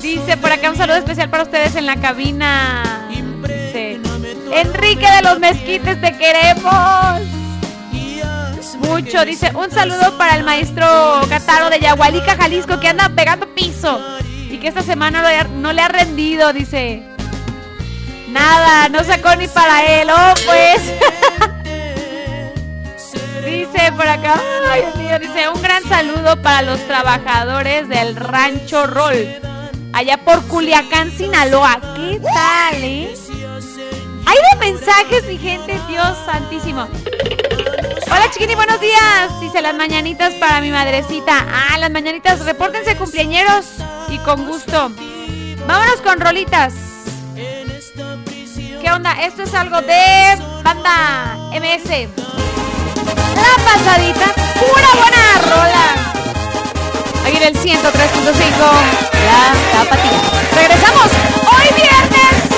Dice 0.00 0.36
por 0.36 0.52
acá 0.52 0.70
un 0.70 0.76
saludo 0.76 0.96
especial 0.96 1.28
para 1.28 1.42
ustedes 1.42 1.74
en 1.74 1.86
la 1.86 1.96
cabina. 1.96 3.08
Dice, 3.42 4.00
Enrique 4.52 5.06
de 5.10 5.22
los 5.22 5.38
Mezquites, 5.40 6.00
te 6.00 6.16
queremos. 6.16 7.20
Mucho, 8.80 9.24
dice, 9.24 9.50
un 9.54 9.70
saludo 9.70 10.16
para 10.16 10.36
el 10.36 10.44
maestro 10.44 10.86
Cataro 11.28 11.68
de 11.70 11.80
Yagualica, 11.80 12.36
Jalisco, 12.36 12.80
que 12.80 12.88
anda 12.88 13.08
pegando 13.10 13.46
piso 13.54 14.00
que 14.58 14.68
esta 14.68 14.82
semana 14.82 15.22
no 15.22 15.28
le 15.28 15.36
ha, 15.36 15.44
no 15.44 15.72
le 15.72 15.82
ha 15.82 15.88
rendido, 15.88 16.52
dice. 16.52 17.02
Nada, 18.28 18.88
no 18.88 19.02
sacó 19.04 19.34
ni 19.36 19.48
para 19.48 19.84
él. 19.84 20.08
Oh, 20.10 20.34
pues. 20.44 20.82
dice 23.44 23.92
por 23.92 24.06
acá, 24.06 24.40
ay 24.70 24.82
Dios 24.82 24.96
mío, 24.96 25.18
dice 25.18 25.48
un 25.48 25.62
gran 25.62 25.82
saludo 25.84 26.40
para 26.42 26.62
los 26.62 26.78
trabajadores 26.86 27.88
del 27.88 28.14
Rancho 28.14 28.86
Roll, 28.86 29.26
allá 29.94 30.18
por 30.18 30.46
Culiacán, 30.48 31.10
Sinaloa. 31.10 31.80
¿Qué 31.96 32.20
tal, 32.20 32.84
eh? 32.84 33.14
Hay 34.26 34.36
de 34.36 34.58
mensajes, 34.58 35.24
mi 35.24 35.38
gente, 35.38 35.80
Dios 35.88 36.18
santísimo. 36.26 36.86
Hola 38.10 38.30
chiquini, 38.30 38.54
buenos 38.54 38.80
días. 38.80 39.40
Dice 39.40 39.62
las 39.62 39.74
mañanitas 39.74 40.34
para 40.34 40.60
mi 40.60 40.70
madrecita. 40.70 41.46
Ah, 41.50 41.78
las 41.78 41.90
mañanitas, 41.90 42.44
repórtense 42.44 42.96
cumpleañeros 42.96 43.64
y 44.10 44.18
con 44.18 44.46
gusto. 44.46 44.90
Vámonos 45.66 46.00
con 46.02 46.20
rolitas. 46.20 46.74
¿Qué 47.34 48.90
onda? 48.92 49.12
Esto 49.22 49.42
es 49.42 49.54
algo 49.54 49.80
de 49.82 50.36
banda 50.62 51.36
MS. 51.52 52.08
La 53.36 53.54
pasadita, 53.64 54.26
pura 54.54 54.88
buena 55.00 55.22
rola. 55.42 55.86
Aquí 57.26 57.36
en 57.36 57.42
el 57.42 57.54
103.5, 57.54 57.72
la 59.26 59.52
tapatía. 59.72 60.20
Regresamos 60.54 61.08
hoy 61.52 61.68
viernes. 61.74 62.48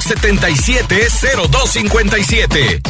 770257. 0.00 2.89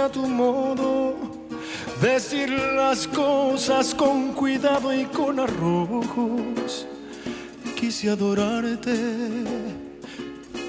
A 0.00 0.08
tu 0.08 0.26
modo, 0.26 1.14
decir 2.00 2.48
las 2.48 3.06
cosas 3.06 3.94
con 3.94 4.32
cuidado 4.32 4.94
y 4.94 5.04
con 5.04 5.38
arrojos. 5.38 6.86
Quise 7.78 8.10
adorarte, 8.10 8.96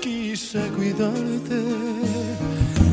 quise 0.01 0.59
cuidarte, 0.75 1.63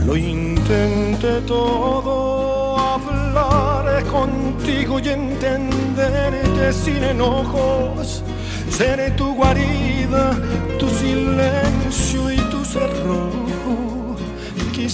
lo 0.06 0.16
intenté 0.16 1.40
todo, 1.40 2.76
hablar 2.78 4.04
contigo 4.04 5.00
y 5.00 5.08
entenderte 5.08 6.72
sin 6.72 7.02
enojos. 7.02 8.22
Seré 8.70 9.10
tu 9.12 9.34
guarida, 9.34 10.36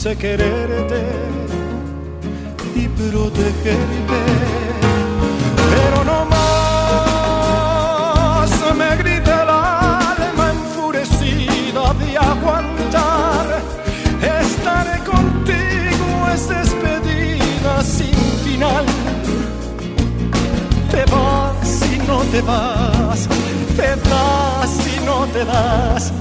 Quise 0.04 0.18
quererte 0.18 1.00
y 2.74 2.88
protegerte, 2.88 4.20
pero 5.70 6.04
no 6.04 6.26
más 6.26 6.44
me 8.76 8.96
grita 8.96 9.44
el 9.44 9.48
alma 9.48 10.50
enfurecida 10.50 11.94
de 11.94 12.18
aguantar. 12.18 13.46
Estaré 14.42 14.98
contigo, 15.04 16.06
es 16.34 16.48
despedida 16.50 17.82
sin 17.82 18.14
final. 18.44 18.84
Te 20.90 21.02
vas 21.10 21.80
y 21.90 21.98
no 22.06 22.18
te 22.24 22.42
vas, 22.42 23.26
te 23.74 23.96
das 24.10 24.86
y 24.86 25.00
no 25.06 25.26
te 25.28 25.46
das. 25.46 26.12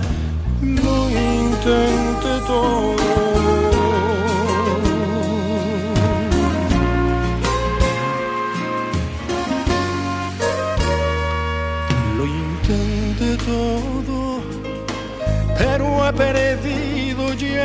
Lo 0.61 1.09
intenté 1.09 2.39
todo. 2.47 3.32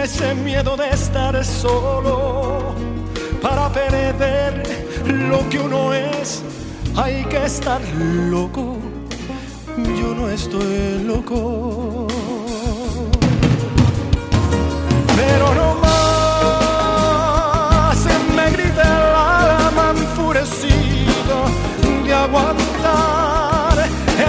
Ese 0.04 0.34
miedo 0.34 0.76
de 0.76 0.90
estar 0.90 1.44
solo. 1.44 2.74
Para 3.42 3.72
perder 3.72 4.62
lo 5.04 5.48
que 5.48 5.58
uno 5.58 5.92
es, 5.92 6.42
hay 6.96 7.24
que 7.24 7.44
estar 7.44 7.80
loco. 8.30 8.76
Yo 9.76 10.14
no 10.14 10.28
estoy 10.28 11.02
loco. 11.04 12.06
Pero 15.16 15.54
no 15.54 15.74
más 15.76 15.96
me 18.36 18.50
grita 18.50 18.82
el 18.82 19.14
alma 19.14 19.92
enfurecido 19.96 21.36
de 22.04 22.14
aguantar. 22.14 23.76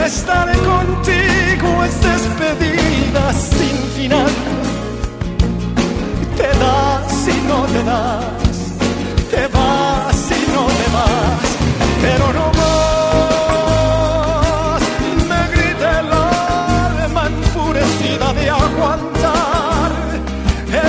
Estaré 0.06 0.58
contigo, 0.60 1.84
es 1.84 2.02
despedida 2.02 3.34
sin 3.34 3.78
final. 3.96 4.69
Te 6.40 6.48
das 6.48 7.28
y 7.28 7.38
no 7.50 7.60
te 7.74 7.82
das, 7.84 8.48
te 9.30 9.44
vas 9.56 10.20
y 10.32 10.42
no 10.56 10.64
te 10.80 10.88
vas, 10.96 11.50
pero 12.02 12.26
no 12.38 12.46
más. 12.60 13.92
Me 15.30 15.42
grita 15.54 15.88
el 16.00 16.10
alma 16.14 17.24
enfurecida 17.28 18.28
de 18.40 18.46
aguantar. 18.50 19.92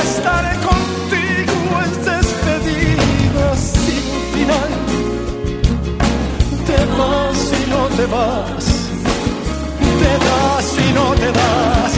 Estaré 0.03 0.55
contigo, 0.71 1.57
es 1.85 1.95
despedida 2.11 3.47
sin 3.57 4.07
final. 4.33 4.71
Te 6.69 6.79
vas 6.97 7.41
y 7.61 7.63
no 7.75 7.83
te 7.99 8.07
vas, 8.15 8.65
te 10.03 10.13
das 10.29 10.67
y 10.79 10.89
no 10.93 11.07
te 11.23 11.31
das, 11.41 11.93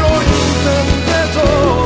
lo 0.00 0.10
intenté 0.34 1.20
todo. 1.38 1.79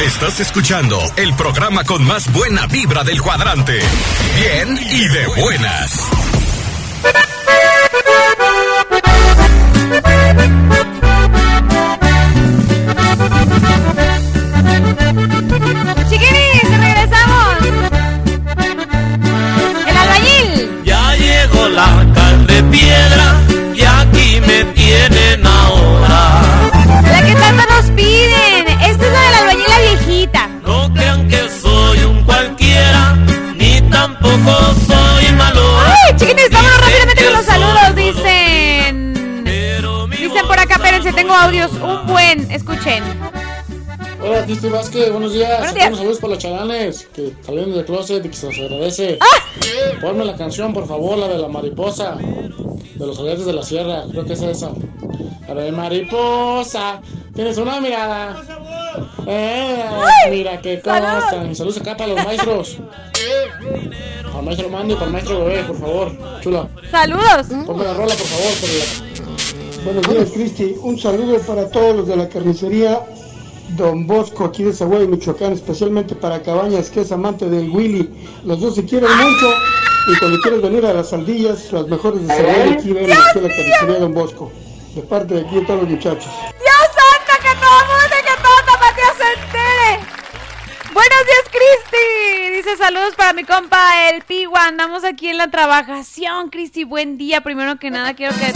Estás 0.00 0.40
escuchando 0.40 0.98
el 1.16 1.34
programa 1.34 1.84
con 1.84 2.04
más 2.04 2.30
buena 2.32 2.66
vibra 2.66 3.04
del 3.04 3.22
cuadrante. 3.22 3.78
Bien 4.36 4.78
y 4.90 5.08
de 5.08 5.26
buenas. 5.40 6.23
Vázquez, 44.74 45.12
buenos 45.12 45.32
días. 45.32 45.58
Buenos 45.58 45.74
días. 45.74 45.96
Saludos 45.96 46.18
para 46.18 46.34
los 46.34 46.42
chalanes 46.42 47.08
que 47.14 47.32
salieron 47.42 47.74
del 47.74 47.84
closet 47.84 48.24
y 48.24 48.28
que 48.28 48.34
se 48.34 48.46
los 48.46 48.58
agradece. 48.58 49.18
¡Ah! 49.20 50.00
Ponme 50.00 50.24
la 50.24 50.34
canción, 50.34 50.74
por 50.74 50.88
favor, 50.88 51.16
la 51.16 51.28
de 51.28 51.38
la 51.38 51.46
mariposa, 51.46 52.16
de 52.16 53.06
los 53.06 53.16
alegres 53.20 53.46
de 53.46 53.52
la 53.52 53.62
sierra, 53.62 54.02
creo 54.10 54.24
que 54.24 54.32
es 54.32 54.42
esa. 54.42 54.72
La 55.46 55.54
de 55.54 55.70
mariposa, 55.70 57.00
tienes 57.34 57.56
una 57.56 57.80
mirada. 57.80 58.42
Eh, 59.28 59.84
mira 60.30 60.60
qué 60.60 60.80
cosa. 60.80 61.46
Y 61.48 61.54
saludos 61.54 61.78
acá 61.78 61.96
para 61.96 62.14
los 62.14 62.24
maestros. 62.24 62.78
Para 64.24 64.38
el 64.40 64.44
maestro 64.44 64.68
Mandy 64.70 64.94
y 64.94 64.96
para 64.96 65.06
el 65.06 65.12
maestro 65.12 65.44
Bebé, 65.44 65.62
por 65.62 65.78
favor, 65.78 66.12
chula. 66.40 66.68
Saludos. 66.90 67.46
Ponme 67.64 67.84
la 67.84 67.94
rola, 67.94 68.14
por 68.14 68.26
favor, 68.26 68.52
por 68.60 68.68
la... 68.70 69.84
Buenos 69.84 70.08
días, 70.08 70.30
Cristi. 70.32 70.74
Un 70.82 70.98
saludo 70.98 71.38
para 71.42 71.70
todos 71.70 71.94
los 71.94 72.08
de 72.08 72.16
la 72.16 72.28
carnicería 72.28 73.00
Don 73.76 74.06
Bosco, 74.06 74.44
aquí 74.44 74.62
de 74.62 74.72
Zaguay, 74.72 75.08
Michoacán, 75.08 75.52
especialmente 75.52 76.14
para 76.14 76.40
Cabañas, 76.42 76.90
que 76.90 77.00
es 77.00 77.10
amante 77.10 77.48
del 77.48 77.70
Willy. 77.70 78.08
Los 78.44 78.60
dos 78.60 78.76
se 78.76 78.84
quieren 78.84 79.10
mucho. 79.10 79.52
Y 80.06 80.18
cuando 80.18 80.38
quieres 80.40 80.62
venir 80.62 80.86
a 80.86 80.92
las 80.92 81.10
sandillas, 81.10 81.72
las 81.72 81.88
mejores 81.88 82.26
de 82.26 82.28
Zaguay, 82.28 82.72
aquí 82.74 82.92
ven 82.92 83.10
aquí 83.10 83.38
a 83.38 83.42
la 83.42 83.48
carnicería 83.48 83.98
Don 83.98 84.14
Bosco. 84.14 84.52
De 84.94 85.02
parte 85.02 85.34
de 85.34 85.40
aquí 85.40 85.56
de 85.56 85.62
todos 85.62 85.80
los 85.80 85.90
muchachos. 85.90 86.24
¡Dios 86.24 86.88
santo, 86.94 87.32
que 87.42 87.54
todo 87.60 87.80
el 87.80 87.86
mundo, 87.88 88.16
que 88.22 88.42
todo 88.42 88.56
Tapatía 88.64 89.10
se 89.18 89.26
entere! 89.40 90.06
Buenos 90.92 91.24
días, 91.26 91.44
Cristi. 91.50 92.50
Dice 92.52 92.76
saludos 92.76 93.14
para 93.16 93.32
mi 93.32 93.42
compa, 93.42 94.10
el 94.10 94.22
Pigua. 94.22 94.66
Andamos 94.66 95.02
aquí 95.02 95.28
en 95.28 95.38
la 95.38 95.50
trabajación, 95.50 96.50
Cristi. 96.50 96.84
Buen 96.84 97.18
día. 97.18 97.40
Primero 97.40 97.76
que 97.80 97.90
nada, 97.90 98.14
quiero 98.14 98.34
que, 98.36 98.52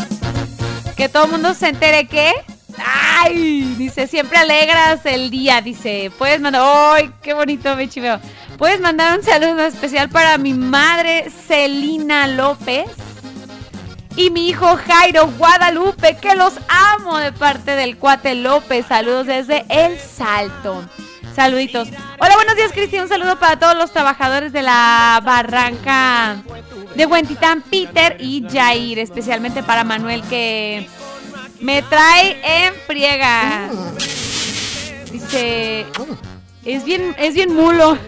que 0.97 1.09
todo 1.09 1.25
el 1.25 1.33
mundo 1.33 1.55
se 1.55 1.71
entere 1.71 2.07
que... 2.07 2.33
Dice, 3.77 4.07
siempre 4.07 4.39
alegras 4.39 5.05
el 5.05 5.31
día. 5.31 5.61
Dice, 5.61 6.11
puedes 6.19 6.41
mandar... 6.41 6.63
¡Ay, 6.65 7.11
qué 7.23 7.35
bonito 7.35 7.75
me 7.77 7.89
chiveo! 7.89 8.21
Puedes 8.57 8.81
mandar 8.81 9.19
un 9.19 9.25
saludo 9.25 9.61
especial 9.67 10.09
para 10.09 10.37
mi 10.39 10.55
madre, 10.55 11.31
Celina 11.47 12.27
López. 12.27 12.89
Y 14.17 14.31
mi 14.31 14.49
hijo 14.49 14.77
Jairo 14.77 15.29
Guadalupe, 15.39 16.17
que 16.17 16.35
los 16.35 16.55
amo 16.69 17.19
de 17.19 17.31
parte 17.31 17.73
del 17.73 17.97
cuate 17.99 18.35
López. 18.35 18.87
Saludos 18.87 19.27
desde 19.27 19.65
El 19.69 19.97
Salto. 19.99 20.85
Saluditos. 21.37 21.89
Hola, 22.19 22.35
buenos 22.35 22.57
días, 22.57 22.73
Cristi. 22.73 22.99
Un 22.99 23.09
saludo 23.09 23.39
para 23.39 23.61
todos 23.61 23.77
los 23.77 23.93
trabajadores 23.93 24.53
de 24.53 24.63
la 24.63 25.21
barranca 25.25 26.43
de 26.97 27.07
Huentitán, 27.07 27.63
Peter 27.63 28.17
y 28.19 28.45
Jair. 28.51 28.99
Especialmente 28.99 29.63
para 29.63 29.85
Manuel, 29.85 30.23
que 30.23 30.89
me 31.61 31.83
trae 31.83 32.41
en 32.43 32.75
friega. 32.87 33.69
Dice, 35.11 35.87
es 36.65 36.85
bien, 36.85 37.15
es 37.19 37.35
bien 37.35 37.55
mulo. 37.55 37.99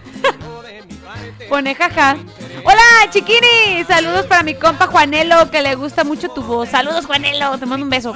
Pone 1.48 1.74
jaja. 1.74 2.16
Hola, 2.64 3.10
chiquini. 3.10 3.84
Saludos 3.86 4.26
para 4.26 4.42
mi 4.42 4.54
compa 4.54 4.86
Juanelo, 4.86 5.50
que 5.50 5.62
le 5.62 5.74
gusta 5.74 6.04
mucho 6.04 6.28
tu 6.28 6.42
voz. 6.42 6.68
Saludos, 6.68 7.06
Juanelo. 7.06 7.58
Te 7.58 7.66
mando 7.66 7.84
un 7.84 7.90
beso. 7.90 8.14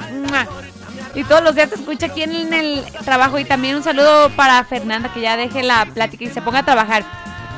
Y 1.15 1.23
todos 1.23 1.41
los 1.41 1.55
días 1.55 1.69
te 1.69 1.75
escucha 1.75 2.07
aquí 2.07 2.23
en 2.23 2.53
el 2.53 2.83
trabajo. 3.03 3.39
Y 3.39 3.45
también 3.45 3.75
un 3.75 3.83
saludo 3.83 4.29
para 4.31 4.63
Fernanda, 4.63 5.11
que 5.13 5.21
ya 5.21 5.37
deje 5.37 5.63
la 5.63 5.85
plática 5.85 6.23
y 6.23 6.29
se 6.29 6.41
ponga 6.41 6.59
a 6.59 6.65
trabajar. 6.65 7.03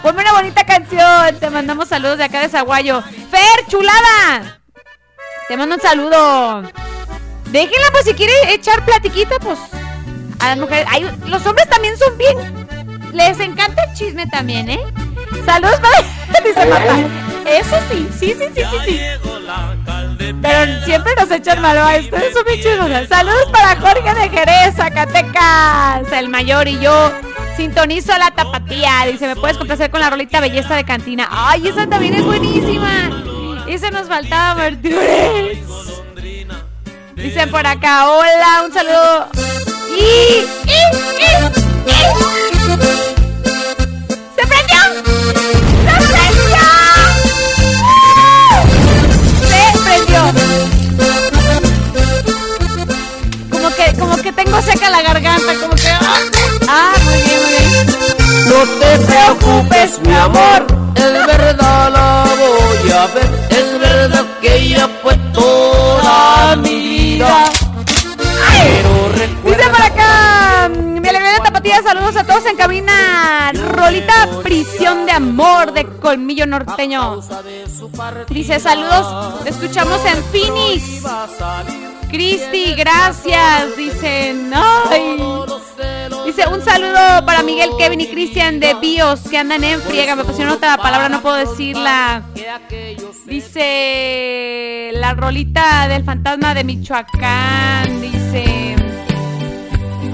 Ponme 0.02 0.22
una 0.22 0.34
bonita 0.34 0.66
canción. 0.66 1.38
Te 1.40 1.50
mandamos 1.50 1.90
saludos 1.90 2.18
de 2.18 2.24
acá 2.24 2.42
de 2.42 2.50
Zaguayo. 2.50 3.02
Fer, 3.02 3.68
chulada. 3.68 4.60
Te 5.48 5.58
mando 5.58 5.76
un 5.76 5.82
saludo. 5.82 6.64
Déjenla, 7.52 7.92
pues 7.92 8.06
si 8.06 8.14
quiere 8.14 8.34
echar 8.54 8.84
platiquita, 8.86 9.40
pues 9.40 9.58
a 10.40 10.50
las 10.50 10.58
mujeres. 10.58 10.86
Ay, 10.90 11.10
los 11.26 11.46
hombres 11.46 11.70
también 11.70 11.98
son 11.98 12.18
bien. 12.18 12.68
Les 13.14 13.40
encanta 13.40 13.84
el 13.84 13.94
chisme 13.94 14.28
también, 14.28 14.70
¿eh? 14.70 14.80
Saludos 15.46 15.80
para. 15.80 16.42
Dice 16.44 16.66
papá. 16.68 17.00
Eso 17.46 17.78
sí, 17.90 18.08
sí, 18.20 18.36
sí, 18.38 18.46
sí, 18.54 18.62
sí, 18.62 18.78
sí. 18.86 19.00
Pero 20.42 20.86
siempre 20.86 21.14
nos 21.16 21.32
echan 21.32 21.62
malo 21.62 21.82
a 21.82 21.98
ustedes 21.98 22.34
son 22.34 22.44
bien 22.46 22.62
chismosas. 22.62 23.08
Saludos 23.08 23.50
para 23.52 23.76
Jorge 23.78 24.14
de 24.14 24.30
Jerez, 24.30 24.76
Zacatecas, 24.76 26.12
el 26.12 26.28
mayor 26.30 26.68
y 26.68 26.80
yo. 26.80 27.12
Sintonizo 27.56 28.18
la 28.18 28.32
tapatía. 28.32 29.06
Dice, 29.10 29.28
¿me 29.28 29.36
puedes 29.36 29.58
complacer 29.58 29.90
con 29.90 30.02
la 30.02 30.10
rolita 30.10 30.42
belleza 30.42 30.76
de 30.76 30.84
cantina? 30.84 31.28
Ay, 31.32 31.70
esa 31.70 31.88
también 31.88 32.16
es 32.16 32.26
buenísima. 32.26 33.10
Esa 33.68 33.90
nos 33.92 34.08
faltaba, 34.08 34.56
Martínez. 34.56 35.60
Dicen 37.18 37.50
por 37.50 37.66
acá, 37.66 38.12
hola, 38.12 38.62
un 38.64 38.72
saludo. 38.72 39.28
¡Y! 39.90 40.46
¡Se 40.68 40.86
prendió! 44.36 44.36
¡Se 44.36 44.44
prendió! 44.46 44.78
¡Se 49.50 49.58
prendió! 49.84 50.22
Como 53.50 53.70
que, 53.76 53.94
como 53.98 54.22
que 54.22 54.32
tengo 54.32 54.62
seca 54.62 54.92
la 54.92 55.02
garganta, 55.02 55.56
como 55.60 55.74
que... 55.74 55.90
¡Ah! 55.90 56.20
Ah, 56.68 56.94
muy 57.04 57.16
bien. 57.16 57.88
pues 59.70 60.00
mi 60.02 60.14
amor, 60.14 60.68
es 60.96 61.26
verdad 61.26 61.92
la 61.92 62.26
voy 62.36 62.92
a 62.92 63.08
ver, 63.08 63.30
es 63.50 63.80
verdad 63.80 64.26
que 64.40 64.56
ella 64.56 64.88
fue 65.02 65.18
toda 66.08 66.56
mi 66.58 66.76
vida. 66.76 67.44
Pero 68.58 69.10
recuerda 69.10 69.70
Dice 69.70 69.70
por 69.70 69.82
acá, 69.82 70.70
mi 70.70 71.08
alegría 71.08 71.34
de 71.34 71.40
tapatía, 71.40 71.82
saludos 71.84 72.16
a 72.16 72.24
todos 72.24 72.46
en 72.46 72.56
cabina. 72.56 73.52
Rolita 73.54 74.28
Prisión 74.44 75.06
de 75.06 75.12
Amor 75.12 75.74
de 75.74 75.86
Colmillo 76.00 76.46
Norteño. 76.46 77.22
Dice, 78.30 78.60
saludos, 78.60 79.46
escuchamos 79.46 80.02
en 80.06 80.24
Phoenix. 80.26 81.04
Cristi, 82.10 82.74
gracias. 82.76 83.76
Dicen, 83.78 84.52
ay. 84.54 85.18
Dice, 86.26 86.48
un 86.48 86.62
saludo 86.62 87.26
para 87.26 87.44
Miguel, 87.44 87.70
Kevin 87.78 88.02
y 88.02 88.08
Cristian 88.08 88.60
de 88.60 88.74
Bios 88.76 89.22
que 89.30 89.38
andan 89.38 89.64
en 89.64 89.82
friega. 89.82 90.16
Me 90.16 90.24
pusieron 90.24 90.54
otra 90.54 90.78
palabra, 90.78 91.10
no 91.10 91.22
puedo 91.22 91.36
decirla. 91.36 92.24
Dice, 93.26 94.92
la 94.94 95.14
rolita 95.14 95.88
del 95.88 96.04
fantasma 96.04 96.54
de 96.54 96.64
Michoacán. 96.64 98.02
Dice, 98.02 98.76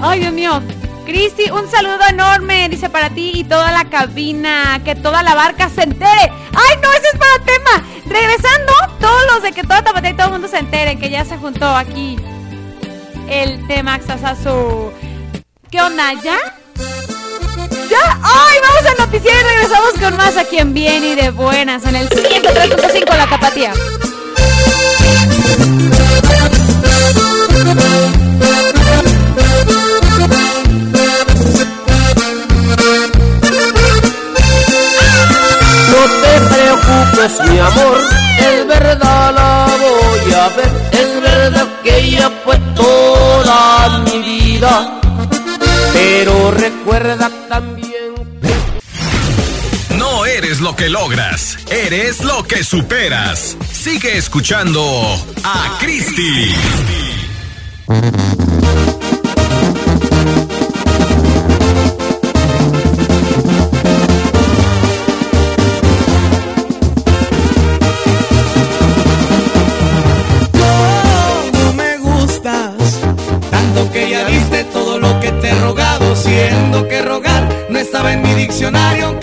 ay 0.02 0.20
Dios 0.20 0.34
mío. 0.34 0.62
Cristi, 1.06 1.50
un 1.52 1.70
saludo 1.70 2.00
enorme, 2.10 2.70
dice 2.70 2.90
para 2.90 3.10
ti 3.10 3.32
y 3.36 3.44
toda 3.44 3.72
la 3.72 3.86
cabina, 3.86 4.82
que 4.86 4.96
toda 4.96 5.22
la 5.22 5.36
barca 5.36 5.70
se 5.70 5.84
entere. 5.84 6.32
¡Ay, 6.54 6.78
no, 6.82 6.92
ese 6.94 7.08
es 7.12 7.20
para 7.20 7.44
tema! 7.46 7.84
Regresando, 8.06 8.74
todos 9.00 9.22
los 9.34 9.44
de 9.44 9.52
que 9.52 9.64
toda 9.64 9.82
Tapatía 9.82 10.12
y 10.12 10.14
todo 10.14 10.28
el 10.28 10.34
mundo 10.34 10.48
se 10.48 10.58
entere 10.58 10.98
que 10.98 11.10
ya 11.10 11.26
se 11.26 11.38
juntó 11.38 11.66
aquí 11.66 12.18
el 13.30 13.66
tema 13.68 14.00
Xasazo. 14.00 14.94
¿Qué 15.70 15.82
onda? 15.82 16.14
¿Ya? 16.24 16.38
¿Ya? 17.90 18.20
¡Ay, 18.22 18.58
vamos 18.62 18.92
al 18.92 19.06
noticiero 19.06 19.38
y 19.40 19.44
regresamos 19.44 19.94
con 20.00 20.18
más 20.18 20.38
aquí 20.38 20.58
en 20.58 20.74
Bien 20.74 21.04
y 21.04 21.16
de 21.16 21.32
Buenas 21.32 21.86
en 21.86 21.96
el 21.96 22.10
103.5 22.10 23.18
La 23.18 23.28
Tapatía. 23.28 23.74
Preocupes, 37.28 37.52
mi 37.52 37.60
amor, 37.60 38.00
es 38.40 38.68
verdad 38.68 39.34
la 39.34 39.68
voy 39.78 40.34
a 40.34 40.50
ver, 40.50 40.90
es 40.92 41.22
verdad 41.22 41.68
que 41.84 41.98
ella 41.98 42.32
fue 42.44 42.58
toda 42.76 44.00
mi 44.00 44.20
vida. 44.20 45.00
Pero 45.94 46.52
recuerda 46.52 47.30
también 47.48 48.14
No 49.98 50.26
eres 50.26 50.60
lo 50.60 50.76
que 50.76 50.90
logras, 50.90 51.58
eres 51.70 52.24
lo 52.24 52.44
que 52.44 52.64
superas. 52.64 53.58
Sigue 53.72 54.18
escuchando 54.18 54.82
a 55.44 55.78
Cristi. 55.80 56.56
Diccionario, 78.54 79.23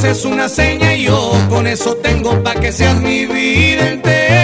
haces 0.00 0.24
una 0.24 0.48
seña 0.48 0.94
y 0.94 1.02
yo 1.04 1.30
con 1.50 1.66
eso 1.66 1.94
tengo 1.96 2.42
pa' 2.42 2.54
que 2.54 2.72
seas 2.72 2.98
mi 3.02 3.26
vida 3.26 3.90
entera. 3.90 4.39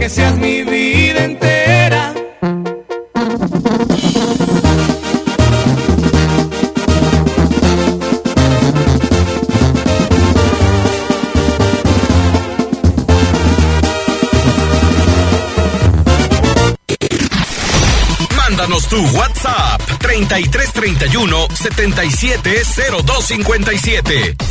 Que 0.00 0.08
seas 0.08 0.36
mi 0.38 0.62
vida 0.62 1.24
entera. 1.24 2.14
Mándanos 18.36 18.88
tu 18.88 19.04
WhatsApp 19.08 19.82
3331 20.00 21.48
770257. 21.52 24.49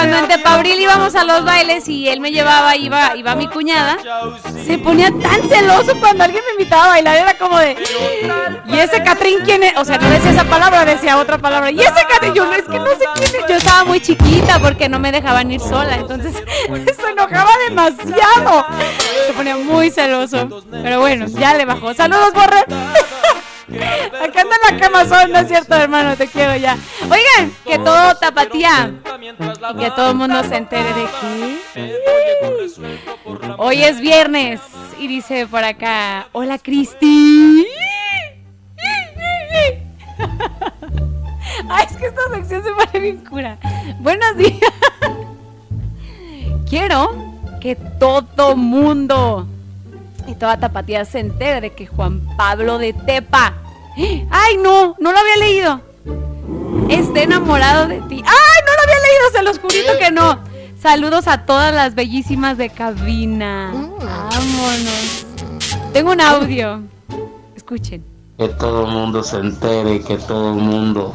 Cuando 0.00 0.16
en 0.16 0.28
Tepabril 0.28 0.80
íbamos 0.80 1.14
a 1.14 1.24
los 1.24 1.44
bailes 1.44 1.86
y 1.86 2.08
él 2.08 2.20
me 2.20 2.30
llevaba, 2.30 2.74
iba, 2.74 3.14
iba 3.16 3.34
mi 3.34 3.48
cuñada, 3.48 3.98
se 4.64 4.78
ponía 4.78 5.10
tan 5.10 5.46
celoso 5.46 5.94
cuando 6.00 6.24
alguien 6.24 6.42
me 6.46 6.52
invitaba 6.52 6.84
a 6.84 6.88
bailar, 6.88 7.16
era 7.16 7.34
como 7.36 7.58
de, 7.58 7.76
¿y 8.66 8.78
ese 8.78 9.02
Catrín 9.02 9.40
quién 9.44 9.62
es? 9.62 9.76
O 9.76 9.84
sea, 9.84 9.98
no 9.98 10.08
decía 10.08 10.30
esa 10.30 10.44
palabra, 10.44 10.86
decía 10.86 11.18
otra 11.18 11.36
palabra, 11.36 11.70
¿y 11.70 11.80
ese 11.80 12.06
Catrín? 12.08 12.32
Yo 12.32 12.46
no, 12.46 12.54
es 12.54 12.62
que 12.62 12.78
no 12.78 12.86
sé 12.86 13.04
quién 13.14 13.42
es. 13.42 13.46
Yo 13.46 13.56
estaba 13.56 13.84
muy 13.84 14.00
chiquita 14.00 14.58
porque 14.58 14.88
no 14.88 14.98
me 14.98 15.12
dejaban 15.12 15.50
ir 15.50 15.60
sola, 15.60 15.96
entonces 15.96 16.32
se 16.66 17.10
enojaba 17.10 17.50
demasiado. 17.68 18.64
Se 19.26 19.32
ponía 19.34 19.56
muy 19.58 19.90
celoso, 19.90 20.62
pero 20.70 21.00
bueno, 21.00 21.26
ya 21.28 21.54
le 21.54 21.66
bajó. 21.66 21.92
Saludos, 21.92 22.32
Borre. 22.32 22.64
Acá 23.70 24.40
anda 24.40 24.56
la 24.68 24.78
camazón, 24.78 25.30
no 25.30 25.38
es 25.38 25.48
cierto, 25.48 25.74
hermano, 25.76 26.16
te 26.16 26.26
quiero 26.26 26.56
ya. 26.56 26.76
Oigan, 27.02 27.54
que 27.64 27.78
todo 27.78 28.16
tapatía 28.16 28.92
y 29.70 29.74
que 29.78 29.90
todo 29.90 30.10
el 30.10 30.16
mundo 30.16 30.42
se 30.44 30.56
entere 30.56 30.92
de 30.94 31.06
que 31.20 31.60
hoy 33.58 33.82
es 33.82 34.00
viernes 34.00 34.60
y 34.98 35.06
dice 35.06 35.46
por 35.46 35.62
acá, 35.64 36.28
hola 36.32 36.58
Cristi. 36.58 37.66
Ay, 41.68 41.86
es 41.88 41.96
que 41.96 42.06
esta 42.06 42.22
sección 42.34 42.64
se 42.64 42.70
pone 42.70 43.00
bien 43.00 43.24
cura. 43.24 43.58
Buenos 44.00 44.36
días. 44.36 44.58
Quiero 46.68 47.10
que 47.60 47.76
todo 47.76 48.56
mundo 48.56 49.46
y 50.26 50.34
toda 50.34 50.58
tapatía 50.58 51.04
se 51.04 51.20
entere 51.20 51.60
de 51.60 51.70
que 51.72 51.86
Juan 51.86 52.20
Pablo 52.36 52.78
de 52.78 52.92
Tepa. 52.92 53.54
¡Ay, 54.30 54.56
no! 54.62 54.96
No 54.98 55.12
lo 55.12 55.18
había 55.18 55.36
leído. 55.36 55.80
Está 56.88 57.22
enamorado 57.22 57.86
de 57.86 58.00
los 59.50 59.58
jurito 59.58 59.98
que 59.98 60.10
no. 60.12 60.38
Saludos 60.80 61.26
a 61.26 61.44
todas 61.44 61.74
las 61.74 61.94
bellísimas 61.94 62.56
de 62.56 62.70
cabina. 62.70 63.72
Vámonos. 63.72 65.26
Tengo 65.92 66.12
un 66.12 66.20
audio. 66.20 66.82
Escuchen. 67.56 68.04
Que 68.38 68.48
todo 68.48 68.86
el 68.86 68.92
mundo 68.92 69.22
se 69.22 69.38
entere, 69.38 70.00
que 70.00 70.16
todo 70.16 70.54
el 70.54 70.60
mundo 70.60 71.14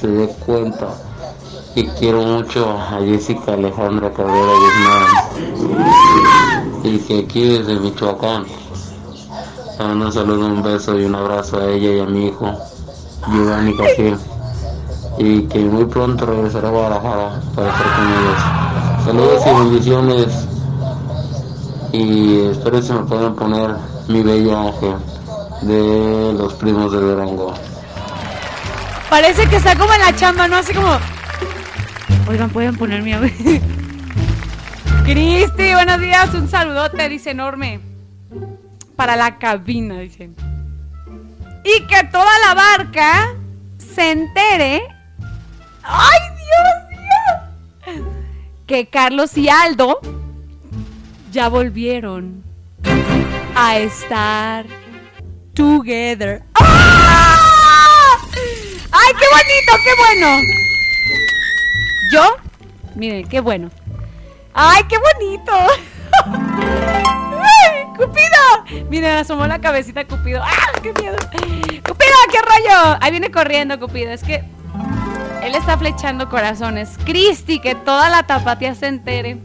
se 0.00 0.06
dé 0.06 0.28
cuenta. 0.46 0.88
Y 1.74 1.86
quiero 1.88 2.22
mucho 2.22 2.70
a 2.70 3.00
Jessica 3.04 3.52
Alejandra 3.52 4.10
Cabrera 4.12 4.52
Guzmán. 4.62 5.06
Y 6.84 6.98
que 7.00 7.18
aquí 7.18 7.58
desde 7.58 7.80
Michoacán. 7.80 8.46
Un 9.78 10.10
saludo, 10.10 10.46
un 10.46 10.62
beso 10.62 10.98
y 10.98 11.04
un 11.04 11.14
abrazo 11.14 11.60
a 11.60 11.66
ella 11.66 11.90
y 11.92 12.00
a 12.00 12.06
mi 12.06 12.28
hijo, 12.28 12.50
Giovanni 13.30 13.76
Casil. 13.76 14.16
Y 15.18 15.42
que 15.44 15.58
muy 15.60 15.86
pronto 15.86 16.26
regresará 16.26 16.68
a 16.68 16.70
Guadalajara 16.70 17.40
para 17.54 17.68
estar 17.70 17.96
con 17.96 18.08
ellos. 18.12 19.04
Saludos 19.04 19.42
y 19.46 19.54
bendiciones. 19.58 20.48
Y 21.92 22.40
espero 22.50 22.76
que 22.76 22.82
se 22.82 22.92
me 22.92 23.02
puedan 23.04 23.34
poner 23.34 23.76
mi 24.08 24.22
bello 24.22 24.58
ángel 24.58 24.96
de 25.62 26.34
los 26.36 26.54
primos 26.54 26.92
de 26.92 27.00
Durango. 27.00 27.54
Parece 29.08 29.48
que 29.48 29.56
está 29.56 29.76
como 29.76 29.94
en 29.94 30.00
la 30.00 30.14
chamba, 30.14 30.48
¿no? 30.48 30.56
Así 30.56 30.74
como. 30.74 30.98
Oigan, 32.28 32.50
pueden 32.50 32.76
poner 32.76 33.02
mi. 33.02 33.12
Cristi, 35.04 35.72
buenos 35.72 36.00
días. 36.00 36.34
Un 36.34 36.48
saludote, 36.48 37.08
dice 37.08 37.30
enorme. 37.30 37.80
Para 38.96 39.14
la 39.16 39.38
cabina, 39.38 40.00
dice. 40.00 40.30
Y 41.64 41.86
que 41.86 42.04
toda 42.10 42.30
la 42.46 42.54
barca 42.54 43.34
se 43.78 44.10
entere. 44.10 44.95
¡Ay, 45.88 46.18
Dios 46.36 47.94
mío! 47.94 48.04
Que 48.66 48.88
Carlos 48.88 49.36
y 49.36 49.48
Aldo 49.48 50.00
ya 51.30 51.48
volvieron 51.48 52.42
a 53.54 53.78
estar 53.78 54.66
together. 55.54 56.42
¡Ah! 56.54 58.18
¡Ay, 58.90 59.12
qué 59.18 59.26
bonito, 59.30 59.72
qué 59.84 59.94
bueno! 59.96 60.40
Yo, 62.12 62.36
miren, 62.94 63.28
qué 63.28 63.40
bueno. 63.40 63.70
¡Ay, 64.52 64.82
qué 64.88 64.96
bonito! 64.98 65.52
¡Ay, 66.24 67.84
¡Cupido! 67.96 68.86
Miren, 68.90 69.18
asomó 69.18 69.46
la 69.46 69.60
cabecita 69.60 70.04
Cupido. 70.04 70.42
¡Ah, 70.42 70.72
qué 70.82 70.92
miedo! 71.00 71.16
¡Cupido, 71.30 72.16
qué 72.30 72.38
rollo! 72.40 72.98
Ahí 73.00 73.10
viene 73.12 73.30
corriendo 73.30 73.78
Cupido. 73.78 74.10
Es 74.10 74.22
que 74.22 74.44
él 75.46 75.54
está 75.54 75.78
flechando 75.78 76.28
corazones. 76.28 76.98
Cristi, 77.04 77.60
que 77.60 77.76
toda 77.76 78.10
la 78.10 78.24
tapatía 78.24 78.74
se 78.74 78.88
entere. 78.88 79.38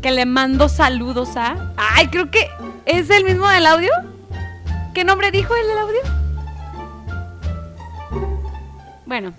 Que 0.00 0.12
le 0.12 0.26
mando 0.26 0.68
saludos 0.68 1.36
a. 1.36 1.72
¡Ay, 1.76 2.06
creo 2.06 2.30
que 2.30 2.48
es 2.84 3.10
el 3.10 3.24
mismo 3.24 3.48
del 3.48 3.66
audio! 3.66 3.90
¿Qué 4.94 5.02
nombre 5.02 5.32
dijo 5.32 5.54
el 5.56 5.66
del 5.66 5.78
audio? 5.78 6.00
Bueno, 9.04 9.32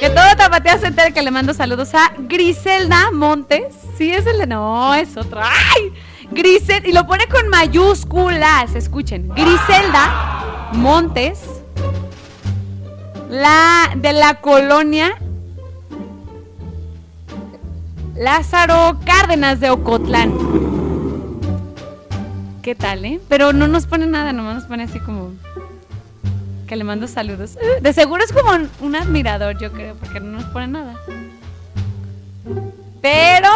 que 0.00 0.10
todo 0.10 0.24
Tapatía 0.36 0.78
se 0.78 0.86
entere 0.86 1.12
que 1.12 1.22
le 1.22 1.30
mando 1.30 1.54
saludos 1.54 1.94
a 1.94 2.12
Griselda 2.18 3.10
Montes. 3.12 3.74
Sí, 3.96 4.10
es 4.10 4.26
el 4.26 4.38
de. 4.38 4.46
No, 4.46 4.94
es 4.94 5.16
otro. 5.16 5.40
¡Ay! 5.42 5.92
Grisel. 6.30 6.86
Y 6.86 6.92
lo 6.92 7.06
pone 7.06 7.26
con 7.26 7.48
mayúsculas. 7.48 8.74
Escuchen. 8.74 9.28
Griselda 9.28 10.70
Montes. 10.72 11.51
La 13.32 13.94
de 13.96 14.12
la 14.12 14.42
colonia 14.42 15.16
Lázaro 18.14 18.98
Cárdenas 19.06 19.58
de 19.58 19.70
Ocotlán. 19.70 20.34
¿Qué 22.60 22.74
tal, 22.74 23.06
eh? 23.06 23.20
Pero 23.30 23.54
no 23.54 23.68
nos 23.68 23.86
pone 23.86 24.06
nada, 24.06 24.34
nomás 24.34 24.56
nos 24.56 24.64
pone 24.64 24.82
así 24.82 25.00
como 25.00 25.30
que 26.68 26.76
le 26.76 26.84
mando 26.84 27.08
saludos. 27.08 27.56
De 27.80 27.94
seguro 27.94 28.22
es 28.22 28.34
como 28.34 28.50
un, 28.80 28.96
admirador, 28.96 29.56
yo 29.56 29.72
creo, 29.72 29.94
porque 29.94 30.20
no 30.20 30.32
nos 30.32 30.44
pone 30.50 30.66
nada. 30.66 30.92
Pero, 33.00 33.48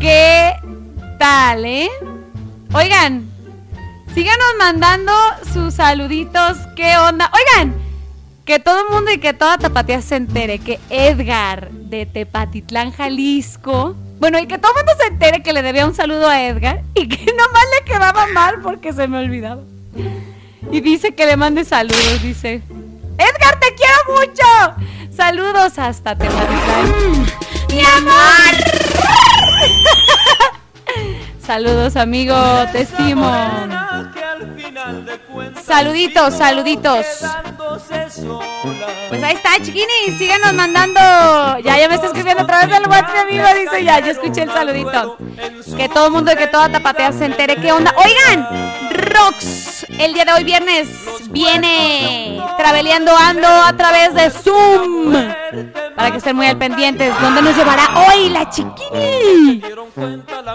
¿qué 0.00 0.52
tal, 1.20 1.64
eh? 1.64 1.90
Oigan, 2.72 3.24
síganos 4.12 4.48
mandando 4.58 5.12
sus 5.52 5.74
saluditos. 5.74 6.56
¿Qué 6.74 6.96
onda? 6.96 7.30
Oigan, 7.32 7.84
que 8.44 8.58
todo 8.58 8.80
el 8.82 8.94
mundo 8.94 9.10
y 9.10 9.18
que 9.18 9.32
toda 9.32 9.58
Tapatía 9.58 10.02
se 10.02 10.16
entere 10.16 10.58
que 10.58 10.78
Edgar 10.90 11.70
de 11.70 12.06
Tepatitlán, 12.06 12.92
Jalisco. 12.92 13.96
Bueno, 14.18 14.38
y 14.38 14.46
que 14.46 14.58
todo 14.58 14.72
el 14.72 14.84
mundo 14.84 14.92
se 15.00 15.06
entere 15.08 15.42
que 15.42 15.52
le 15.52 15.62
debía 15.62 15.86
un 15.86 15.94
saludo 15.94 16.28
a 16.28 16.42
Edgar 16.42 16.82
y 16.94 17.08
que 17.08 17.24
nomás 17.32 17.64
le 17.78 17.92
quedaba 17.92 18.26
mal 18.28 18.60
porque 18.62 18.92
se 18.92 19.08
me 19.08 19.18
olvidaba. 19.18 19.62
Y 20.70 20.80
dice 20.80 21.14
que 21.14 21.26
le 21.26 21.36
mande 21.36 21.64
saludos, 21.64 22.22
dice. 22.22 22.62
Edgar, 23.18 23.60
te 23.60 23.74
quiero 23.74 24.20
mucho. 24.20 25.14
Saludos 25.14 25.78
hasta 25.78 26.16
Tepatitlán. 26.16 27.26
Mi 27.68 27.80
amor. 27.80 28.54
Saludos, 31.40 31.96
amigo, 31.96 32.34
te 32.72 32.82
estimo. 32.82 33.30
Saluditos, 35.62 36.34
saluditos. 36.34 37.06
Pues 39.08 39.22
ahí 39.22 39.34
está, 39.34 39.56
chiquinis. 39.62 40.18
Síganos 40.18 40.52
mandando. 40.54 41.00
Ya, 41.64 41.78
ya 41.78 41.88
me 41.88 41.94
está 41.94 42.06
escribiendo 42.06 42.42
a 42.42 42.46
través 42.46 42.68
del 42.68 42.88
WhatsApp, 42.88 43.26
mi 43.28 43.38
amigo. 43.38 43.60
Dice 43.60 43.84
ya, 43.84 44.00
yo 44.00 44.12
escuché 44.12 44.42
el 44.42 44.52
saludito. 44.52 45.16
Que 45.76 45.88
todo 45.88 46.06
el 46.06 46.12
mundo 46.12 46.32
y 46.32 46.36
que 46.36 46.46
toda 46.46 46.68
tapatea 46.70 47.12
se 47.12 47.24
entere 47.24 47.56
qué 47.56 47.72
onda. 47.72 47.94
Oigan, 47.96 48.83
Rox, 48.94 49.86
el 49.98 50.14
día 50.14 50.24
de 50.24 50.32
hoy 50.32 50.44
viernes 50.44 50.88
viene 51.30 52.40
traveleando 52.56 53.12
ando 53.16 53.48
a 53.48 53.76
través 53.76 54.14
de 54.14 54.30
Zoom. 54.30 55.12
Para 55.96 56.10
que 56.10 56.18
estén 56.18 56.36
muy 56.36 56.46
al 56.46 56.56
pendientes. 56.56 57.12
¿Dónde 57.20 57.42
nos 57.42 57.56
llevará 57.56 58.06
hoy 58.06 58.28
la 58.30 58.48
chiquini? 58.48 59.62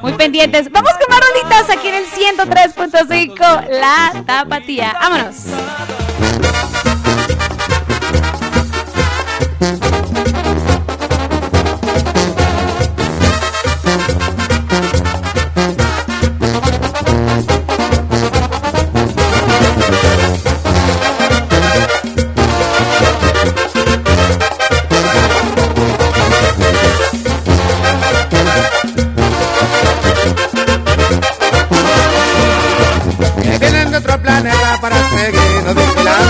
Muy 0.01 0.13
pendientes. 0.13 0.71
Vamos 0.71 0.91
con 0.93 1.09
más 1.09 1.69
aquí 1.69 1.87
en 1.87 1.95
el 1.95 2.05
103.5 2.05 3.67
La 3.69 4.23
Tapatía. 4.25 4.95
Vámonos. 4.99 5.35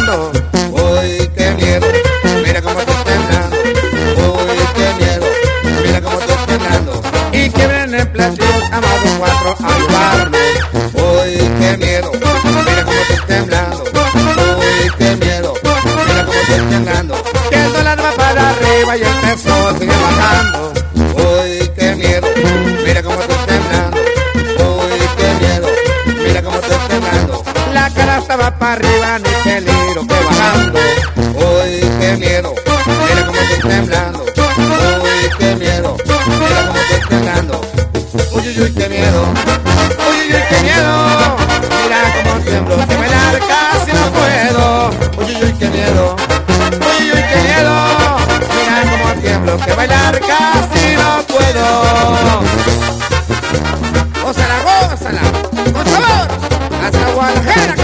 Para 0.09 0.58
que 49.69 49.75
bailar 49.75 50.19
casi 50.19 50.95
no 50.95 51.23
puedo. 51.27 51.65
Gózala, 54.23 54.57
gózala, 54.63 55.21
con 55.73 55.85
sabor. 55.85 56.27
Hasta 56.83 56.99
la 56.99 57.09
Guadalajara, 57.11 57.75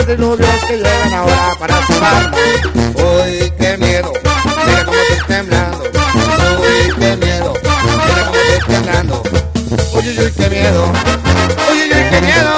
quedará 0.00 0.06
más 0.06 0.06
diluvios 0.06 0.64
que 0.66 0.76
llegan 0.76 1.14
ahora 1.14 1.54
para 1.58 1.86
salvarnos. 1.86 2.40
Uy, 2.94 3.52
qué 3.58 3.76
miedo, 3.78 4.12
mira 4.66 4.84
cómo 4.84 4.98
estoy 4.98 5.26
temblando. 5.26 5.84
Uy, 6.60 6.94
qué 6.98 7.16
miedo, 7.16 7.54
mira 7.62 8.24
cómo 8.26 8.36
estoy 8.36 8.74
temblando. 8.74 9.22
Uy, 9.92 10.08
uy, 10.08 10.18
uy, 10.18 10.32
qué 10.32 10.50
miedo. 10.50 10.92
Uy, 11.70 11.78
uy, 11.78 11.84
uy, 11.84 12.04
qué 12.10 12.20
miedo. 12.20 12.52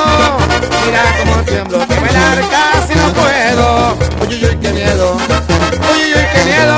Mira 0.87 1.03
cómo 1.19 1.43
tiemblo, 1.45 1.79
que 1.87 2.01
bailar 2.01 2.39
casi 2.51 2.95
no 2.95 3.13
puedo. 3.13 3.97
Uy, 4.21 4.35
uy, 4.35 4.45
uy, 4.45 4.57
qué 4.61 4.73
miedo. 4.73 5.17
Uy, 5.17 6.01
uy, 6.01 6.15
uy, 6.15 6.27
qué 6.33 6.45
miedo. 6.45 6.77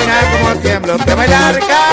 Mira 0.00 0.16
cómo 0.32 0.60
tiemblo, 0.60 0.96
que 0.98 1.14
bailar 1.14 1.58
casi 1.58 1.89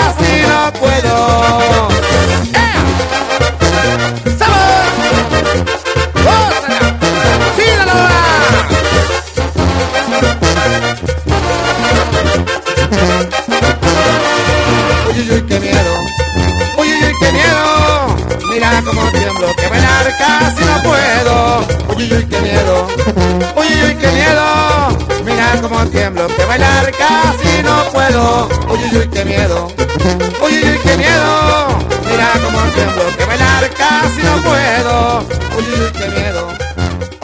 bailar 26.58 26.90
casi 26.92 27.62
no 27.62 27.84
puedo. 27.92 28.48
Uy, 28.70 28.78
uy, 28.78 28.96
uy, 28.98 29.08
qué 29.08 29.24
miedo. 29.24 29.66
Uy, 30.42 30.52
uy, 30.52 30.62
uy, 30.70 30.78
qué 30.82 30.96
miedo. 30.96 31.78
Mira 32.10 32.32
cómo 32.44 32.60
tiemblo, 32.72 33.16
que 33.16 33.24
bailar 33.24 33.70
casi 33.70 34.22
no 34.22 34.36
puedo. 34.42 35.26
Uy, 35.56 35.64
uy, 35.64 35.92
qué 35.92 36.08
miedo. 36.08 36.48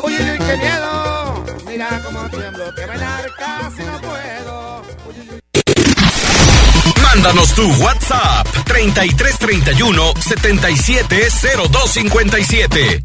Uy, 0.02 0.14
uy, 0.14 0.38
qué 0.38 0.56
miedo. 0.56 1.44
Mira 1.66 2.00
cómo 2.04 2.28
tiemblo, 2.30 2.74
que 2.74 2.86
bailar 2.86 3.30
casi 3.38 3.82
no 3.82 4.00
puedo. 4.00 4.82
Mándanos 7.02 7.52
tu 7.54 7.70
WhatsApp 7.82 8.46
3331 8.64 10.14
770257. 10.20 13.02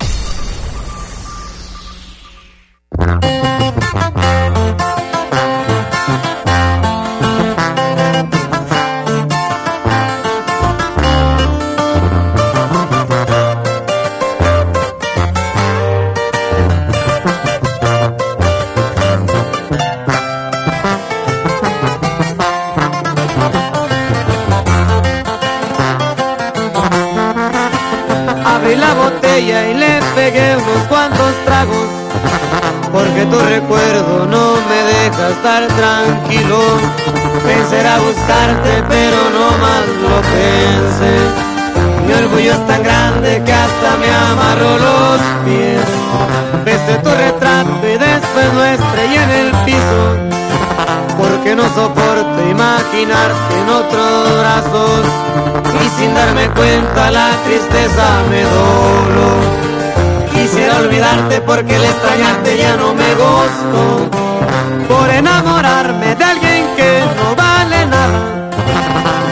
Pensé 36.50 37.88
a 37.88 38.00
buscarte 38.00 38.84
pero 38.90 39.18
no 39.38 39.48
más 39.62 39.86
lo 40.02 40.16
pensé. 40.34 41.14
Mi 42.08 42.14
orgullo 42.14 42.54
es 42.54 42.68
tan 42.68 42.82
grande 42.82 43.44
que 43.46 43.54
hasta 43.54 43.98
me 43.98 44.10
amarró 44.10 44.80
los 44.80 45.22
pies. 45.46 45.86
Besé 46.66 46.98
tu 47.04 47.10
retrato 47.10 47.88
y 47.88 47.98
después 48.00 48.54
lo 48.56 48.66
estrellé 48.66 49.24
en 49.24 49.30
el 49.30 49.52
piso. 49.64 50.02
Porque 51.20 51.56
no 51.56 51.66
soporto 51.70 52.50
imaginarte 52.50 53.54
en 53.62 53.70
otros 53.70 54.40
brazos. 54.40 55.06
Y 55.86 56.00
sin 56.02 56.16
darme 56.16 56.50
cuenta 56.50 57.12
la 57.12 57.30
tristeza 57.46 58.06
me 58.32 58.42
doblo. 58.42 59.30
Quisiera 60.34 60.78
olvidarte 60.78 61.42
porque 61.42 61.76
el 61.76 61.86
extrañarte 61.86 62.58
ya 62.58 62.76
no 62.76 62.96
me 62.96 63.14
gusto 63.14 64.29
por 64.88 65.10
enamorarme 65.10 66.16
de 66.16 66.24
alguien 66.24 66.66
que 66.76 67.04
no 67.18 67.36
vale 67.36 67.86
nada 67.86 68.20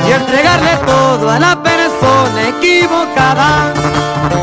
y 0.08 0.12
entregarle 0.12 0.78
todo 0.86 1.30
a 1.30 1.40
la 1.40 1.62
persona 1.62 2.48
equivocada. 2.50 3.74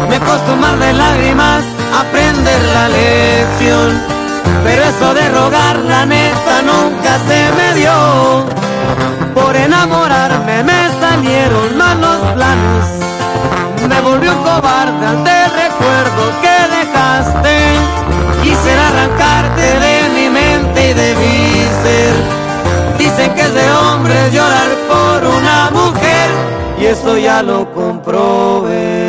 Me 0.08 0.18
costó 0.20 0.56
más 0.56 0.78
de 0.78 0.92
lágrimas 0.92 1.62
aprender 2.00 2.62
la 2.76 2.88
lección. 2.88 4.14
Pero 4.64 4.82
eso 4.82 5.14
de 5.14 5.28
rogar 5.30 5.76
la 5.76 6.06
neta 6.06 6.62
nunca 6.62 7.18
se 7.28 7.40
me 7.56 7.74
dio. 7.80 8.44
Por 9.34 9.54
enamorarme 9.56 10.62
me 10.62 10.80
salieron 11.00 11.76
malos 11.76 12.20
planes. 12.34 12.86
Me 13.88 14.00
volvió 14.00 14.32
un 14.32 14.42
cobarde 14.42 15.06
ante 15.06 15.30
el 15.44 15.50
recuerdo 15.50 16.22
que 16.42 16.56
dejaste. 16.76 17.54
Quisiera 18.42 18.88
arrancarte 18.88 19.80
de 19.80 19.93
y 20.90 20.92
de 20.92 21.14
mi 21.14 21.64
ser. 21.82 22.14
Dicen 22.98 23.34
que 23.34 23.42
es 23.42 23.54
de 23.54 23.70
hombres 23.70 24.32
llorar 24.32 24.70
por 24.88 25.26
una 25.26 25.70
mujer. 25.70 26.30
Y 26.78 26.86
eso 26.86 27.16
ya 27.16 27.42
lo 27.42 27.72
comprobé. 27.72 29.03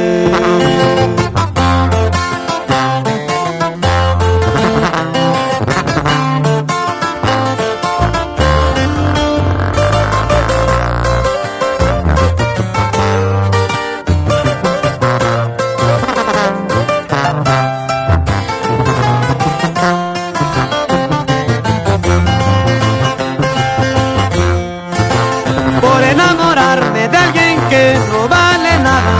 Por 25.82 26.04
enamorarme 26.04 27.08
de 27.08 27.18
alguien 27.18 27.60
que 27.70 27.98
no 28.12 28.28
vale 28.28 28.80
nada 28.80 29.16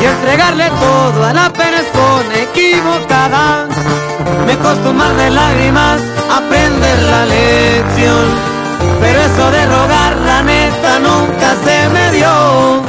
y 0.00 0.04
entregarle 0.04 0.68
todo 0.70 1.24
a 1.24 1.32
la 1.32 1.50
persona 1.52 2.34
equivocada. 2.48 3.66
Me 4.46 4.56
costó 4.58 4.92
más 4.92 5.16
de 5.16 5.30
lágrimas 5.30 6.00
aprender 6.30 6.98
la 7.02 7.26
lección, 7.26 8.26
pero 9.00 9.20
eso 9.20 9.50
de 9.50 9.66
rogar 9.66 10.16
la 10.30 10.42
neta 10.42 10.98
nunca 11.00 11.48
se 11.64 11.88
me 11.88 12.10
dio. 12.12 12.82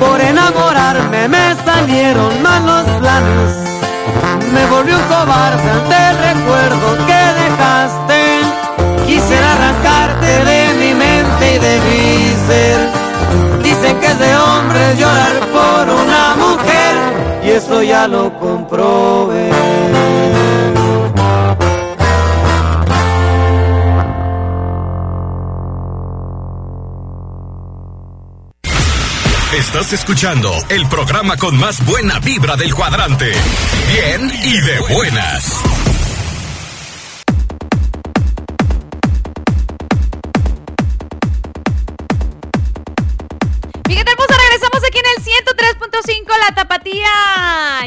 Por 0.00 0.20
enamorarme 0.20 1.28
me 1.28 1.54
salieron 1.64 2.42
malos 2.42 2.84
planes, 3.00 3.52
me 4.52 4.66
volvió 4.66 4.96
un 4.96 5.04
cobarde 5.04 5.70
ante 5.70 5.96
el 6.10 6.16
recuerdo 6.28 7.06
que 7.06 7.20
dejaste. 7.40 7.61
Y 11.54 11.58
de 11.58 11.80
mi 11.80 12.46
ser. 12.46 12.78
Dicen 13.62 14.00
que 14.00 14.06
es 14.06 14.18
de 14.18 14.36
hombres 14.36 14.98
llorar 14.98 15.40
por 15.50 15.90
una 15.90 16.34
mujer 16.36 17.42
y 17.44 17.50
eso 17.50 17.82
ya 17.82 18.08
lo 18.08 18.38
comprobé. 18.38 19.50
Estás 29.58 29.92
escuchando 29.92 30.50
el 30.70 30.86
programa 30.88 31.36
con 31.36 31.58
más 31.58 31.84
buena 31.84 32.18
vibra 32.20 32.56
del 32.56 32.74
cuadrante. 32.74 33.32
Bien 33.92 34.32
y 34.44 34.60
de 34.60 34.94
buenas. 34.94 35.81
105 46.04 46.32
La 46.48 46.54
Tapatía. 46.54 47.08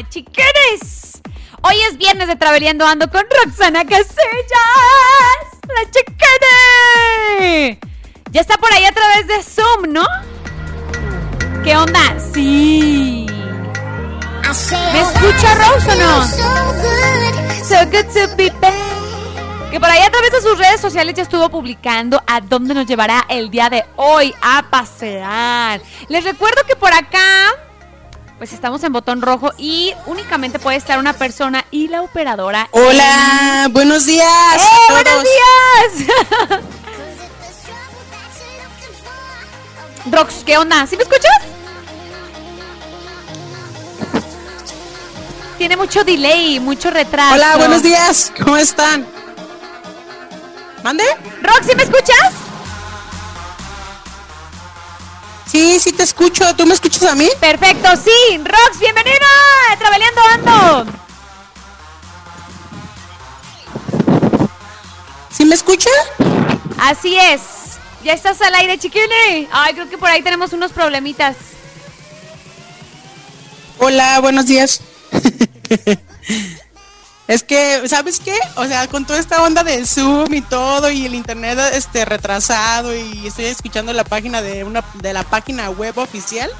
Chiqueres. 0.08 1.20
Hoy 1.62 1.76
es 1.90 1.98
viernes 1.98 2.28
de 2.28 2.36
Traveleando 2.36 2.86
Ando 2.86 3.10
con 3.10 3.24
Roxana 3.44 3.84
Casellas. 3.84 4.16
La 5.68 5.90
chiquere. 5.90 7.78
Ya 8.30 8.40
está 8.40 8.56
por 8.56 8.72
ahí 8.72 8.84
a 8.84 8.92
través 8.92 9.26
de 9.26 9.42
Zoom, 9.42 9.92
¿no? 9.92 10.06
¿Qué 11.62 11.76
onda? 11.76 12.00
Sí. 12.32 13.26
¿Me 14.92 15.00
escucha 15.00 15.54
Rose 15.54 15.90
o 15.90 15.94
no? 15.96 16.26
So 17.64 17.84
good 17.86 18.06
to 18.14 18.34
be 18.36 18.50
back. 18.60 18.72
Que 19.70 19.80
por 19.80 19.90
ahí 19.90 20.00
a 20.00 20.10
través 20.10 20.30
de 20.32 20.40
sus 20.40 20.56
redes 20.58 20.80
sociales 20.80 21.14
ya 21.14 21.22
estuvo 21.22 21.50
publicando 21.50 22.22
a 22.26 22.40
dónde 22.40 22.72
nos 22.72 22.86
llevará 22.86 23.26
el 23.28 23.50
día 23.50 23.68
de 23.68 23.84
hoy 23.96 24.34
a 24.40 24.64
pasear. 24.70 25.82
Les 26.08 26.24
recuerdo 26.24 26.62
que 26.66 26.76
por 26.76 26.94
acá 26.94 27.52
pues 28.38 28.52
estamos 28.52 28.82
en 28.84 28.92
botón 28.92 29.22
rojo 29.22 29.52
y 29.56 29.94
únicamente 30.06 30.58
puede 30.58 30.76
estar 30.76 30.98
una 30.98 31.14
persona 31.14 31.64
y 31.70 31.88
la 31.88 32.02
operadora. 32.02 32.68
Hola, 32.72 33.68
buenos 33.70 34.04
días. 34.06 34.28
¡Eh, 34.56 34.92
buenos 34.92 35.24
días! 35.24 36.60
Rox, 40.10 40.44
¿qué 40.44 40.58
onda? 40.58 40.86
¿Sí 40.86 40.96
me 40.96 41.02
escuchas? 41.02 41.32
Tiene 45.58 45.76
mucho 45.76 46.04
delay, 46.04 46.60
mucho 46.60 46.90
retraso. 46.90 47.34
Hola, 47.34 47.56
buenos 47.56 47.82
días. 47.82 48.30
¿Cómo 48.38 48.56
están? 48.58 49.06
¿Mande? 50.84 51.04
Rox, 51.42 51.66
¿sí 51.66 51.74
me 51.74 51.82
escuchas? 51.82 52.45
Sí, 55.46 55.78
sí 55.80 55.92
te 55.92 56.02
escucho. 56.02 56.54
¿Tú 56.56 56.66
me 56.66 56.74
escuchas 56.74 57.04
a 57.04 57.14
mí? 57.14 57.28
Perfecto, 57.40 57.88
sí. 57.96 58.38
Rox, 58.38 58.78
bienvenida. 58.80 59.26
a 59.72 59.76
Traveleando 59.76 60.20
Ando. 60.32 60.92
¿Sí 65.30 65.44
me 65.44 65.54
escucha? 65.54 65.90
Así 66.78 67.16
es. 67.16 67.40
Ya 68.02 68.12
estás 68.12 68.40
al 68.40 68.54
aire, 68.54 68.78
chiquini. 68.78 69.48
Ay, 69.52 69.74
creo 69.74 69.88
que 69.88 69.98
por 69.98 70.08
ahí 70.08 70.22
tenemos 70.22 70.52
unos 70.52 70.72
problemitas. 70.72 71.36
Hola, 73.78 74.20
buenos 74.20 74.46
días. 74.46 74.80
es 77.28 77.42
que, 77.42 77.88
¿sabes 77.88 78.20
qué? 78.20 78.36
O 78.54 78.66
sea, 78.66 78.86
con 78.88 79.04
toda 79.04 79.18
esta 79.18 79.42
onda 79.42 79.64
del 79.64 79.86
Zoom 79.86 80.32
y 80.32 80.42
todo 80.42 80.90
y 80.90 81.06
el 81.06 81.14
internet 81.14 81.58
este 81.72 82.04
retrasado 82.04 82.94
y 82.94 83.26
estoy 83.26 83.46
escuchando 83.46 83.92
la 83.92 84.04
página 84.04 84.42
de 84.42 84.62
una 84.64 84.84
de 84.94 85.12
la 85.12 85.24
página 85.24 85.70
web 85.70 85.96
oficial. 85.98 86.50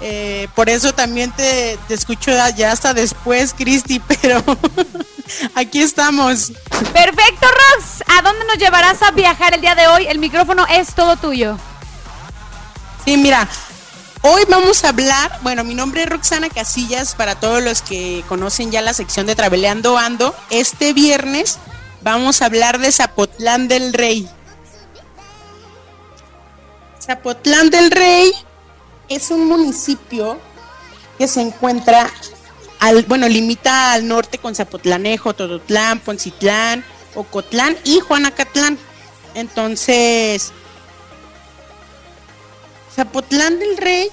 eh, 0.00 0.48
por 0.56 0.68
eso 0.68 0.92
también 0.92 1.30
te, 1.30 1.78
te 1.86 1.94
escucho 1.94 2.32
ya 2.56 2.72
hasta 2.72 2.92
después, 2.94 3.54
Cristi, 3.54 4.00
pero 4.22 4.42
aquí 5.54 5.80
estamos. 5.80 6.50
Perfecto, 6.92 7.46
Rox. 7.46 8.02
¿A 8.08 8.22
dónde 8.22 8.44
nos 8.46 8.58
llevarás 8.58 9.00
a 9.02 9.12
viajar 9.12 9.54
el 9.54 9.60
día 9.60 9.76
de 9.76 9.86
hoy? 9.86 10.06
El 10.08 10.18
micrófono 10.18 10.66
es 10.68 10.94
todo 10.94 11.16
tuyo. 11.16 11.56
Sí, 13.04 13.16
mira, 13.16 13.48
hoy 14.22 14.42
vamos 14.48 14.84
a 14.84 14.90
hablar, 14.90 15.38
bueno, 15.42 15.64
mi 15.64 15.74
nombre 15.74 16.02
es 16.02 16.08
Roxana 16.08 16.48
Casillas, 16.48 17.14
para 17.14 17.34
todos 17.34 17.62
los 17.62 17.82
que 17.82 18.24
conocen 18.28 18.70
ya 18.70 18.80
la 18.80 18.94
sección 18.94 19.26
de 19.26 19.34
Traveleando 19.34 19.98
Ando, 19.98 20.34
este 20.50 20.92
viernes 20.92 21.58
vamos 22.02 22.42
a 22.42 22.46
hablar 22.46 22.78
de 22.78 22.90
Zapotlán 22.90 23.68
del 23.68 23.92
Rey. 23.92 24.28
Zapotlán 27.00 27.70
del 27.70 27.90
Rey 27.90 28.32
es 29.08 29.30
un 29.30 29.46
municipio 29.46 30.38
que 31.18 31.26
se 31.26 31.40
encuentra 31.40 32.08
al, 32.78 33.02
bueno, 33.04 33.28
limita 33.28 33.92
al 33.92 34.06
norte 34.06 34.38
con 34.38 34.54
Zapotlanejo, 34.54 35.34
Tototlán, 35.34 36.00
Poncitlán, 36.00 36.84
Ocotlán 37.14 37.76
y 37.84 38.00
Juanacatlán. 38.00 38.78
Entonces, 39.34 40.52
Zapotlán 42.94 43.58
del 43.58 43.76
Rey 43.76 44.08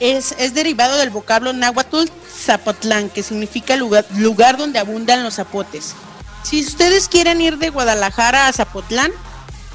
es, 0.00 0.34
es 0.38 0.54
derivado 0.54 0.96
del 0.96 1.10
vocablo 1.10 1.52
náhuatl 1.52 2.08
Zapotlán, 2.36 3.08
que 3.08 3.22
significa 3.22 3.76
lugar, 3.76 4.04
lugar 4.16 4.56
donde 4.56 4.78
abundan 4.78 5.22
los 5.24 5.34
zapotes. 5.34 5.94
Si 6.42 6.62
ustedes 6.62 7.08
quieren 7.08 7.40
ir 7.40 7.58
de 7.58 7.70
Guadalajara 7.70 8.48
a 8.48 8.52
Zapotlán, 8.52 9.10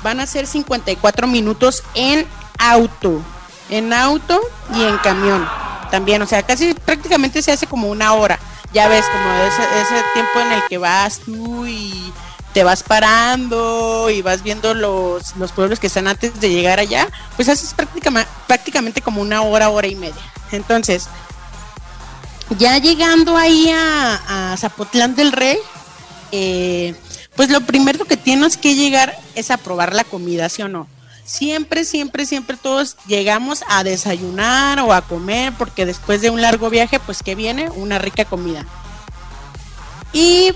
van 0.03 0.19
a 0.19 0.27
ser 0.27 0.47
54 0.47 1.27
minutos 1.27 1.83
en 1.95 2.25
auto, 2.57 3.21
en 3.69 3.91
auto 3.93 4.39
y 4.73 4.83
en 4.83 4.97
camión 4.99 5.47
también, 5.91 6.21
o 6.21 6.25
sea, 6.25 6.41
casi 6.41 6.73
prácticamente 6.73 7.41
se 7.43 7.51
hace 7.51 7.67
como 7.67 7.89
una 7.89 8.13
hora. 8.13 8.39
Ya 8.73 8.87
ves, 8.87 9.05
como 9.05 9.33
ese, 9.43 9.61
ese 9.81 10.03
tiempo 10.13 10.39
en 10.39 10.51
el 10.53 10.63
que 10.69 10.77
vas 10.77 11.19
tú 11.19 11.67
y 11.67 12.11
te 12.53 12.63
vas 12.63 12.83
parando 12.83 14.09
y 14.09 14.21
vas 14.21 14.43
viendo 14.43 14.73
los, 14.73 15.35
los 15.37 15.51
pueblos 15.51 15.79
que 15.79 15.87
están 15.87 16.07
antes 16.07 16.39
de 16.39 16.49
llegar 16.49 16.79
allá, 16.79 17.07
pues 17.35 17.49
haces 17.49 17.73
prácticamente, 17.73 18.29
prácticamente 18.47 19.01
como 19.01 19.21
una 19.21 19.41
hora, 19.41 19.69
hora 19.69 19.87
y 19.87 19.95
media. 19.95 20.21
Entonces, 20.51 21.07
ya 22.57 22.77
llegando 22.77 23.37
ahí 23.37 23.71
a, 23.73 24.55
Zapotlán 24.57 25.15
del 25.15 25.31
Rey, 25.31 25.57
eh, 26.31 26.95
pues 27.35 27.49
lo 27.49 27.61
primero 27.61 28.05
que 28.05 28.17
tienes 28.17 28.57
que 28.57 28.75
llegar 28.75 29.17
es 29.35 29.51
a 29.51 29.57
probar 29.57 29.95
la 29.95 30.03
comida, 30.03 30.49
¿sí 30.49 30.61
o 30.61 30.67
no? 30.67 30.87
Siempre, 31.23 31.85
siempre, 31.85 32.25
siempre 32.25 32.57
todos 32.57 32.97
llegamos 33.07 33.63
a 33.69 33.83
desayunar 33.83 34.79
o 34.79 34.91
a 34.91 35.01
comer, 35.01 35.53
porque 35.57 35.85
después 35.85 36.21
de 36.21 36.29
un 36.29 36.41
largo 36.41 36.69
viaje, 36.69 36.99
pues 36.99 37.23
que 37.23 37.35
viene 37.35 37.69
una 37.69 37.99
rica 37.99 38.25
comida. 38.25 38.65
Y 40.11 40.53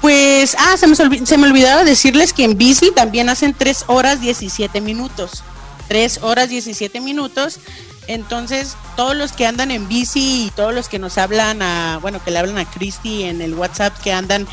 pues, 0.00 0.56
ah, 0.58 0.76
se 0.76 0.86
me, 0.86 0.94
se 0.94 1.38
me 1.38 1.46
olvidaba 1.48 1.84
decirles 1.84 2.32
que 2.32 2.44
en 2.44 2.56
bici 2.56 2.90
también 2.92 3.28
hacen 3.28 3.54
3 3.54 3.84
horas 3.88 4.20
17 4.20 4.80
minutos. 4.80 5.42
3 5.88 6.20
horas 6.22 6.48
17 6.48 7.00
minutos. 7.00 7.58
Entonces, 8.06 8.76
todos 8.96 9.16
los 9.16 9.32
que 9.32 9.46
andan 9.46 9.70
en 9.70 9.88
bici 9.88 10.46
y 10.46 10.50
todos 10.54 10.74
los 10.74 10.88
que 10.88 10.98
nos 10.98 11.18
hablan 11.18 11.60
a, 11.62 11.98
bueno, 12.00 12.22
que 12.22 12.30
le 12.30 12.38
hablan 12.38 12.58
a 12.58 12.70
Cristi 12.70 13.24
en 13.24 13.40
el 13.40 13.54
WhatsApp, 13.54 13.98
que 14.00 14.12
andan 14.12 14.46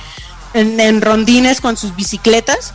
en, 0.53 0.79
en 0.79 1.01
rondines 1.01 1.61
con 1.61 1.77
sus 1.77 1.95
bicicletas, 1.95 2.73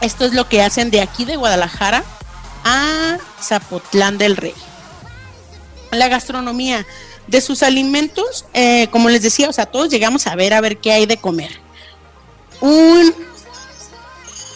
esto 0.00 0.24
es 0.24 0.34
lo 0.34 0.48
que 0.48 0.62
hacen 0.62 0.90
de 0.90 1.00
aquí 1.00 1.24
de 1.24 1.36
Guadalajara 1.36 2.04
a 2.64 3.18
Zapotlán 3.40 4.18
del 4.18 4.36
Rey. 4.36 4.54
La 5.92 6.08
gastronomía 6.08 6.84
de 7.26 7.40
sus 7.40 7.62
alimentos, 7.62 8.46
eh, 8.52 8.88
como 8.90 9.08
les 9.08 9.22
decía, 9.22 9.48
o 9.48 9.52
sea, 9.52 9.66
todos 9.66 9.88
llegamos 9.88 10.26
a 10.26 10.34
ver 10.34 10.54
a 10.54 10.60
ver 10.60 10.78
qué 10.78 10.92
hay 10.92 11.06
de 11.06 11.16
comer. 11.16 11.63
Un, 12.60 13.14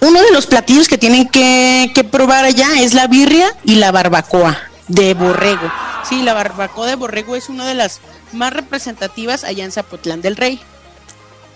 uno 0.01 0.23
de 0.23 0.31
los 0.33 0.47
platillos 0.47 0.89
que 0.89 0.99
tienen 0.99 1.29
que, 1.29 1.91
que 1.95 2.05
probar 2.05 2.45
allá 2.45 2.69
es 2.81 2.95
la 2.95 3.07
birria 3.07 3.55
y 3.65 3.77
la 3.77 3.91
barbacoa 3.91 4.57
de 4.89 5.15
borrego. 5.15 5.71
Sí, 6.09 6.23
la 6.23 6.35
barbacoa 6.35 6.87
de 6.87 6.95
borrego 6.95 7.37
es 7.37 7.49
una 7.49 7.67
de 7.67 7.75
las 7.75 8.01
más 8.33 8.53
representativas 8.53 9.45
allá 9.45 9.65
en 9.65 9.73
Zapotlán 9.73 10.23
del 10.23 10.37
Rey. 10.37 10.61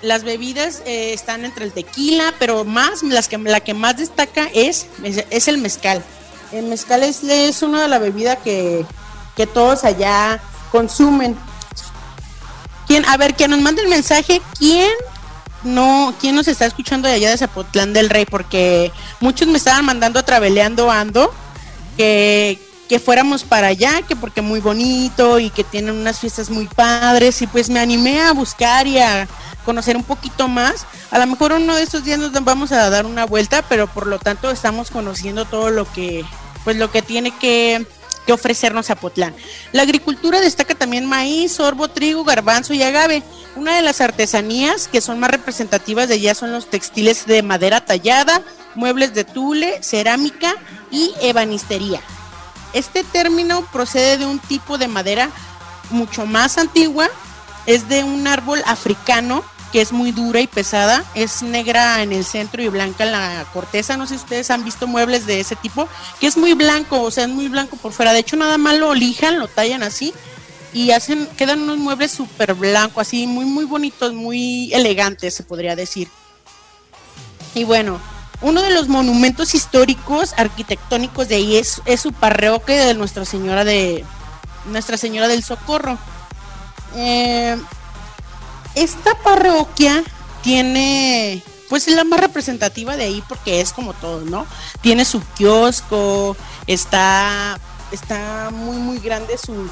Las 0.03 0.25
bebidas 0.25 0.83
eh, 0.85 1.13
están 1.13 1.45
entre 1.45 1.65
el 1.65 1.73
tequila, 1.73 2.35
pero 2.39 2.65
más 2.65 3.03
las 3.03 3.29
que 3.29 3.39
la 3.39 3.61
que 3.61 3.73
más 3.73 3.97
destaca 3.97 4.49
es, 4.53 4.87
es 5.03 5.49
el 5.49 5.59
mezcal. 5.59 6.03
El 6.51 6.67
mezcal 6.67 7.03
es, 7.03 7.23
es 7.23 7.63
una 7.63 7.83
de 7.83 7.89
las 7.89 8.01
bebidas 8.01 8.39
que, 8.43 8.85
que 9.37 9.47
todos 9.47 9.85
allá 9.85 10.41
consumen. 10.71 11.37
¿Quién, 12.87 13.05
a 13.07 13.17
ver, 13.17 13.35
que 13.35 13.49
nos 13.49 13.61
mande 13.61 13.83
el 13.83 13.89
mensaje, 13.89 14.43
¿quién 14.59 14.91
no, 15.65 16.15
quién 16.21 16.35
nos 16.35 16.49
está 16.49 16.67
escuchando 16.67 17.09
de 17.09 17.15
allá 17.15 17.31
de 17.31 17.39
Zapotlán 17.39 17.93
del 17.93 18.11
Rey? 18.11 18.25
Porque 18.25 18.93
muchos 19.21 19.49
me 19.49 19.59
estaban 19.59 19.85
mandando 19.85 20.19
a 20.19 20.23
Traveleando 20.23 20.91
Ando 20.91 21.33
que, 21.97 22.59
que 22.89 22.99
fuéramos 22.99 23.45
para 23.45 23.69
allá, 23.69 24.03
que 24.03 24.17
porque 24.17 24.43
muy 24.43 24.61
bonito 24.61 25.39
y 25.39 25.51
que 25.51 25.65
tienen 25.65 25.95
unas 25.95 26.19
fiestas 26.19 26.51
muy 26.51 26.67
padres 26.67 27.43
y 27.43 27.47
pues 27.47 27.71
me 27.71 27.81
animé 27.81 28.21
a 28.21 28.33
buscar 28.33 28.87
y 28.87 28.99
a 28.99 29.29
conocer 29.65 29.97
un 29.97 30.05
poquito 30.05 30.49
más. 30.49 30.87
A 31.11 31.19
lo 31.19 31.27
mejor 31.27 31.53
uno 31.53 31.77
de 31.77 31.83
estos 31.83 32.05
días 32.05 32.19
nos 32.19 32.33
vamos 32.45 32.73
a 32.73 32.91
dar 32.91 33.07
una 33.07 33.27
vuelta, 33.27 33.63
pero 33.69 33.87
por 33.87 34.07
lo 34.07 34.19
tanto 34.19 34.51
estamos 34.51 34.91
conociendo 34.91 35.45
todo 35.45 35.71
lo 35.71 35.91
que 35.93 36.25
pues 36.65 36.77
lo 36.77 36.91
que 36.91 37.03
tiene 37.03 37.37
que, 37.39 37.87
que 38.27 38.33
ofrecernos 38.33 38.87
Zapotlán. 38.87 39.35
La 39.73 39.83
agricultura 39.83 40.41
destaca 40.41 40.75
también 40.75 41.07
maíz, 41.07 41.53
sorbo, 41.53 41.89
trigo, 41.89 42.25
garbanzo 42.25 42.75
y 42.75 42.83
agave. 42.83 43.23
Una 43.57 43.77
de 43.77 43.83
las 43.83 44.01
artesanías 44.01 44.89
que 44.89 45.01
son 45.01 45.19
más 45.19 45.31
representativas 45.31 46.09
de 46.09 46.15
allá 46.15 46.35
son 46.35 46.53
los 46.53 46.71
textiles 46.71 47.27
de 47.27 47.43
madera 47.43 47.85
tallada, 47.85 48.43
muebles 48.75 49.15
de 49.15 49.25
tule, 49.25 49.83
cerámica 49.83 50.55
y 50.91 51.13
ebanistería. 51.21 52.01
Este 52.73 53.05
término 53.05 53.67
procede 53.73 54.17
de 54.19 54.27
un 54.27 54.39
tipo 54.39 54.79
de 54.79 54.89
madera 54.89 55.31
mucho 55.91 56.25
más 56.25 56.57
antigua, 56.57 57.09
es 57.67 57.89
de 57.89 58.03
un 58.03 58.27
árbol 58.27 58.63
africano 58.67 59.45
que 59.73 59.81
es 59.81 59.93
muy 59.93 60.13
dura 60.13 60.41
y 60.41 60.47
pesada, 60.47 61.05
es 61.15 61.43
negra 61.43 62.03
en 62.03 62.13
el 62.13 62.25
centro 62.25 62.63
y 62.63 62.69
blanca 62.69 63.05
en 63.05 63.13
la 63.13 63.47
corteza, 63.53 63.97
no 63.97 64.07
sé 64.07 64.17
si 64.17 64.25
ustedes 64.25 64.51
han 64.51 64.65
visto 64.65 64.87
muebles 64.87 65.27
de 65.27 65.41
ese 65.41 65.57
tipo, 65.57 65.89
que 66.21 66.27
es 66.27 66.37
muy 66.37 66.53
blanco, 66.53 67.01
o 67.01 67.11
sea, 67.11 67.25
es 67.25 67.31
muy 67.31 67.49
blanco 67.49 67.77
por 67.77 67.93
fuera, 67.93 68.13
de 68.13 68.21
hecho 68.21 68.37
nada 68.37 68.59
más 68.59 68.79
lo 68.79 68.95
lijan, 68.95 69.39
lo 69.39 69.49
tallan 69.49 69.83
así 69.83 70.13
y 70.75 70.91
hacen, 70.91 71.27
quedan 71.37 71.63
unos 71.63 71.79
muebles 71.79 72.13
súper 72.13 72.55
blancos, 72.55 73.09
así 73.09 73.27
muy, 73.27 73.45
muy 73.45 73.65
bonitos, 73.65 74.13
muy 74.13 74.73
elegantes, 74.73 75.35
se 75.35 75.43
podría 75.43 75.77
decir. 75.77 76.09
Y 77.55 77.65
bueno, 77.65 78.01
uno 78.41 78.63
de 78.63 78.71
los 78.71 78.89
monumentos 78.89 79.55
históricos 79.55 80.35
arquitectónicos 80.37 81.29
de 81.29 81.37
ahí 81.37 81.57
es, 81.57 81.81
su 82.01 82.13
parroquia 82.13 82.87
de 82.87 82.95
Nuestra 82.95 83.25
Señora 83.25 83.65
de 83.65 84.05
Nuestra 84.67 84.97
Señora 84.97 85.29
del 85.29 85.45
Socorro. 85.45 85.99
Eh, 86.97 87.57
esta 88.75 89.15
parroquia 89.23 90.03
tiene, 90.43 91.43
pues 91.69 91.89
es 91.89 91.95
la 91.95 92.05
más 92.05 92.21
representativa 92.21 92.97
de 92.97 93.05
ahí 93.05 93.23
porque 93.29 93.61
es 93.61 93.73
como 93.73 93.93
todo, 93.95 94.23
¿no? 94.23 94.47
Tiene 94.81 95.05
su 95.05 95.21
kiosco, 95.37 96.37
está, 96.67 97.59
está 97.91 98.51
muy, 98.51 98.77
muy 98.77 98.99
grande 98.99 99.39
sus, 99.39 99.71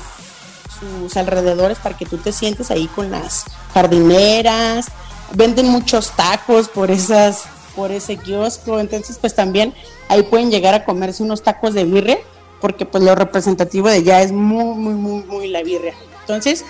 sus 0.78 1.16
alrededores 1.16 1.78
para 1.78 1.96
que 1.96 2.06
tú 2.06 2.18
te 2.18 2.32
sientes 2.32 2.70
ahí 2.70 2.86
con 2.88 3.10
las 3.10 3.44
jardineras, 3.74 4.86
venden 5.34 5.68
muchos 5.68 6.10
tacos 6.12 6.68
por 6.68 6.90
esas, 6.90 7.44
por 7.74 7.90
ese 7.92 8.16
kiosco, 8.16 8.80
entonces 8.80 9.18
pues 9.18 9.34
también 9.34 9.74
ahí 10.08 10.22
pueden 10.22 10.50
llegar 10.50 10.74
a 10.74 10.84
comerse 10.84 11.22
unos 11.22 11.42
tacos 11.42 11.74
de 11.74 11.84
birria, 11.84 12.18
porque 12.60 12.84
pues 12.84 13.02
lo 13.02 13.14
representativo 13.14 13.88
de 13.88 13.96
allá 13.96 14.22
es 14.22 14.32
muy, 14.32 14.74
muy, 14.74 14.94
muy, 14.94 15.22
muy 15.24 15.48
la 15.48 15.62
birria. 15.62 15.94
Entonces, 16.20 16.64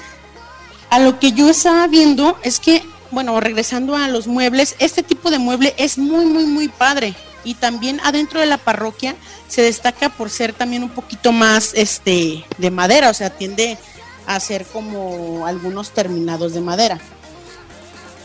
a 0.91 0.99
lo 0.99 1.19
que 1.19 1.33
yo 1.33 1.49
estaba 1.49 1.87
viendo 1.87 2.37
es 2.43 2.61
que, 2.61 2.85
bueno, 3.11 3.39
regresando 3.41 3.97
a 3.97 4.09
los 4.09 4.27
muebles, 4.27 4.75
este 4.79 5.03
tipo 5.03 5.31
de 5.31 5.39
mueble 5.39 5.75
es 5.79 5.99
muy, 5.99 6.27
muy, 6.27 6.45
muy 6.45 6.69
padre. 6.69 7.15
Y 7.43 7.55
también 7.55 8.01
adentro 8.05 8.41
de 8.41 8.47
la 8.47 8.59
parroquia 8.59 9.15
se 9.49 9.63
destaca 9.63 10.11
por 10.11 10.29
ser 10.29 10.53
también 10.53 10.83
un 10.83 10.91
poquito 10.91 11.33
más 11.33 11.73
este 11.75 12.45
de 12.59 12.71
madera, 12.71 13.09
o 13.09 13.15
sea, 13.15 13.31
tiende 13.31 13.79
a 14.27 14.39
ser 14.41 14.67
como 14.67 15.47
algunos 15.47 15.91
terminados 15.91 16.53
de 16.53 16.61
madera. 16.61 17.01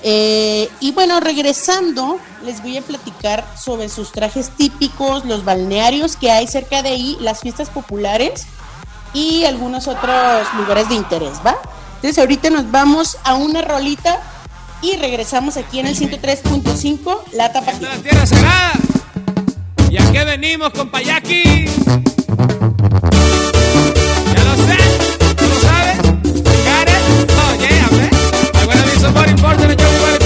Eh, 0.03 0.69
y 0.81 0.91
bueno, 0.91 1.19
regresando, 1.19 2.19
les 2.43 2.61
voy 2.61 2.77
a 2.77 2.81
platicar 2.81 3.45
sobre 3.57 3.89
sus 3.89 4.11
trajes 4.11 4.49
típicos, 4.49 5.25
los 5.25 5.45
balnearios 5.45 6.15
que 6.15 6.29
hay 6.29 6.45
cerca 6.47 6.83
de 6.83 6.89
ahí, 6.89 7.17
las 7.21 7.39
fiestas 7.39 7.69
populares 7.69 8.45
y 9.13 9.45
algunos 9.45 9.87
otros 9.87 10.47
lugares 10.57 10.89
de 10.89 10.95
interés, 10.95 11.39
¿va? 11.43 11.57
Entonces 12.05 12.21
ahorita 12.21 12.51
nos 12.51 12.69
vamos 12.69 13.17
a 13.23 13.33
una 13.33 13.63
rolita 13.63 14.21
y 14.83 14.95
regresamos 14.95 15.57
aquí 15.57 15.79
en 15.79 15.87
el 15.87 15.97
103.5, 15.97 17.21
La 17.33 17.51
Tapatía. 17.51 17.95
La 17.95 17.95
tierra 17.95 18.27
sagrada. 18.27 18.73
¿Y 19.89 19.97
a 19.97 20.11
qué 20.11 20.23
venimos, 20.23 20.69
compayaki? 20.69 21.65
Ya 21.65 21.71
lo 24.43 24.55
sé, 24.67 24.77
¿tú 25.35 25.45
lo 25.47 25.59
sabes? 25.61 25.97
Got 26.21 26.89
it? 26.89 27.31
Oh, 27.39 27.55
yeah, 27.59 27.89
man. 27.89 28.11
I 28.53 28.67
wanna 28.67 28.83
be 28.83 28.99
somebody 28.99 29.31
important 29.31 30.24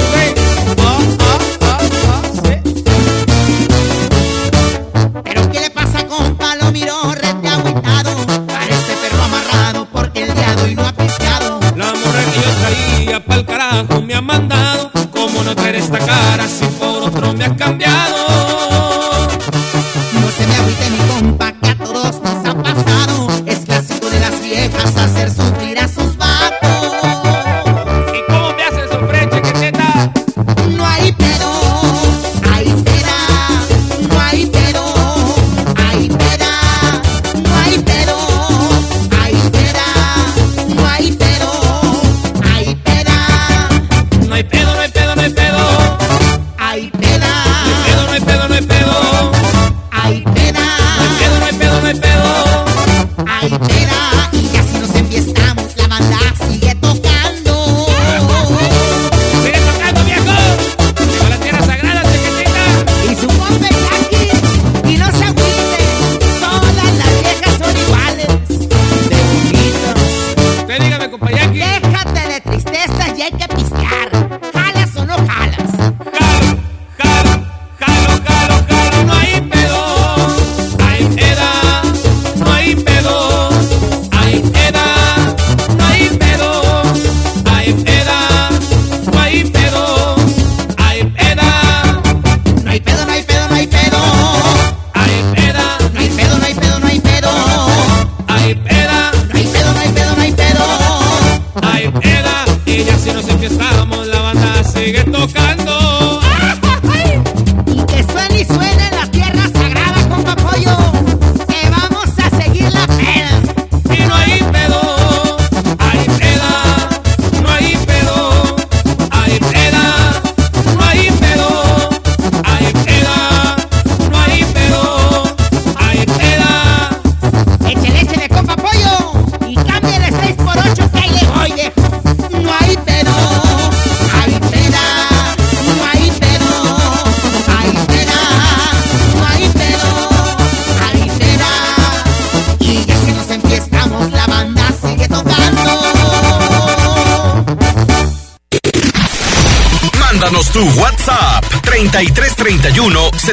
me 14.09 14.15
ha 14.15 14.21
mandado. 14.21 14.89
¿Cómo 15.11 15.43
no 15.43 15.55
traer 15.55 15.75
esta 15.75 15.99
cara 15.99 16.47
si 16.47 16.65
por 16.65 17.03
otro 17.03 17.31
me 17.33 17.45
has 17.45 17.53
cambiado? 17.53 18.28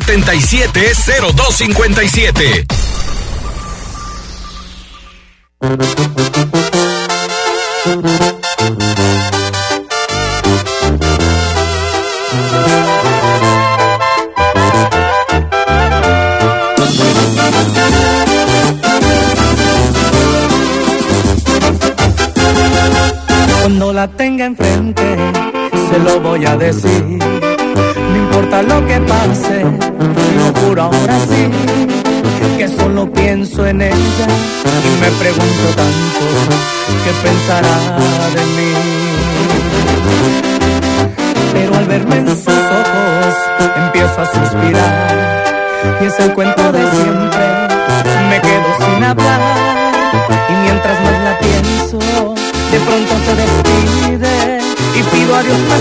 3331 0.00 1.52
770257. 1.52 2.66
Cuando 23.60 23.92
la 23.92 24.08
tenga 24.08 24.44
enfrente, 24.46 25.16
se 25.90 25.98
lo 25.98 26.20
voy 26.20 26.44
a 26.46 26.56
decir. 26.56 27.18
No 27.18 28.16
importa 28.16 28.62
lo 28.62 28.86
que 28.86 29.00
pase, 29.00 29.64
ahora 31.00 31.18
sí, 31.20 31.50
que 32.58 32.68
solo 32.68 33.10
pienso 33.12 33.66
en 33.66 33.82
ella 33.82 34.26
y 34.84 35.00
me 35.00 35.10
pregunto 35.18 35.68
tanto 35.76 36.20
qué 37.04 37.12
pensará 37.22 37.76
de 38.34 38.44
mí. 38.56 38.72
Pero 41.52 41.76
al 41.76 41.86
verme 41.86 42.16
en 42.16 42.28
sus 42.28 42.48
ojos 42.48 43.34
empiezo 43.76 44.20
a 44.20 44.26
suspirar 44.26 45.44
y 46.00 46.04
es 46.04 46.18
el 46.20 46.32
cuento 46.34 46.72
de 46.72 46.82
siempre, 46.90 47.44
me 48.28 48.40
quedo 48.40 48.68
sin 48.78 49.04
hablar 49.04 49.40
y 50.48 50.52
mientras 50.64 51.00
más 51.00 51.22
la 51.24 51.38
pienso, 51.38 51.98
de 52.70 52.80
pronto 52.80 53.14
se 53.24 53.34
despide 53.42 54.58
y 54.94 55.02
pido 55.02 55.34
a 55.36 55.42
Dios 55.42 55.58
más 55.68 55.80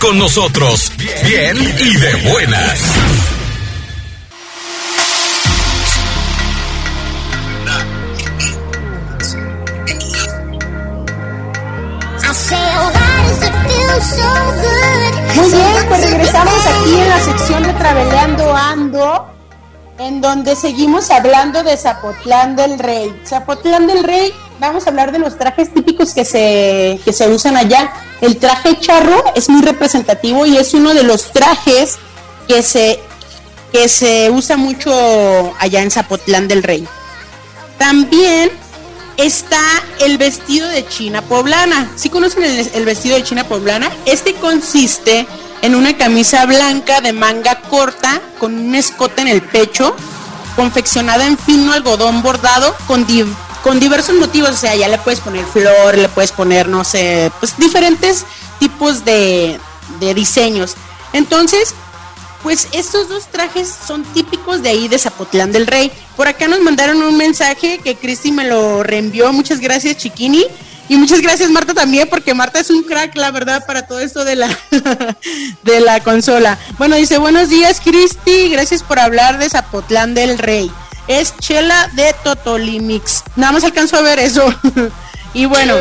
Con 0.00 0.16
nosotros, 0.16 0.92
bien 1.24 1.56
y 1.56 1.96
de 1.96 2.30
buenas. 2.30 2.80
Muy 15.34 15.50
bien, 15.50 15.88
pues 15.88 16.10
regresamos 16.10 16.66
aquí 16.66 16.94
en 16.94 17.08
la 17.08 17.20
sección 17.20 17.62
de 17.64 17.72
Traveleando 17.74 18.54
Ando, 18.54 19.26
en 19.98 20.20
donde 20.20 20.54
seguimos 20.54 21.10
hablando 21.10 21.64
de 21.64 21.76
Zapotlán 21.76 22.54
del 22.54 22.78
Rey. 22.78 23.20
Zapotlán 23.26 23.88
del 23.88 24.04
Rey, 24.04 24.32
vamos 24.60 24.86
a 24.86 24.90
hablar 24.90 25.10
de 25.10 25.18
los 25.18 25.36
trajes 25.36 25.74
típicos 25.74 26.14
que 26.14 26.24
se, 26.24 27.00
que 27.04 27.12
se 27.12 27.28
usan 27.28 27.56
allá. 27.56 27.92
El 28.20 28.36
traje 28.38 28.78
charro 28.80 29.22
es 29.34 29.48
muy 29.48 29.62
representativo 29.62 30.44
y 30.46 30.56
es 30.56 30.74
uno 30.74 30.92
de 30.94 31.04
los 31.04 31.32
trajes 31.32 31.98
que 32.48 32.62
se, 32.62 33.00
que 33.72 33.88
se 33.88 34.30
usa 34.30 34.56
mucho 34.56 35.54
allá 35.58 35.82
en 35.82 35.90
Zapotlán 35.90 36.48
del 36.48 36.62
Rey. 36.62 36.86
También 37.78 38.50
está 39.16 39.60
el 40.00 40.16
vestido 40.16 40.66
de 40.68 40.86
China 40.86 41.22
poblana. 41.22 41.90
¿Sí 41.96 42.08
conocen 42.08 42.42
el, 42.42 42.84
vestido 42.84 43.16
de 43.16 43.22
China 43.22 43.44
poblana? 43.44 43.90
Este 44.06 44.34
consiste 44.34 45.26
en 45.62 45.74
una 45.74 45.96
camisa 45.96 46.46
blanca 46.46 47.00
de 47.00 47.12
manga 47.12 47.60
corta 47.62 48.20
con 48.38 48.54
un 48.54 48.74
escote 48.74 49.22
en 49.22 49.28
el 49.28 49.42
pecho, 49.42 49.94
confeccionada 50.56 51.26
en 51.26 51.36
fino 51.36 51.72
algodón 51.72 52.22
bordado 52.22 52.74
con, 52.86 53.06
con 53.62 53.80
diversos 53.80 54.16
motivos. 54.16 54.50
O 54.50 54.56
sea, 54.56 54.74
ya 54.74 54.88
le 54.88 54.98
puedes 54.98 55.20
poner 55.20 55.44
flor, 55.44 55.96
le 55.96 56.08
puedes 56.08 56.32
poner, 56.32 56.68
no 56.68 56.84
sé, 56.84 57.30
pues 57.40 57.56
diferentes 57.58 58.24
tipos 58.58 59.04
de, 59.04 59.58
de 60.00 60.14
diseños. 60.14 60.74
Entonces, 61.12 61.74
pues 62.42 62.68
estos 62.72 63.08
dos 63.08 63.26
trajes 63.26 63.68
son 63.86 64.04
típicos 64.04 64.62
de 64.62 64.70
ahí 64.70 64.88
de 64.88 64.98
Zapotlán 64.98 65.52
del 65.52 65.66
Rey. 65.66 65.90
Por 66.16 66.28
acá 66.28 66.48
nos 66.48 66.60
mandaron 66.60 67.02
un 67.02 67.16
mensaje 67.16 67.78
que 67.82 67.96
Cristi 67.96 68.32
me 68.32 68.44
lo 68.44 68.82
reenvió. 68.82 69.32
Muchas 69.32 69.60
gracias, 69.60 69.96
Chiquini. 69.96 70.44
Y 70.90 70.96
muchas 70.96 71.20
gracias, 71.20 71.50
Marta, 71.50 71.74
también, 71.74 72.08
porque 72.08 72.32
Marta 72.32 72.60
es 72.60 72.70
un 72.70 72.82
crack, 72.82 73.14
la 73.16 73.30
verdad, 73.30 73.66
para 73.66 73.86
todo 73.86 74.00
esto 74.00 74.24
de 74.24 74.36
la, 74.36 74.48
de 75.62 75.80
la 75.80 76.00
consola. 76.00 76.58
Bueno, 76.78 76.96
dice, 76.96 77.18
buenos 77.18 77.50
días, 77.50 77.80
Cristi. 77.84 78.48
Gracias 78.48 78.82
por 78.82 78.98
hablar 78.98 79.38
de 79.38 79.50
Zapotlán 79.50 80.14
del 80.14 80.38
Rey. 80.38 80.70
Es 81.08 81.36
Chela 81.38 81.90
de 81.94 82.14
Totolimix. 82.22 83.24
Nada 83.34 83.50
más 83.52 83.64
alcanzo 83.64 83.96
a 83.96 84.02
ver 84.02 84.20
eso. 84.20 84.54
y 85.34 85.46
bueno, 85.46 85.74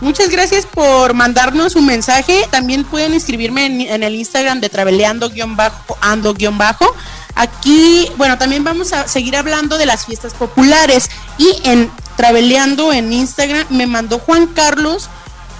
muchas 0.00 0.30
gracias 0.30 0.66
por 0.66 1.14
mandarnos 1.14 1.76
un 1.76 1.86
mensaje. 1.86 2.48
También 2.50 2.82
pueden 2.84 3.14
inscribirme 3.14 3.66
en, 3.66 4.02
el 4.02 4.16
Instagram 4.16 4.60
de 4.60 4.68
traveleando-ando-bajo. 4.68 6.96
Aquí, 7.36 8.10
bueno, 8.16 8.36
también 8.38 8.64
vamos 8.64 8.92
a 8.92 9.06
seguir 9.06 9.36
hablando 9.36 9.78
de 9.78 9.86
las 9.86 10.06
fiestas 10.06 10.34
populares. 10.34 11.08
Y 11.38 11.48
en 11.64 11.88
Traveleando 12.20 12.92
en 12.92 13.14
Instagram 13.14 13.66
me 13.70 13.86
mandó 13.86 14.18
Juan 14.18 14.46
Carlos 14.48 15.08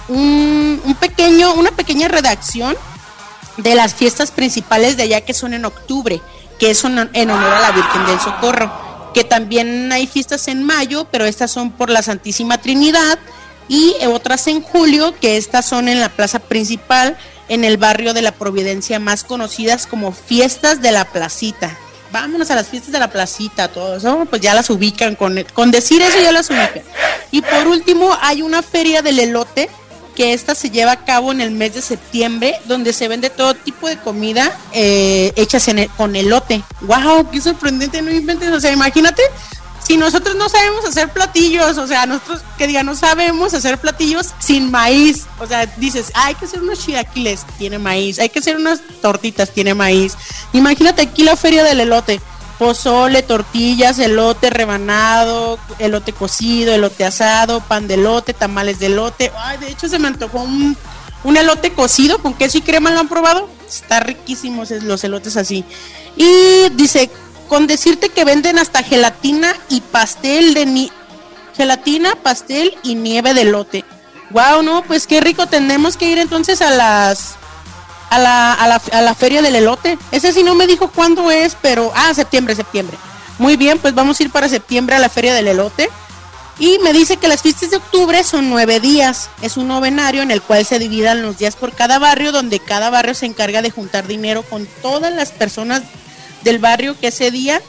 un, 0.07 0.79
un 0.85 0.93
pequeño, 0.93 1.55
una 1.55 1.71
pequeña 1.71 2.07
redacción 2.07 2.77
de 3.57 3.73
las 3.73 3.95
fiestas 3.95 4.29
principales 4.29 4.95
de 4.95 5.01
allá 5.01 5.21
que 5.21 5.33
son 5.33 5.55
en 5.55 5.65
octubre, 5.65 6.21
que 6.59 6.69
es 6.69 6.83
en, 6.83 7.09
en 7.13 7.31
honor 7.31 7.53
a 7.53 7.61
la 7.61 7.71
Virgen 7.71 8.05
del 8.05 8.19
Socorro, 8.19 8.71
que 9.13 9.23
también 9.23 9.91
hay 9.91 10.07
fiestas 10.07 10.47
en 10.47 10.63
mayo, 10.63 11.07
pero 11.11 11.25
estas 11.25 11.51
son 11.51 11.71
por 11.71 11.89
la 11.89 12.01
Santísima 12.01 12.59
Trinidad 12.59 13.19
y 13.67 13.95
otras 14.07 14.47
en 14.47 14.61
julio, 14.61 15.15
que 15.19 15.37
estas 15.37 15.65
son 15.65 15.87
en 15.87 15.99
la 15.99 16.09
plaza 16.09 16.39
principal, 16.39 17.17
en 17.47 17.63
el 17.63 17.77
barrio 17.77 18.13
de 18.13 18.21
la 18.21 18.31
Providencia, 18.33 18.99
más 18.99 19.23
conocidas 19.23 19.87
como 19.87 20.11
fiestas 20.11 20.81
de 20.81 20.91
la 20.91 21.05
placita. 21.05 21.77
Vámonos 22.11 22.51
a 22.51 22.55
las 22.55 22.67
fiestas 22.67 22.91
de 22.91 22.99
la 22.99 23.09
placita, 23.09 23.69
todos, 23.69 24.03
¿no? 24.03 24.25
Pues 24.25 24.41
ya 24.41 24.53
las 24.53 24.69
ubican, 24.69 25.15
con, 25.15 25.45
con 25.53 25.71
decir 25.71 26.01
eso 26.01 26.19
ya 26.21 26.33
las 26.33 26.49
ubican. 26.49 26.83
Y 27.31 27.41
por 27.41 27.67
último, 27.67 28.17
hay 28.21 28.41
una 28.41 28.61
feria 28.61 29.01
del 29.01 29.19
elote, 29.19 29.69
que 30.21 30.33
esta 30.33 30.53
se 30.53 30.69
lleva 30.69 30.91
a 30.91 31.03
cabo 31.03 31.31
en 31.31 31.41
el 31.41 31.49
mes 31.49 31.73
de 31.73 31.81
septiembre, 31.81 32.53
donde 32.65 32.93
se 32.93 33.07
vende 33.07 33.31
todo 33.31 33.55
tipo 33.55 33.87
de 33.87 33.97
comida 33.97 34.55
eh, 34.71 35.33
hechas 35.35 35.67
en 35.67 35.79
el- 35.79 35.89
con 35.89 36.15
elote. 36.15 36.61
¡Wow! 36.81 37.31
¡Qué 37.31 37.41
sorprendente! 37.41 38.03
No 38.03 38.11
inventes. 38.11 38.51
O 38.51 38.59
sea, 38.59 38.71
imagínate 38.71 39.23
si 39.83 39.97
nosotros 39.97 40.35
no 40.35 40.47
sabemos 40.47 40.85
hacer 40.85 41.09
platillos, 41.09 41.75
o 41.79 41.87
sea, 41.87 42.05
nosotros 42.05 42.41
que 42.59 42.67
diga 42.67 42.83
no 42.83 42.95
sabemos 42.95 43.55
hacer 43.55 43.79
platillos 43.79 44.27
sin 44.37 44.69
maíz, 44.69 45.23
o 45.39 45.47
sea, 45.47 45.65
dices, 45.77 46.11
"Ah, 46.13 46.25
hay 46.27 46.35
que 46.35 46.45
hacer 46.45 46.61
unos 46.61 46.85
chilaquiles, 46.85 47.39
tiene 47.57 47.79
maíz, 47.79 48.19
hay 48.19 48.29
que 48.29 48.37
hacer 48.39 48.57
unas 48.57 48.79
tortitas, 49.01 49.49
tiene 49.49 49.73
maíz. 49.73 50.13
Imagínate 50.53 51.01
aquí 51.01 51.23
la 51.23 51.35
feria 51.35 51.63
del 51.63 51.79
elote, 51.79 52.21
pozole, 52.61 53.23
tortillas, 53.23 53.97
elote 53.97 54.51
rebanado, 54.51 55.57
elote 55.79 56.13
cocido, 56.13 56.71
elote 56.71 57.03
asado, 57.03 57.59
pan 57.61 57.87
de 57.87 57.95
elote, 57.95 58.35
tamales 58.35 58.77
de 58.77 58.85
elote. 58.85 59.31
Ay, 59.35 59.57
de 59.57 59.71
hecho 59.71 59.89
se 59.89 59.97
me 59.97 60.07
antojó 60.07 60.43
un, 60.43 60.77
un 61.23 61.37
elote 61.37 61.73
cocido 61.73 62.19
con 62.19 62.35
queso 62.35 62.59
y 62.59 62.61
crema, 62.61 62.91
¿lo 62.91 62.99
han 62.99 63.07
probado? 63.07 63.49
Está 63.67 63.99
riquísimos 63.99 64.69
los 64.69 65.03
elotes 65.03 65.37
así. 65.37 65.65
Y 66.15 66.69
dice, 66.73 67.09
con 67.49 67.65
decirte 67.65 68.09
que 68.09 68.25
venden 68.25 68.59
hasta 68.59 68.83
gelatina 68.83 69.55
y 69.67 69.81
pastel 69.81 70.53
de 70.53 70.67
ni 70.67 70.91
gelatina, 71.57 72.15
pastel 72.15 72.77
y 72.83 72.93
nieve 72.93 73.33
de 73.33 73.41
elote. 73.41 73.85
Wow, 74.29 74.61
no, 74.61 74.83
pues 74.83 75.07
qué 75.07 75.19
rico, 75.19 75.47
tenemos 75.47 75.97
que 75.97 76.11
ir 76.11 76.19
entonces 76.19 76.61
a 76.61 76.69
las 76.69 77.40
a 78.11 78.19
la, 78.19 78.53
a 78.53 78.67
la, 78.67 78.81
a 78.91 79.01
la 79.01 79.15
feria 79.15 79.41
del 79.41 79.55
elote. 79.55 79.97
Ese 80.11 80.33
sí 80.33 80.43
no 80.43 80.53
me 80.53 80.67
dijo 80.67 80.89
cuándo 80.91 81.31
es, 81.31 81.57
pero 81.61 81.91
ah, 81.95 82.13
septiembre, 82.13 82.55
septiembre. 82.55 82.97
Muy 83.39 83.55
bien, 83.55 83.79
pues 83.79 83.95
vamos 83.95 84.19
a 84.19 84.23
ir 84.23 84.31
para 84.31 84.49
septiembre 84.49 84.97
a 84.97 84.99
la 84.99 85.09
feria 85.09 85.33
del 85.33 85.47
elote. 85.47 85.89
Y 86.59 86.77
me 86.79 86.93
dice 86.93 87.17
que 87.17 87.29
las 87.29 87.41
fiestas 87.41 87.71
de 87.71 87.77
octubre 87.77 88.23
son 88.23 88.49
nueve 88.49 88.81
días. 88.81 89.29
Es 89.41 89.55
un 89.55 89.69
novenario 89.69 90.21
en 90.21 90.29
el 90.29 90.41
cual 90.41 90.65
se 90.65 90.77
dividan 90.77 91.21
los 91.23 91.37
días 91.37 91.55
por 91.55 91.71
cada 91.71 91.97
barrio, 91.97 92.33
donde 92.33 92.59
cada 92.59 92.89
barrio 92.89 93.15
se 93.15 93.25
encarga 93.25 93.61
de 93.61 93.71
juntar 93.71 94.05
dinero 94.05 94.43
con 94.43 94.67
todas 94.81 95.13
las 95.13 95.31
personas 95.31 95.81
del 96.43 96.59
barrio 96.59 96.99
que 96.99 97.07
ese 97.07 97.31
día, 97.31 97.61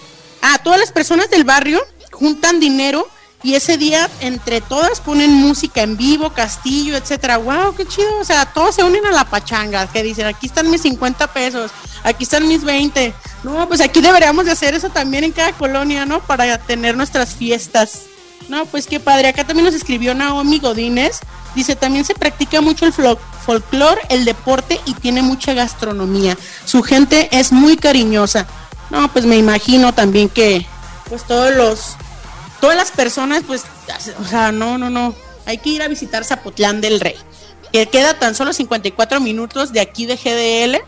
ah, 0.42 0.58
todas 0.62 0.80
las 0.80 0.90
personas 0.90 1.30
del 1.30 1.44
barrio 1.44 1.80
juntan 2.10 2.58
dinero 2.58 3.08
y 3.42 3.54
ese 3.54 3.76
día 3.76 4.08
entre 4.20 4.60
todas 4.60 5.00
ponen 5.00 5.32
música 5.32 5.82
en 5.82 5.96
vivo, 5.96 6.30
castillo, 6.30 6.96
etcétera. 6.96 7.38
Wow, 7.38 7.74
qué 7.74 7.86
chido. 7.86 8.18
O 8.20 8.24
sea, 8.24 8.46
todos 8.46 8.74
se 8.76 8.84
unen 8.84 9.04
a 9.06 9.10
la 9.10 9.24
pachanga, 9.24 9.86
que 9.88 10.02
dicen, 10.02 10.26
aquí 10.26 10.46
están 10.46 10.70
mis 10.70 10.82
50 10.82 11.26
pesos, 11.32 11.70
aquí 12.04 12.24
están 12.24 12.46
mis 12.46 12.62
20. 12.62 13.12
No, 13.42 13.66
pues 13.66 13.80
aquí 13.80 14.00
deberíamos 14.00 14.44
de 14.44 14.52
hacer 14.52 14.74
eso 14.74 14.90
también 14.90 15.24
en 15.24 15.32
cada 15.32 15.52
colonia, 15.52 16.06
¿no? 16.06 16.20
Para 16.20 16.58
tener 16.58 16.96
nuestras 16.96 17.34
fiestas. 17.34 18.02
No, 18.48 18.66
pues 18.66 18.86
qué 18.86 19.00
padre. 19.00 19.28
Acá 19.28 19.44
también 19.44 19.64
nos 19.64 19.74
escribió 19.74 20.14
Naomi 20.14 20.58
Godínez. 20.60 21.20
Dice, 21.54 21.76
también 21.76 22.04
se 22.04 22.14
practica 22.14 22.60
mucho 22.60 22.86
el 22.86 22.92
folclore, 22.92 24.00
el 24.08 24.24
deporte 24.24 24.80
y 24.86 24.94
tiene 24.94 25.20
mucha 25.22 25.52
gastronomía. 25.52 26.36
Su 26.64 26.82
gente 26.82 27.28
es 27.32 27.52
muy 27.52 27.76
cariñosa. 27.76 28.46
No, 28.90 29.12
pues 29.12 29.26
me 29.26 29.36
imagino 29.36 29.92
también 29.92 30.28
que 30.28 30.66
pues 31.08 31.24
todos 31.24 31.54
los 31.54 31.96
todas 32.62 32.76
las 32.76 32.92
personas 32.92 33.42
pues 33.44 33.64
o 34.20 34.24
sea, 34.24 34.52
no, 34.52 34.78
no, 34.78 34.88
no. 34.88 35.14
Hay 35.46 35.58
que 35.58 35.70
ir 35.70 35.82
a 35.82 35.88
visitar 35.88 36.24
Zapotlán 36.24 36.80
del 36.80 37.00
Rey. 37.00 37.16
Que 37.72 37.86
queda 37.86 38.18
tan 38.18 38.36
solo 38.36 38.52
54 38.52 39.20
minutos 39.20 39.72
de 39.72 39.80
aquí 39.80 40.06
de 40.06 40.16
GDL 40.16 40.80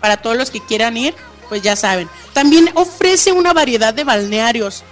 para 0.00 0.18
todos 0.18 0.36
los 0.36 0.52
que 0.52 0.60
quieran 0.60 0.96
ir, 0.96 1.16
pues 1.48 1.62
ya 1.62 1.74
saben. 1.74 2.08
También 2.32 2.70
ofrece 2.74 3.32
una 3.32 3.52
variedad 3.52 3.92
de 3.92 4.04
balnearios. 4.04 4.84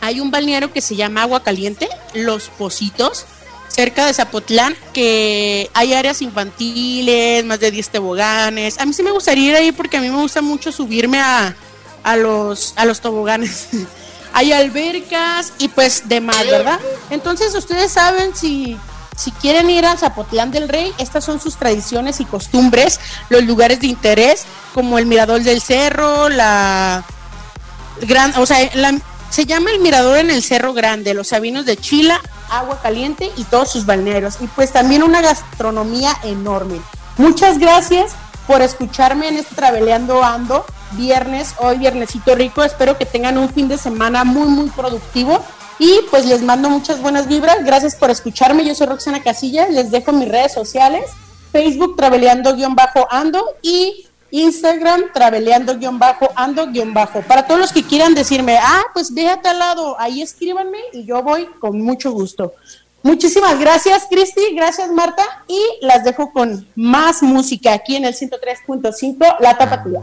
Hay 0.00 0.20
un 0.20 0.30
balneario 0.30 0.72
que 0.72 0.80
se 0.80 0.96
llama 0.96 1.22
Agua 1.22 1.42
Caliente, 1.42 1.86
Los 2.14 2.48
Positos, 2.48 3.26
cerca 3.68 4.06
de 4.06 4.14
Zapotlán, 4.14 4.74
que 4.94 5.68
hay 5.74 5.92
áreas 5.92 6.22
infantiles, 6.22 7.44
más 7.44 7.60
de 7.60 7.70
10 7.70 7.90
toboganes. 7.90 8.78
A 8.78 8.86
mí 8.86 8.94
sí 8.94 9.02
me 9.02 9.10
gustaría 9.10 9.50
ir 9.50 9.56
ahí 9.56 9.72
porque 9.72 9.98
a 9.98 10.00
mí 10.00 10.08
me 10.08 10.16
gusta 10.16 10.40
mucho 10.40 10.72
subirme 10.72 11.20
a, 11.20 11.54
a 12.04 12.16
los, 12.16 12.72
a 12.76 12.86
los 12.86 13.02
toboganes. 13.02 13.68
hay 14.32 14.52
albercas 14.52 15.52
y 15.58 15.68
pues 15.68 16.08
demás, 16.08 16.46
¿verdad? 16.46 16.78
Entonces 17.10 17.54
ustedes 17.54 17.92
saben 17.92 18.34
si, 18.34 18.76
si 19.16 19.30
quieren 19.32 19.70
ir 19.70 19.84
a 19.86 19.96
Zapotlán 19.96 20.50
del 20.50 20.68
Rey, 20.68 20.92
estas 20.98 21.24
son 21.24 21.40
sus 21.40 21.56
tradiciones 21.56 22.20
y 22.20 22.24
costumbres, 22.24 23.00
los 23.28 23.44
lugares 23.44 23.80
de 23.80 23.88
interés, 23.88 24.44
como 24.74 24.98
el 24.98 25.06
Mirador 25.06 25.42
del 25.42 25.60
Cerro, 25.60 26.28
la 26.28 27.04
gran, 28.00 28.34
o 28.36 28.46
sea, 28.46 28.58
se 29.30 29.46
llama 29.46 29.70
el 29.70 29.80
Mirador 29.80 30.18
en 30.18 30.30
el 30.30 30.42
Cerro 30.42 30.72
Grande, 30.72 31.14
los 31.14 31.28
Sabinos 31.28 31.64
de 31.64 31.76
Chila, 31.76 32.20
Agua 32.50 32.80
Caliente 32.82 33.30
y 33.36 33.44
todos 33.44 33.70
sus 33.70 33.86
balnearios. 33.86 34.36
Y 34.40 34.46
pues 34.48 34.72
también 34.72 35.02
una 35.02 35.22
gastronomía 35.22 36.14
enorme. 36.22 36.80
Muchas 37.16 37.58
gracias 37.58 38.12
por 38.46 38.62
escucharme 38.62 39.28
en 39.28 39.36
este 39.36 39.54
Traveleando 39.54 40.22
Ando, 40.22 40.66
viernes, 40.96 41.54
hoy 41.58 41.78
viernesito 41.78 42.34
rico. 42.34 42.62
Espero 42.62 42.98
que 42.98 43.06
tengan 43.06 43.38
un 43.38 43.48
fin 43.48 43.68
de 43.68 43.78
semana 43.78 44.24
muy, 44.24 44.48
muy 44.48 44.68
productivo. 44.70 45.42
Y 45.78 46.00
pues 46.10 46.26
les 46.26 46.42
mando 46.42 46.70
muchas 46.70 47.00
buenas 47.00 47.26
vibras. 47.26 47.64
Gracias 47.64 47.96
por 47.96 48.10
escucharme. 48.10 48.64
Yo 48.64 48.74
soy 48.74 48.86
Roxana 48.86 49.22
Casillas. 49.22 49.70
Les 49.70 49.90
dejo 49.90 50.12
mis 50.12 50.28
redes 50.28 50.52
sociales. 50.52 51.10
Facebook 51.50 51.96
Traveleando-Ando 51.96 53.44
y 53.62 54.06
Instagram 54.32 55.12
Traveleando-Ando-Bajo. 55.12 57.22
Para 57.22 57.46
todos 57.46 57.60
los 57.60 57.72
que 57.72 57.84
quieran 57.84 58.14
decirme, 58.14 58.58
ah, 58.60 58.84
pues 58.94 59.12
ve 59.12 59.28
a 59.28 59.40
tal 59.40 59.58
lado, 59.58 60.00
ahí 60.00 60.22
escríbanme 60.22 60.78
y 60.92 61.04
yo 61.04 61.22
voy 61.22 61.46
con 61.60 61.80
mucho 61.80 62.10
gusto. 62.10 62.54
Muchísimas 63.02 63.58
gracias, 63.58 64.06
Cristi. 64.08 64.54
Gracias, 64.54 64.90
Marta. 64.90 65.24
Y 65.48 65.60
las 65.80 66.04
dejo 66.04 66.32
con 66.32 66.66
más 66.76 67.22
música 67.22 67.72
aquí 67.72 67.96
en 67.96 68.04
el 68.04 68.14
103.5, 68.14 69.36
La 69.40 69.58
Tapatía. 69.58 70.02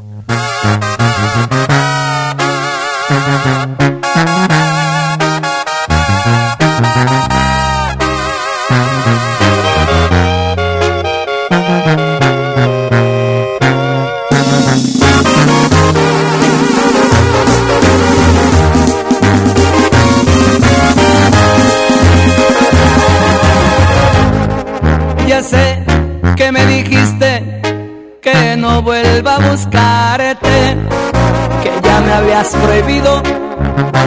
Vuelva 28.82 29.36
a 29.36 29.40
buscarte, 29.40 30.78
que 31.64 31.72
ya 31.84 32.02
me 32.02 32.14
habías 32.14 32.50
prohibido 32.50 33.24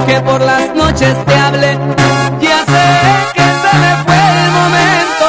que 0.07 0.21
por 0.21 0.41
las 0.41 0.73
noches 0.75 1.17
te 1.25 1.35
hable. 1.35 1.77
Ya 2.41 2.65
sé 2.65 2.85
que 3.35 3.43
se 3.43 3.77
me 3.79 3.97
fue 4.05 4.17
el 4.17 4.51
momento 4.61 5.27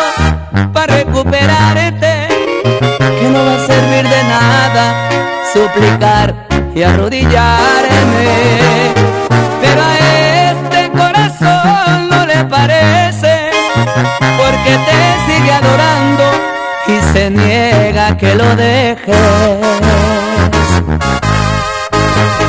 para 0.74 0.96
recuperarte, 0.96 2.28
que 3.20 3.30
no 3.30 3.46
va 3.46 3.56
a 3.56 3.60
servir 3.68 4.08
de 4.08 4.24
nada 4.24 5.10
suplicar 5.54 6.34
y 6.76 6.84
arrodillarme. 6.84 8.94
Pero 9.62 9.82
a 9.82 9.98
este 10.52 10.92
corazón 10.92 12.10
no 12.10 12.26
le 12.26 12.44
parece, 12.46 13.50
porque 14.38 14.78
te 14.88 15.34
sigue 15.34 15.52
adorando 15.52 16.33
y 16.88 17.02
se 17.14 17.30
niega 17.30 18.18
que 18.18 18.36
lo 18.36 18.56
dejes. 18.56 19.16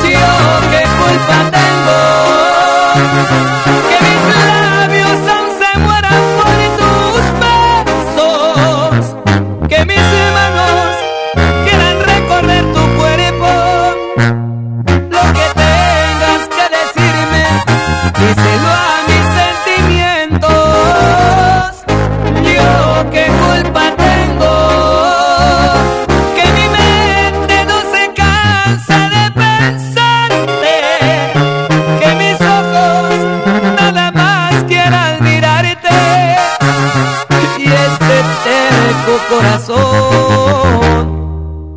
Yo 0.03 0.33
qué 0.71 0.83
culpa 0.99 1.37
tengo 1.51 1.99
que 3.89 3.97
mis 4.05 4.54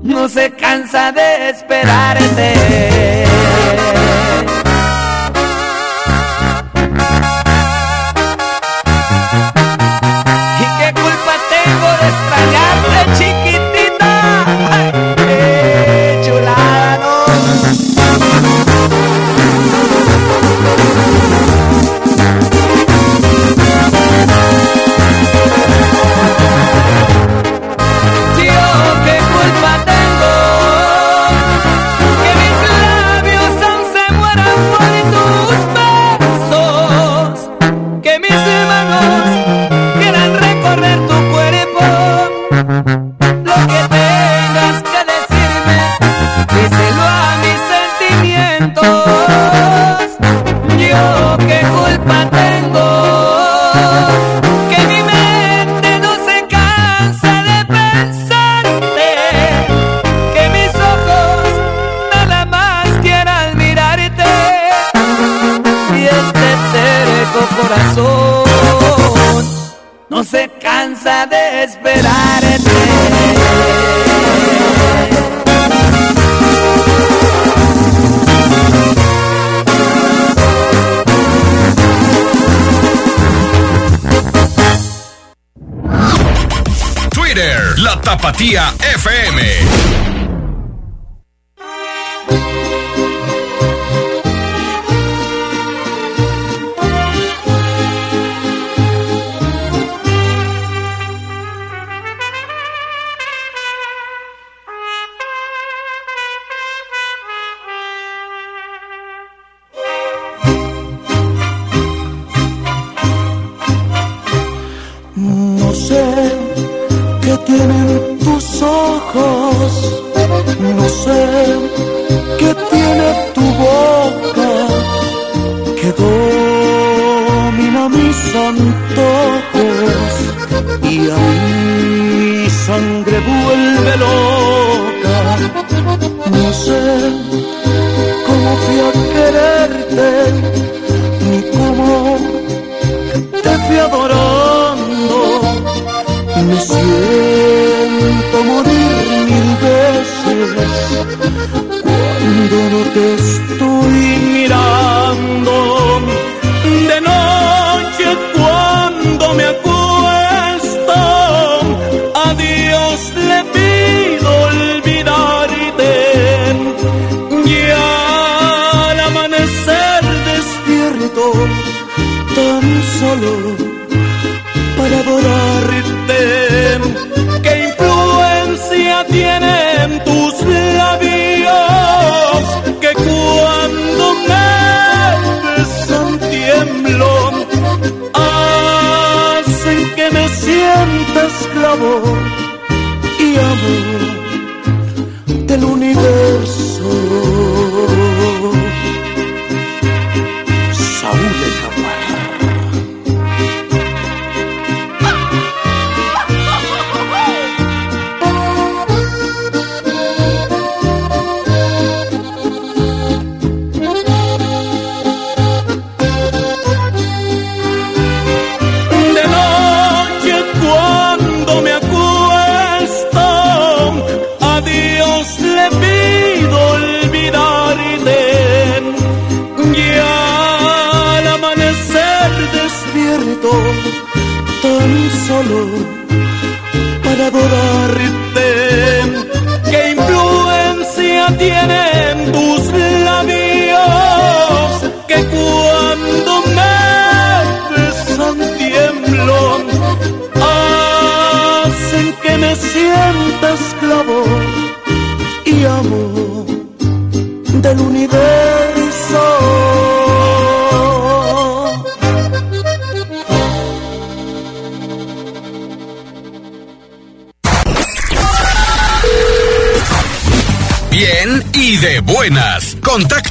no 0.02 0.28
se 0.28 0.50
cansa 0.52 1.12
de 1.12 1.50
esperarte. 1.50 3.24
La 88.40 88.70
Tapatía 88.70 88.74
FM. 88.94 89.17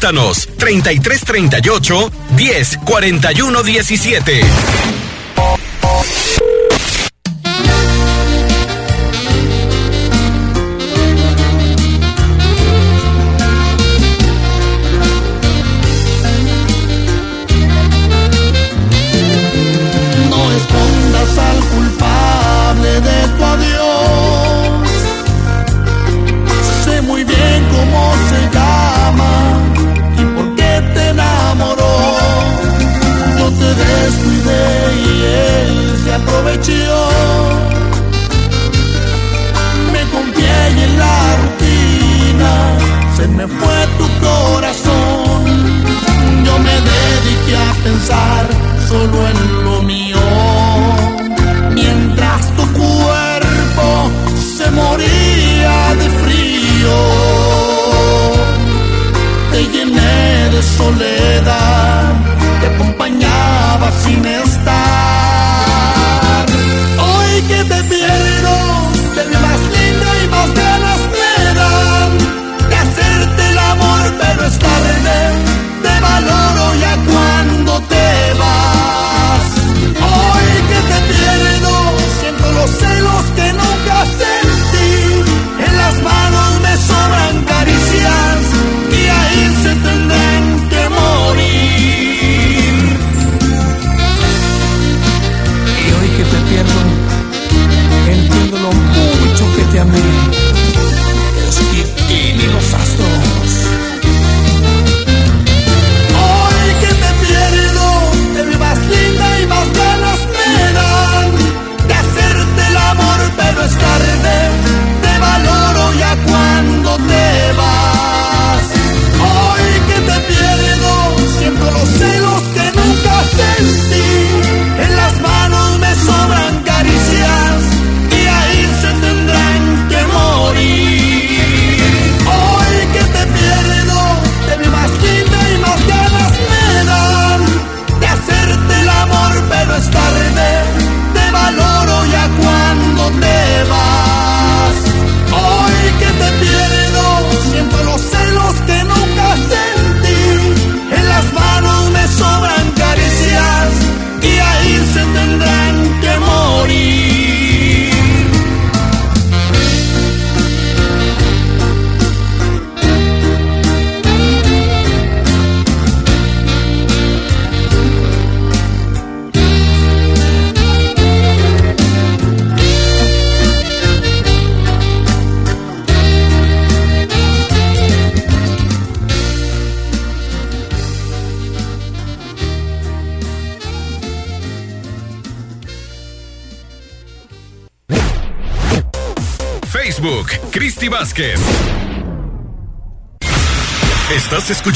Contáctanos 0.08 0.48
3338 0.58 2.12
10 2.38 2.78
41 2.86 3.64
17. 3.64 4.42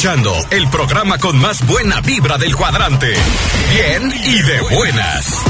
El 0.04 0.68
programa 0.70 1.20
con 1.20 1.38
más 1.38 1.64
buena 1.68 2.02
vibra 2.02 2.40
del 2.40 2.56
cuadrante. 2.56 3.14
Bien 3.70 4.12
y 4.26 4.42
de 4.42 4.62
buenas. 4.62 5.44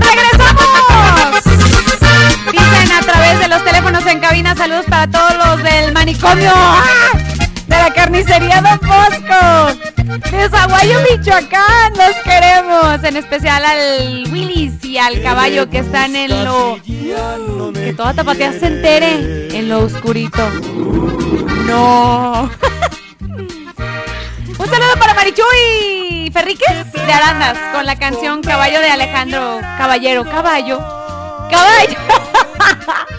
¡Regresamos! 0.00 1.44
Dicen 2.50 2.92
a 2.92 3.00
través 3.02 3.38
de 3.40 3.48
los 3.48 3.62
teléfonos 3.62 4.06
en 4.06 4.20
cabina, 4.20 4.56
saludos 4.56 4.86
para 4.88 5.06
todos 5.10 5.34
los 5.36 5.62
del 5.62 5.92
manicomio. 5.92 6.52
¡Ah! 6.54 7.10
De 7.66 7.76
la 7.76 7.92
carnicería 7.92 8.62
Don 8.62 8.80
Bosco. 8.88 9.83
De 10.34 10.48
Zaguayo, 10.48 10.98
Michoacán, 11.08 11.92
los 11.96 12.16
queremos. 12.24 13.04
En 13.04 13.16
especial 13.16 13.64
al 13.64 14.24
Willis 14.32 14.84
y 14.84 14.98
al 14.98 15.22
caballo 15.22 15.70
que 15.70 15.78
están 15.78 16.16
en 16.16 16.44
lo... 16.44 16.78
Que 16.82 17.94
toda 17.96 18.14
tapatía 18.14 18.52
se 18.52 18.66
entere 18.66 19.56
en 19.56 19.68
lo 19.68 19.84
oscurito. 19.84 20.50
No. 21.66 22.50
Un 24.58 24.66
saludo 24.68 24.96
para 24.98 25.14
Marichuy 25.14 26.30
Ferríquez 26.32 26.92
de 26.92 27.12
Arandas 27.12 27.56
con 27.72 27.86
la 27.86 27.96
canción 27.96 28.42
Caballo 28.42 28.80
de 28.80 28.90
Alejandro 28.90 29.60
Caballero. 29.78 30.24
Caballo. 30.24 30.78
Caballo. 31.48 31.96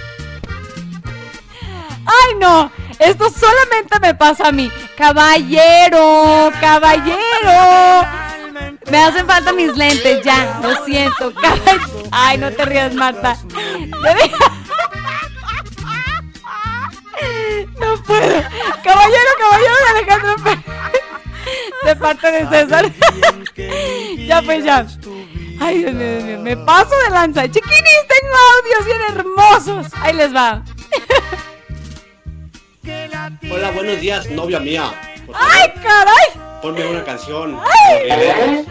Ay, 2.06 2.36
no. 2.40 2.72
Esto 3.00 3.30
solamente 3.30 4.00
me 4.02 4.14
pasa 4.16 4.48
a 4.48 4.52
mí. 4.52 4.72
Caballero. 4.98 6.52
Caballero. 6.60 8.08
Me 8.90 8.98
hacen 8.98 9.26
falta 9.26 9.52
mis 9.52 9.76
lentes 9.76 10.24
ya. 10.24 10.60
Lo 10.62 10.86
siento. 10.86 11.34
Ay, 12.12 12.38
no 12.38 12.52
te 12.52 12.66
rías, 12.66 12.94
Marta. 12.94 13.38
No 17.80 18.04
puedo. 18.04 18.44
Caballero, 18.84 19.30
caballero 19.40 19.76
de 19.84 19.90
Alejandro 19.98 20.38
Ferríquez. 20.44 20.76
De 21.84 21.96
parte 21.96 22.32
de 22.32 22.48
César. 22.50 22.92
ya 24.28 24.42
pues 24.42 24.64
ya. 24.64 24.86
Ay, 25.60 25.80
Dios 25.80 25.94
mío, 25.94 26.08
Dios 26.08 26.24
mío, 26.24 26.40
me 26.40 26.58
paso 26.58 26.96
de 27.06 27.10
lanza. 27.12 27.44
Chiquinis, 27.50 28.08
tengo 28.08 28.36
audios 28.58 28.86
bien 28.86 29.02
hermosos. 29.18 29.88
Ahí 30.02 30.14
les 30.14 30.36
va. 30.36 30.64
Hola, 33.52 33.72
buenos 33.72 34.00
días, 34.00 34.30
novia 34.30 34.60
mía. 34.60 34.92
¡Ay, 35.34 35.70
caray! 35.82 36.46
ponme 36.62 36.86
una 36.86 37.04
canción. 37.04 37.60
Ay. 37.60 38.10
Porque- 38.10 38.66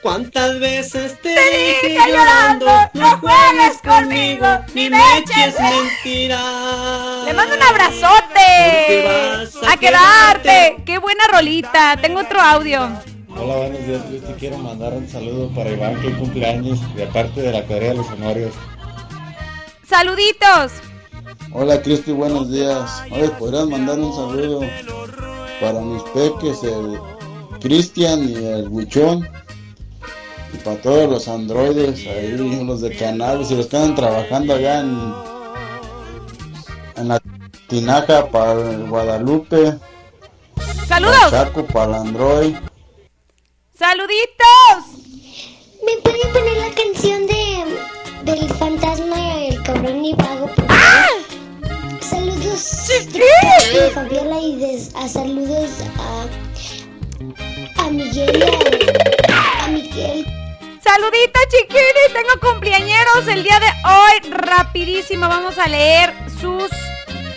¿Cuántas 0.00 0.58
veces 0.58 1.20
te, 1.22 1.32
Te 1.34 1.40
dije 1.84 1.94
llorando? 2.08 2.66
llorando, 2.66 2.90
No 2.94 3.18
juegues 3.18 3.78
conmigo, 3.82 4.46
ni 4.74 4.90
me 4.90 4.98
eches 5.18 5.54
mentiras. 5.60 7.24
Le 7.24 7.32
mando 7.34 7.54
un 7.56 7.62
abrazote. 7.62 9.04
vas 9.04 9.56
a 9.68 9.72
A 9.72 9.76
quedarte. 9.76 10.76
Qué 10.84 10.98
buena 10.98 11.22
rolita. 11.32 11.96
Tengo 12.00 12.20
otro 12.20 12.40
audio. 12.40 12.90
Hola, 13.36 13.54
buenos 13.56 13.86
días. 13.86 14.02
Yo 14.10 14.18
te 14.20 14.34
quiero 14.34 14.58
mandar 14.58 14.92
un 14.92 15.08
saludo 15.08 15.48
para 15.54 15.70
Iván 15.70 16.00
que 16.00 16.12
cumpleaños 16.12 16.80
de 16.96 17.06
parte 17.06 17.40
de 17.40 17.52
la 17.52 17.62
Corea 17.64 17.90
de 17.90 17.94
los 17.96 18.08
Honorios. 18.10 18.54
Saluditos. 19.88 20.72
Hola 21.54 21.82
Cristi, 21.82 22.12
buenos 22.12 22.50
días. 22.50 23.02
Oye, 23.10 23.28
¿podrías 23.38 23.66
mandar 23.66 23.98
un 23.98 24.14
saludo 24.14 24.60
para 25.60 25.80
mis 25.80 26.02
peques, 26.04 26.62
el 26.62 26.98
Cristian 27.60 28.26
y 28.26 28.34
el 28.34 28.68
Buchón? 28.70 29.28
Y 30.54 30.56
para 30.58 30.80
todos 30.80 31.10
los 31.10 31.28
androides 31.28 32.06
ahí, 32.06 32.36
los 32.64 32.80
de 32.80 32.96
Cannabis 32.96 33.50
y 33.50 33.56
los 33.56 33.66
que 33.66 33.76
andan 33.76 33.94
trabajando 33.94 34.54
allá 34.54 34.80
en, 34.80 35.14
en 36.96 37.08
la 37.08 37.20
Tinaja 37.68 38.28
para 38.28 38.52
el 38.52 38.88
Guadalupe. 38.88 39.74
Saludos. 40.88 41.16
Para 41.30 41.44
Chaco, 41.44 41.66
para 41.66 41.86
el 41.86 41.94
Android. 41.94 42.56
Saluditos. 43.78 45.02
¿Me 45.84 46.00
puede 46.02 46.26
poner 46.32 46.56
la 46.58 46.74
canción 46.74 47.26
de 47.26 47.42
del 48.24 48.48
fantasma 48.54 49.16
y 49.18 49.48
el 49.48 49.62
cabrón 49.64 50.04
y 50.04 50.14
pago? 50.14 50.46
por 50.46 50.66
favor? 50.66 51.11
Saludos 52.62 53.72
de 53.74 53.90
Fabiola 53.92 54.38
y 54.40 54.54
des- 54.56 54.94
a 54.94 55.08
saludos 55.08 55.70
a 55.98 57.82
a 57.82 57.90
Miguel 57.90 58.38
y 58.38 59.32
a, 59.32 59.64
a 59.64 59.68
Miguel. 59.68 60.24
Saludito 60.80 61.40
chiquini, 61.50 62.12
tengo 62.12 62.52
cumpleañeros 62.52 63.26
el 63.26 63.42
día 63.42 63.58
de 63.58 63.66
hoy. 63.88 64.30
Rapidísimo, 64.30 65.26
vamos 65.28 65.58
a 65.58 65.66
leer 65.66 66.14
sus... 66.40 66.70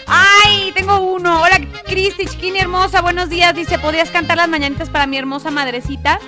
Ay, 0.05 0.71
tengo 0.75 0.99
uno. 0.99 1.41
Hola, 1.41 1.59
Cristi, 1.87 2.27
chiquini 2.27 2.59
hermosa, 2.59 3.01
buenos 3.01 3.29
días. 3.29 3.55
Dice, 3.55 3.79
¿podrías 3.79 4.11
cantar 4.11 4.37
las 4.37 4.47
mañanitas 4.47 4.89
para 4.91 5.07
mi 5.07 5.17
hermosa 5.17 5.49
madrecita? 5.49 6.19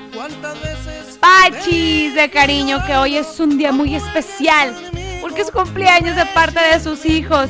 Pachis 1.20 2.16
de 2.16 2.30
cariño, 2.32 2.84
que 2.88 2.96
hoy 2.98 3.18
es 3.18 3.40
un 3.40 3.60
día 3.60 3.72
muy 3.72 3.94
especial. 3.96 4.76
Porque 5.22 5.42
es 5.42 5.52
cumpleaños 5.52 6.16
de 6.16 6.26
parte 6.28 6.60
de 6.60 6.80
sus 6.80 7.06
hijos. 7.06 7.48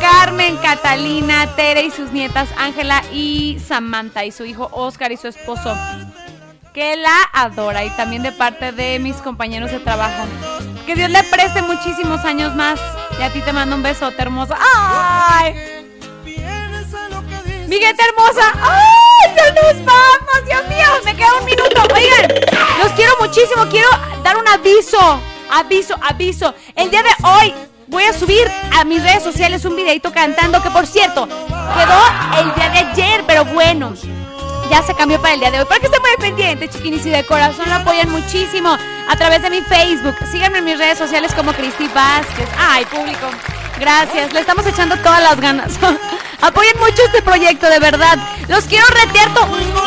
Carmen, 0.00 0.56
Catalina, 0.58 1.46
Tere 1.56 1.84
y 1.84 1.90
sus 1.90 2.12
nietas 2.12 2.48
Ángela 2.56 3.02
y 3.12 3.58
Samantha 3.66 4.24
y 4.24 4.32
su 4.32 4.44
hijo 4.44 4.68
Oscar 4.72 5.12
y 5.12 5.16
su 5.16 5.28
esposo 5.28 5.76
que 6.74 6.96
la 6.96 7.30
adora 7.32 7.84
y 7.84 7.90
también 7.90 8.24
de 8.24 8.32
parte 8.32 8.72
de 8.72 8.98
mis 8.98 9.16
compañeros 9.18 9.70
de 9.70 9.78
trabajo. 9.78 10.24
Que 10.84 10.96
Dios 10.96 11.08
le 11.08 11.22
preste 11.22 11.62
muchísimos 11.62 12.24
años 12.24 12.54
más. 12.56 12.80
Y 13.18 13.22
a 13.22 13.32
ti 13.32 13.40
te 13.40 13.52
mando 13.52 13.76
un 13.76 13.82
besote 13.82 14.20
hermosa. 14.20 14.58
¡Ay! 14.58 15.54
Miguel 17.68 17.94
hermosa. 17.96 18.52
¡Ay! 18.60 19.34
¡Ya 19.36 19.52
nos 19.52 19.84
vamos! 19.84 20.44
Dios 20.46 20.68
mío, 20.68 20.86
me 21.04 21.14
queda 21.14 21.32
un 21.38 21.44
minuto. 21.44 21.80
Oigan, 21.94 22.28
los 22.82 22.92
quiero 22.92 23.12
muchísimo. 23.20 23.66
Quiero 23.70 23.88
dar 24.24 24.36
un 24.36 24.48
aviso. 24.48 25.20
Aviso, 25.52 25.94
aviso. 26.02 26.54
El 26.74 26.90
día 26.90 27.04
de 27.04 27.10
hoy 27.22 27.54
voy 27.88 28.04
a 28.04 28.12
subir 28.12 28.50
a 28.78 28.84
mis 28.84 29.02
redes 29.02 29.22
sociales 29.22 29.64
un 29.64 29.76
videito 29.76 30.12
cantando 30.12 30.62
que 30.62 30.70
por 30.70 30.86
cierto 30.86 31.26
quedó 31.26 32.40
el 32.40 32.54
día 32.54 32.68
de 32.70 32.78
ayer, 32.78 33.24
pero 33.26 33.44
bueno. 33.44 33.94
Ya 34.70 34.82
se 34.82 34.94
cambió 34.94 35.20
para 35.20 35.34
el 35.34 35.40
día 35.40 35.50
de 35.50 35.60
hoy. 35.60 35.66
Para 35.66 35.78
que 35.78 35.86
estén 35.86 36.00
muy 36.00 36.16
pendientes, 36.18 36.70
chiquinis, 36.70 37.04
y 37.04 37.10
de 37.10 37.24
corazón 37.24 37.68
lo 37.68 37.74
apoyan 37.74 38.10
muchísimo 38.10 38.70
a 39.08 39.16
través 39.16 39.42
de 39.42 39.50
mi 39.50 39.60
Facebook. 39.60 40.14
Síganme 40.30 40.58
en 40.58 40.64
mis 40.64 40.78
redes 40.78 40.96
sociales 40.96 41.34
como 41.34 41.52
Cristi 41.52 41.86
Vázquez. 41.88 42.48
Ay, 42.58 42.86
público. 42.86 43.26
Gracias, 43.78 44.32
le 44.32 44.40
estamos 44.40 44.66
echando 44.66 44.96
todas 44.96 45.22
las 45.22 45.38
ganas. 45.38 45.72
Apoyen 46.40 46.78
mucho 46.78 47.02
este 47.06 47.22
proyecto, 47.22 47.68
de 47.68 47.78
verdad. 47.78 48.18
Los 48.48 48.64
quiero 48.64 48.86
retear. 48.88 49.30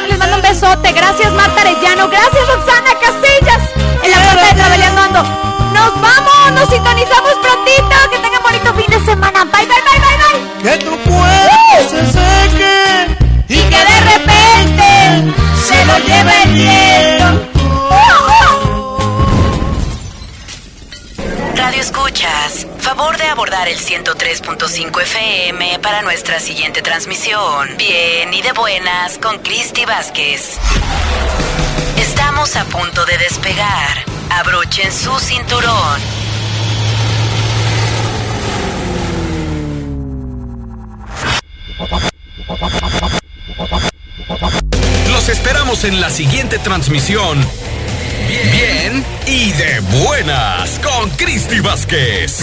Les 0.07 0.17
mando 0.17 0.37
un 0.37 0.41
besote. 0.41 0.91
Gracias, 0.91 1.31
Marta 1.33 1.61
Arellano. 1.61 2.07
Gracias, 2.09 2.47
Roxana 2.47 2.91
Casillas. 2.99 3.69
En 4.03 4.11
la 4.11 4.17
puerta 4.17 4.45
de 4.45 4.55
Trabajando 4.55 5.01
Ando. 5.01 5.56
Nos 5.77 6.01
vamos, 6.01 6.51
nos 6.53 6.69
sintonizamos 6.69 7.33
prontito. 7.41 7.95
Que 8.11 8.17
tengan 8.17 8.41
bonito 8.43 8.73
fin 8.73 8.89
de 8.89 9.05
semana. 9.05 9.45
Bye, 9.45 9.65
bye, 9.65 9.81
bye, 9.87 9.99
bye, 9.99 10.17
bye. 10.23 10.37
Que 10.63 10.77
tu 10.83 10.97
cuerpo 11.09 11.89
se 11.89 12.05
seque 12.11 13.17
y 13.47 13.57
que 13.71 13.81
de 13.91 13.99
repente 14.11 15.33
se 15.67 15.85
lo 15.85 15.97
lleve 15.99 16.43
el 16.43 16.49
viento. 16.53 17.37
Radio 21.55 21.81
Escuchas, 21.81 22.65
favor 22.79 23.17
de 23.17 23.25
abordar 23.25 23.67
el 23.67 23.77
103.5 23.77 25.01
FM 25.01 25.79
para 25.79 26.01
nuestra 26.01 26.39
siguiente 26.39 26.81
transmisión. 26.81 27.77
Bien 27.77 28.33
y 28.33 28.41
de 28.41 28.51
buenas 28.53 29.17
con 29.19 29.37
Cristi 29.39 29.85
Vázquez. 29.85 30.57
Estamos 31.97 32.55
a 32.55 32.65
punto 32.65 33.05
de 33.05 33.17
despegar. 33.17 34.16
Abrochen 34.29 34.91
su 34.91 35.17
cinturón. 35.19 36.01
Los 45.11 45.29
esperamos 45.29 45.83
en 45.83 46.01
la 46.01 46.09
siguiente 46.09 46.59
transmisión. 46.59 47.43
Bien, 48.51 49.05
y 49.25 49.51
de 49.51 49.79
buenas 50.03 50.79
con 50.79 51.09
Cristi 51.11 51.59
Vázquez. 51.59 52.41